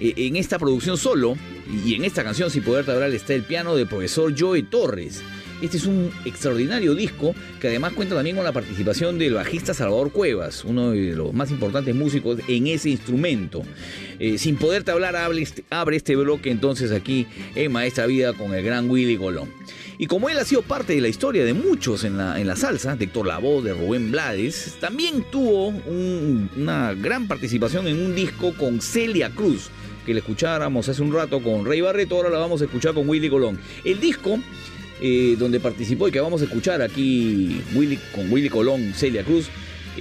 Eh, 0.01 0.15
en 0.17 0.37
esta 0.37 0.59
producción 0.59 0.97
solo 0.97 1.37
y 1.85 1.95
en 1.95 2.05
esta 2.05 2.25
canción, 2.25 2.51
sin 2.51 2.63
poder 2.63 2.89
hablar, 2.91 3.11
está 3.11 3.35
el 3.35 3.43
piano 3.43 3.77
del 3.77 3.87
profesor 3.87 4.35
Joe 4.39 4.63
Torres. 4.63 5.23
Este 5.63 5.77
es 5.77 5.87
un 5.87 6.11
extraordinario 6.25 6.97
disco 6.97 7.37
que 7.61 7.69
además 7.69 7.93
cuenta 7.93 8.17
también 8.17 8.35
con 8.35 8.45
la 8.45 8.51
participación 8.51 9.17
del 9.17 9.35
bajista 9.35 9.73
Salvador 9.73 10.11
Cuevas, 10.11 10.65
uno 10.65 10.91
de 10.91 11.15
los 11.15 11.33
más 11.33 11.53
importantes 11.53 11.95
músicos 11.95 12.41
en 12.49 12.67
ese 12.67 12.91
instrumento. 12.91 13.63
Eh, 14.19 14.39
sin 14.39 14.57
poderte 14.57 14.91
hablar, 14.91 15.15
abre 15.15 15.41
este, 15.41 15.63
abre 15.71 15.99
este 15.99 16.17
bloque 16.17 16.51
entonces 16.51 16.91
aquí 16.91 17.29
en 17.55 17.71
Maestra 17.71 18.07
Vida 18.07 18.33
con 18.33 18.53
el 18.53 18.65
gran 18.65 18.91
Willy 18.91 19.17
Colón. 19.17 19.51
Y 19.99 20.07
como 20.07 20.29
él 20.29 20.39
ha 20.39 20.45
sido 20.45 20.63
parte 20.63 20.95
de 20.95 21.01
la 21.01 21.09
historia 21.09 21.45
de 21.45 21.55
muchos 21.55 22.05
en 22.05 22.17
la, 22.17 22.41
en 22.41 22.47
la 22.47 22.57
salsa, 22.57 22.97
de 22.97 23.05
Héctor 23.05 23.27
Lavoe, 23.27 23.63
de 23.63 23.73
Rubén 23.75 24.11
Blades, 24.11 24.77
también 24.81 25.25
tuvo 25.31 25.69
un- 25.69 26.51
una 26.57 26.95
gran 26.95 27.29
participación 27.29 27.87
en 27.87 28.01
un 28.01 28.15
disco 28.15 28.55
con 28.55 28.81
Celia 28.81 29.31
Cruz, 29.31 29.69
que 30.07 30.13
le 30.15 30.21
escucháramos 30.21 30.89
hace 30.89 31.03
un 31.03 31.13
rato 31.13 31.41
con 31.41 31.65
Rey 31.65 31.81
Barreto, 31.81 32.17
ahora 32.17 32.31
la 32.31 32.39
vamos 32.39 32.61
a 32.63 32.65
escuchar 32.65 32.95
con 32.95 33.09
Willy 33.09 33.29
Colón. 33.31 33.59
El 33.85 34.01
disco 34.01 34.39
eh, 35.01 35.37
donde 35.39 35.59
participó 35.61 36.09
y 36.09 36.13
que 36.13 36.21
vamos 36.21 36.41
a 36.43 36.45
escuchar 36.45 36.81
aquí 36.83 37.61
con 38.15 38.31
Willy 38.33 38.49
Colón, 38.49 38.93
Celia 38.95 39.25
Cruz, 39.25 39.47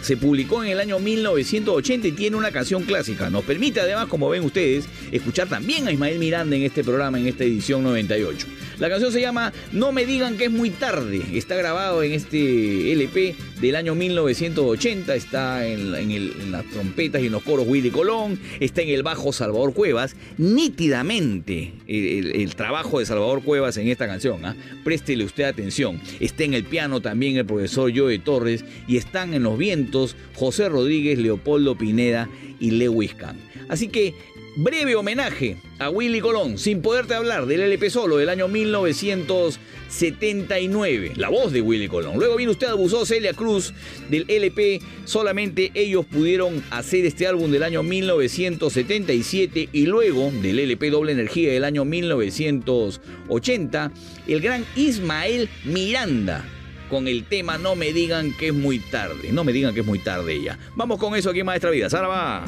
Se 0.00 0.16
publicó 0.16 0.62
en 0.62 0.70
el 0.70 0.78
año 0.78 1.00
1980 1.00 2.08
y 2.08 2.12
tiene 2.12 2.36
una 2.36 2.52
canción 2.52 2.84
clásica. 2.84 3.28
Nos 3.28 3.44
permite 3.44 3.80
además, 3.80 4.06
como 4.06 4.28
ven 4.28 4.44
ustedes, 4.44 4.86
escuchar 5.10 5.48
también 5.48 5.88
a 5.88 5.92
Ismael 5.92 6.18
Miranda 6.18 6.54
en 6.54 6.62
este 6.62 6.84
programa, 6.84 7.18
en 7.18 7.26
esta 7.26 7.44
edición 7.44 7.82
98. 7.82 8.46
La 8.78 8.90
canción 8.90 9.10
se 9.10 9.22
llama 9.22 9.52
No 9.72 9.90
me 9.92 10.04
digan 10.04 10.36
que 10.36 10.46
es 10.46 10.50
muy 10.50 10.70
tarde. 10.70 11.22
Está 11.32 11.56
grabado 11.56 12.02
en 12.02 12.12
este 12.12 12.92
LP 12.92 13.34
del 13.60 13.74
año 13.74 13.94
1980. 13.94 15.14
Está 15.14 15.66
en, 15.66 15.94
en 15.94 16.52
las 16.52 16.64
trompetas 16.66 17.22
y 17.22 17.26
en 17.26 17.32
los 17.32 17.42
coros 17.42 17.66
Willy 17.66 17.90
Colón. 17.90 18.38
Está 18.60 18.82
en 18.82 18.90
el 18.90 19.02
bajo 19.02 19.32
Salvador 19.32 19.72
Cuevas. 19.72 20.14
Nítidamente 20.36 21.72
el, 21.86 22.54
trabajo 22.54 22.98
de 22.98 23.06
Salvador 23.06 23.42
Cuevas 23.42 23.78
en 23.78 23.88
esta 23.88 24.06
canción. 24.06 24.44
¿ah? 24.44 24.54
Préstele 24.84 25.24
usted 25.24 25.44
atención. 25.44 26.00
Está 26.20 26.44
en 26.44 26.52
el 26.52 26.64
piano 26.64 27.00
también 27.00 27.36
el 27.36 27.46
profesor 27.46 27.90
Joe 27.96 28.18
Torres. 28.18 28.64
Y 28.86 28.98
están 28.98 29.32
en 29.32 29.42
los 29.42 29.56
vientos 29.56 30.16
José 30.34 30.68
Rodríguez, 30.68 31.18
Leopoldo 31.18 31.78
Pineda 31.78 32.28
y 32.60 32.72
Lewis 32.72 33.14
Kahn. 33.14 33.38
Así 33.68 33.88
que 33.88 34.14
breve 34.56 34.96
homenaje 34.96 35.58
a 35.78 35.90
Willy 35.90 36.20
Colón, 36.20 36.56
sin 36.58 36.82
poderte 36.82 37.14
hablar 37.14 37.46
del 37.46 37.60
LP 37.60 37.88
solo 37.90 38.16
del 38.16 38.30
año 38.30 38.48
1979, 38.48 41.12
la 41.16 41.28
voz 41.28 41.52
de 41.52 41.60
Willy 41.60 41.86
Colón. 41.88 42.18
Luego 42.18 42.36
viene 42.36 42.52
usted 42.52 42.68
abusó 42.68 43.04
Celia 43.04 43.34
Cruz 43.34 43.74
del 44.08 44.24
LP, 44.28 44.80
solamente 45.04 45.72
ellos 45.74 46.06
pudieron 46.06 46.64
hacer 46.70 47.04
este 47.04 47.26
álbum 47.26 47.50
del 47.50 47.62
año 47.62 47.82
1977 47.82 49.68
y 49.72 49.84
luego 49.86 50.30
del 50.30 50.58
LP 50.58 50.88
Doble 50.90 51.12
Energía 51.12 51.52
del 51.52 51.64
año 51.64 51.84
1980, 51.84 53.92
el 54.26 54.40
gran 54.40 54.64
Ismael 54.74 55.50
Miranda 55.64 56.42
con 56.88 57.08
el 57.08 57.24
tema 57.24 57.58
No 57.58 57.74
me 57.74 57.92
digan 57.92 58.32
que 58.32 58.46
es 58.48 58.54
muy 58.54 58.78
tarde. 58.78 59.30
No 59.32 59.44
me 59.44 59.52
digan 59.52 59.74
que 59.74 59.80
es 59.80 59.86
muy 59.86 59.98
tarde 59.98 60.40
ya. 60.40 60.56
Vamos 60.76 61.00
con 61.00 61.16
eso 61.16 61.30
aquí 61.30 61.42
Maestra 61.42 61.70
Vida. 61.70 61.90
Sara 61.90 62.06
va. 62.06 62.44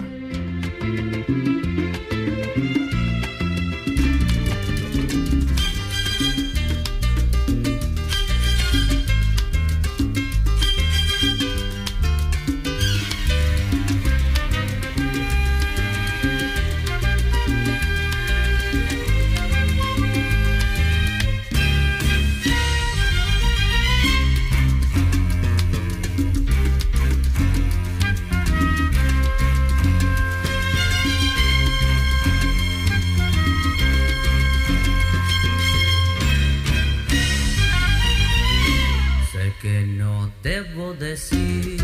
Debo 40.43 40.95
decir 40.95 41.81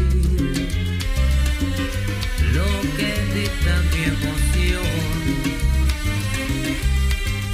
lo 2.53 2.71
que 2.97 3.13
dicta 3.35 3.75
mi 3.93 4.03
emoción. 4.15 4.95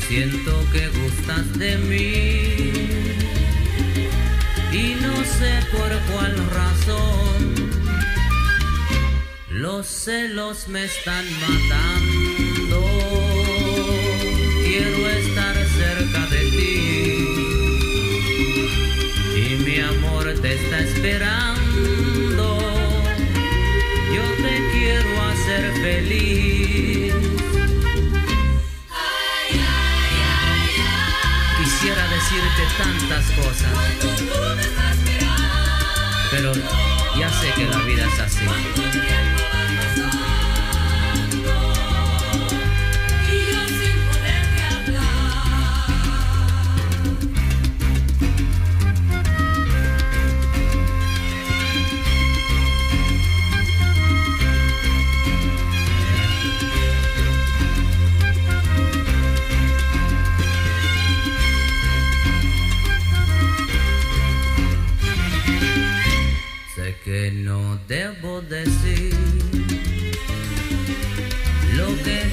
Siento 0.08 0.52
que 0.72 0.88
gustas 0.88 1.58
de 1.58 1.76
mí 1.78 2.70
y 4.72 4.94
no 5.00 5.16
sé 5.24 5.60
por 5.72 5.90
cuál 6.12 6.36
razón. 6.50 7.70
Los 9.50 9.86
celos 9.86 10.68
me 10.68 10.84
están 10.84 11.24
matando. 11.40 12.80
Quiero 14.64 15.08
estar 15.08 15.59
te 20.40 20.54
está 20.54 20.78
esperando. 20.80 22.58
Yo 24.14 24.22
te 24.42 24.70
quiero 24.72 25.22
hacer 25.30 25.72
feliz. 25.82 27.14
Quisiera 31.58 32.08
decirte 32.08 32.62
tantas 32.78 33.24
cosas, 33.32 33.72
pero 36.30 36.52
ya 37.18 37.30
sé 37.40 37.52
que 37.54 37.66
la 37.66 37.78
vida 37.78 38.06
es 38.06 38.20
así. 38.20 39.39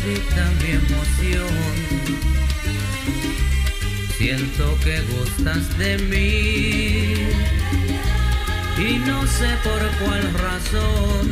mi 0.08 0.72
emoción. 0.72 1.54
Siento 4.18 4.78
que 4.84 5.02
gustas 5.02 5.78
de 5.78 5.98
mí 5.98 7.14
y 8.80 9.00
no 9.00 9.28
sé 9.28 9.50
por 9.64 9.82
cuál 10.00 10.34
razón. 10.34 11.26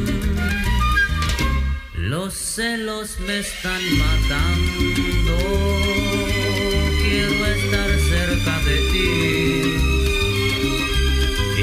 Los 1.93 2.33
celos 2.33 3.17
me 3.25 3.39
están 3.39 3.81
matando. 3.97 5.37
Quiero 7.01 7.45
estar 7.45 7.89
cerca 8.11 8.59
de 8.65 8.77
ti 8.91 9.09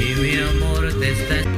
y 0.01 0.15
mi 0.19 0.35
amor 0.37 0.91
te 0.99 1.11
está 1.11 1.52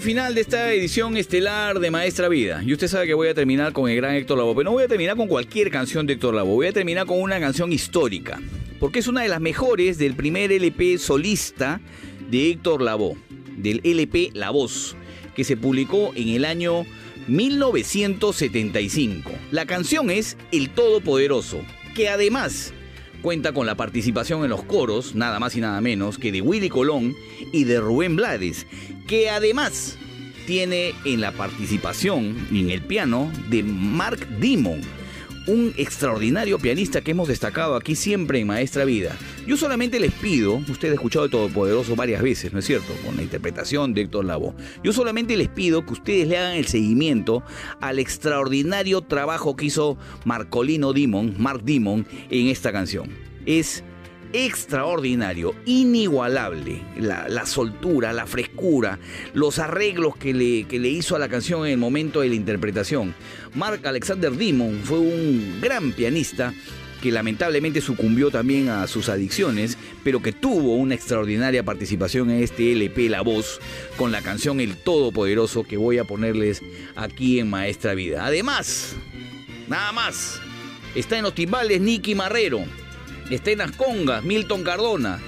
final 0.00 0.34
de 0.34 0.42
esta 0.42 0.72
edición 0.72 1.16
estelar 1.16 1.80
de 1.80 1.90
Maestra 1.90 2.28
Vida. 2.28 2.62
Y 2.64 2.72
usted 2.72 2.88
sabe 2.88 3.06
que 3.06 3.14
voy 3.14 3.28
a 3.28 3.34
terminar 3.34 3.72
con 3.72 3.88
el 3.88 3.96
gran 3.96 4.14
Héctor 4.14 4.38
Lavoe, 4.38 4.54
pero 4.54 4.64
no 4.64 4.72
voy 4.72 4.84
a 4.84 4.88
terminar 4.88 5.16
con 5.16 5.28
cualquier 5.28 5.70
canción 5.70 6.06
de 6.06 6.14
Héctor 6.14 6.34
Lavoe, 6.34 6.54
voy 6.54 6.66
a 6.66 6.72
terminar 6.72 7.06
con 7.06 7.20
una 7.20 7.40
canción 7.40 7.72
histórica, 7.72 8.40
porque 8.78 8.98
es 8.98 9.06
una 9.06 9.22
de 9.22 9.28
las 9.28 9.40
mejores 9.40 9.98
del 9.98 10.14
primer 10.14 10.52
LP 10.52 10.98
solista 10.98 11.80
de 12.30 12.50
Héctor 12.50 12.82
Lavoe, 12.82 13.16
del 13.56 13.80
LP 13.84 14.30
La 14.34 14.50
Voz, 14.50 14.96
que 15.34 15.44
se 15.44 15.56
publicó 15.56 16.12
en 16.14 16.28
el 16.28 16.44
año 16.44 16.84
1975. 17.28 19.30
La 19.50 19.66
canción 19.66 20.10
es 20.10 20.36
El 20.52 20.70
Todopoderoso, 20.70 21.60
que 21.94 22.08
además 22.08 22.72
cuenta 23.22 23.52
con 23.52 23.66
la 23.66 23.76
participación 23.76 24.44
en 24.44 24.50
los 24.50 24.62
coros, 24.62 25.14
nada 25.14 25.40
más 25.40 25.56
y 25.56 25.60
nada 25.60 25.80
menos, 25.80 26.18
que 26.18 26.32
de 26.32 26.42
Willy 26.42 26.68
Colón 26.68 27.14
y 27.52 27.64
de 27.64 27.80
Rubén 27.80 28.16
Blades, 28.16 28.66
que 29.06 29.30
además 29.30 29.96
tiene 30.46 30.94
en 31.04 31.20
la 31.20 31.32
participación 31.32 32.36
y 32.50 32.60
en 32.60 32.70
el 32.70 32.82
piano 32.82 33.30
de 33.48 33.62
Mark 33.62 34.26
Dimon, 34.40 34.80
un 35.46 35.72
extraordinario 35.76 36.58
pianista 36.58 37.00
que 37.00 37.12
hemos 37.12 37.28
destacado 37.28 37.76
aquí 37.76 37.94
siempre 37.94 38.40
en 38.40 38.48
Maestra 38.48 38.84
Vida. 38.84 39.16
Yo 39.46 39.56
solamente 39.56 40.00
les 40.00 40.12
pido, 40.12 40.56
usted 40.68 40.90
ha 40.90 40.94
escuchado 40.94 41.26
de 41.26 41.30
Todopoderoso 41.30 41.94
varias 41.94 42.20
veces, 42.20 42.52
¿no 42.52 42.58
es 42.58 42.64
cierto? 42.64 42.92
Con 43.04 43.16
la 43.16 43.22
interpretación 43.22 43.94
de 43.94 44.02
Héctor 44.02 44.24
Lavoe. 44.24 44.54
Yo 44.82 44.92
solamente 44.92 45.36
les 45.36 45.48
pido 45.48 45.86
que 45.86 45.92
ustedes 45.92 46.26
le 46.26 46.38
hagan 46.38 46.56
el 46.56 46.66
seguimiento 46.66 47.44
al 47.80 48.00
extraordinario 48.00 49.02
trabajo 49.02 49.54
que 49.54 49.66
hizo 49.66 49.96
Marcolino 50.24 50.92
Dimon, 50.92 51.34
Mark 51.38 51.62
Dimon, 51.64 52.06
en 52.28 52.48
esta 52.48 52.72
canción. 52.72 53.08
Es 53.46 53.84
extraordinario, 54.44 55.54
inigualable. 55.64 56.82
La, 56.98 57.46
soltura, 57.46 58.12
la 58.12 58.26
frescura, 58.26 58.98
los 59.34 59.58
arreglos 59.58 60.16
que 60.16 60.34
le, 60.34 60.64
que 60.64 60.78
le 60.78 60.88
hizo 60.88 61.16
a 61.16 61.18
la 61.18 61.28
canción 61.28 61.66
en 61.66 61.72
el 61.72 61.78
momento 61.78 62.20
de 62.20 62.28
la 62.28 62.34
interpretación. 62.34 63.14
Mark 63.54 63.86
Alexander 63.86 64.36
Dimon 64.36 64.80
fue 64.84 64.98
un 64.98 65.60
gran 65.60 65.92
pianista 65.92 66.52
que 67.02 67.12
lamentablemente 67.12 67.80
sucumbió 67.80 68.30
también 68.30 68.68
a 68.68 68.86
sus 68.86 69.08
adicciones, 69.08 69.78
pero 70.02 70.22
que 70.22 70.32
tuvo 70.32 70.76
una 70.76 70.94
extraordinaria 70.94 71.62
participación 71.62 72.30
en 72.30 72.42
este 72.42 72.72
LP 72.72 73.08
La 73.08 73.20
Voz 73.20 73.60
con 73.96 74.12
la 74.12 74.22
canción 74.22 74.60
El 74.60 74.76
Todopoderoso 74.76 75.64
que 75.64 75.76
voy 75.76 75.98
a 75.98 76.04
ponerles 76.04 76.62
aquí 76.94 77.38
en 77.38 77.50
Maestra 77.50 77.94
Vida. 77.94 78.26
Además, 78.26 78.96
nada 79.68 79.92
más, 79.92 80.40
está 80.94 81.16
en 81.16 81.24
los 81.24 81.34
timbales 81.34 81.80
Nicky 81.80 82.14
Marrero, 82.14 82.64
está 83.30 83.50
en 83.50 83.58
las 83.58 83.72
congas 83.72 84.24
Milton 84.24 84.62
Cardona, 84.62 85.20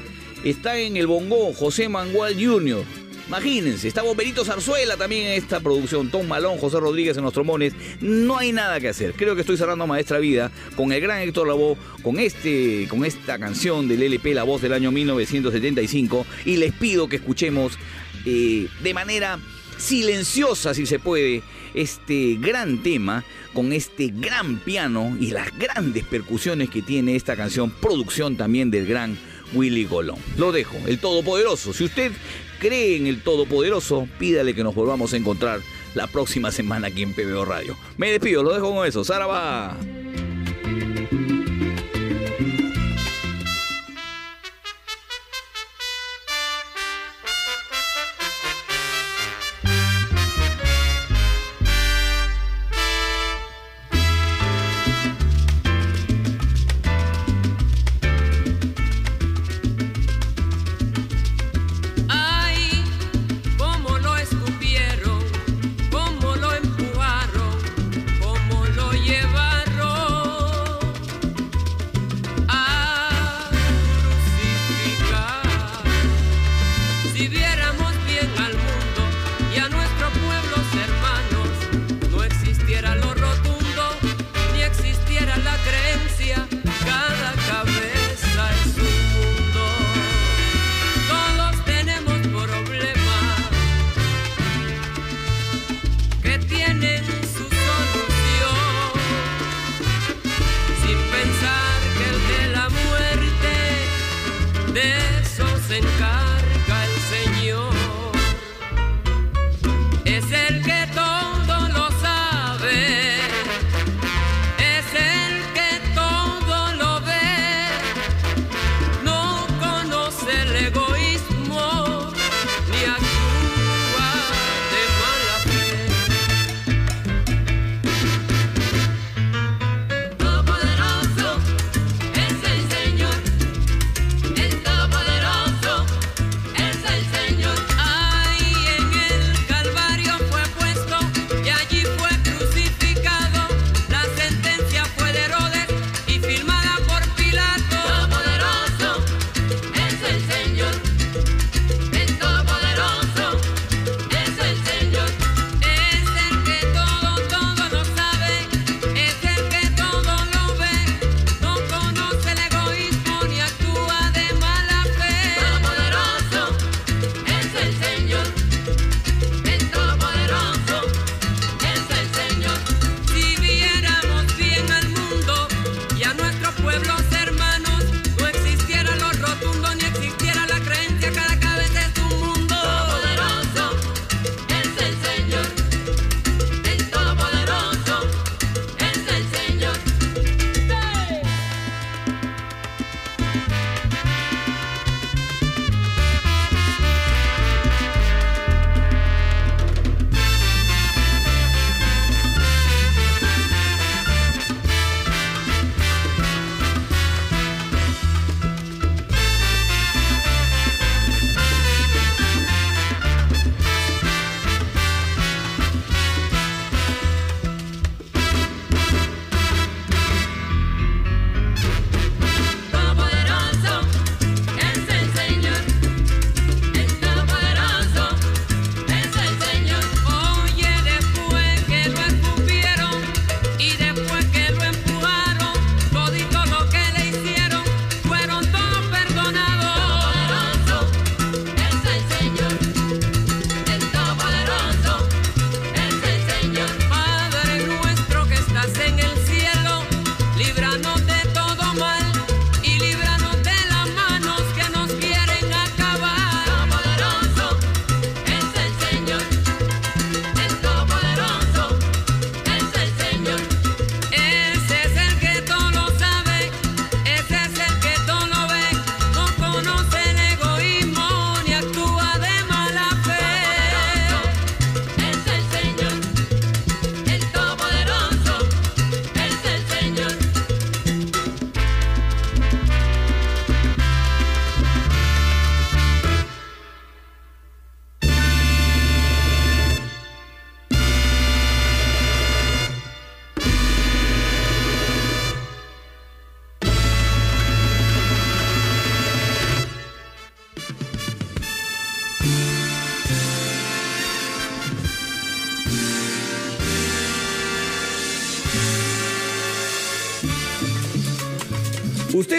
está 0.45 0.79
en 0.79 0.97
el 0.97 1.07
bongo 1.07 1.53
José 1.53 1.89
Mangual 1.89 2.35
Jr., 2.35 2.85
Imagínense, 3.29 3.87
está 3.87 4.01
Bomberito 4.01 4.43
Zarzuela 4.43 4.97
también 4.97 5.27
en 5.27 5.33
esta 5.35 5.61
producción, 5.61 6.11
Tom 6.11 6.27
Malón, 6.27 6.57
José 6.57 6.81
Rodríguez 6.81 7.15
en 7.19 7.25
los 7.25 7.35
tromones. 7.35 7.75
No 8.01 8.39
hay 8.39 8.53
nada 8.53 8.81
que 8.81 8.89
hacer. 8.89 9.12
Creo 9.12 9.35
que 9.35 9.43
estoy 9.43 9.59
cerrando 9.59 9.87
Maestra 9.87 10.19
Vida 10.19 10.51
con 10.77 10.93
el 10.93 11.01
gran 11.03 11.20
Héctor 11.20 11.47
Lavoe, 11.47 11.77
con, 12.03 12.19
este, 12.19 12.89
con 12.89 13.05
esta 13.05 13.39
canción 13.39 13.87
del 13.87 14.03
LP 14.03 14.33
La 14.33 14.45
Voz 14.45 14.62
del 14.62 14.73
año 14.73 14.91
1975. 14.93 16.25
Y 16.47 16.57
les 16.57 16.73
pido 16.73 17.07
que 17.07 17.16
escuchemos 17.16 17.79
eh, 18.25 18.66
de 18.83 18.95
manera 18.95 19.39
silenciosa, 19.79 20.75
si 20.75 20.85
se 20.85 20.99
puede, 20.99 21.43
este 21.75 22.37
gran 22.39 22.83
tema 22.83 23.25
con 23.55 23.73
este 23.73 24.09
gran 24.09 24.59
piano 24.59 25.17
y 25.19 25.31
las 25.31 25.57
grandes 25.59 26.05
percusiones 26.05 26.69
que 26.69 26.83
tiene 26.83 27.17
esta 27.17 27.37
canción, 27.37 27.71
producción 27.71 28.37
también 28.37 28.71
del 28.71 28.87
gran 28.87 29.17
Willy 29.55 29.87
Colón. 29.87 30.19
Lo 30.37 30.53
dejo, 30.53 30.77
el 30.87 30.99
Todopoderoso. 30.99 31.73
Si 31.73 31.85
usted 31.85 32.13
cree 32.59 32.97
en 32.97 33.07
el 33.07 33.23
Todopoderoso, 33.23 34.09
pídale 34.19 34.55
que 34.55 34.65
nos 34.65 34.75
volvamos 34.75 35.13
a 35.13 35.17
encontrar 35.17 35.61
la 35.95 36.07
próxima 36.07 36.51
semana 36.51 36.89
aquí 36.89 37.03
en 37.03 37.15
PBO 37.15 37.45
Radio. 37.45 37.77
Me 37.97 38.11
despido, 38.11 38.43
lo 38.43 38.53
dejo 38.53 38.75
con 38.75 38.87
eso. 38.87 39.05
Sara 39.05 39.27
va. 39.27 39.77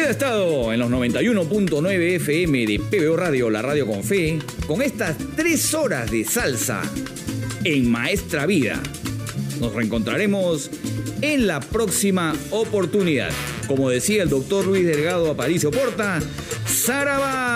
Ha 0.09 0.13
estado 0.13 0.73
en 0.73 0.79
los 0.79 0.89
91.9 0.89 2.15
FM 2.15 2.65
de 2.65 2.79
PBO 2.79 3.15
Radio, 3.15 3.51
la 3.51 3.61
radio 3.61 3.85
con 3.85 4.03
fe, 4.03 4.39
con 4.65 4.81
estas 4.81 5.15
tres 5.35 5.71
horas 5.75 6.09
de 6.09 6.25
salsa 6.25 6.81
en 7.63 7.91
Maestra 7.91 8.47
Vida. 8.47 8.81
Nos 9.59 9.71
reencontraremos 9.75 10.71
en 11.21 11.45
la 11.45 11.59
próxima 11.59 12.33
oportunidad. 12.49 13.29
Como 13.67 13.91
decía 13.91 14.23
el 14.23 14.29
doctor 14.29 14.65
Luis 14.65 14.87
Delgado 14.87 15.29
Aparicio 15.29 15.69
Porta, 15.69 16.19
¡Sarabá! 16.65 17.48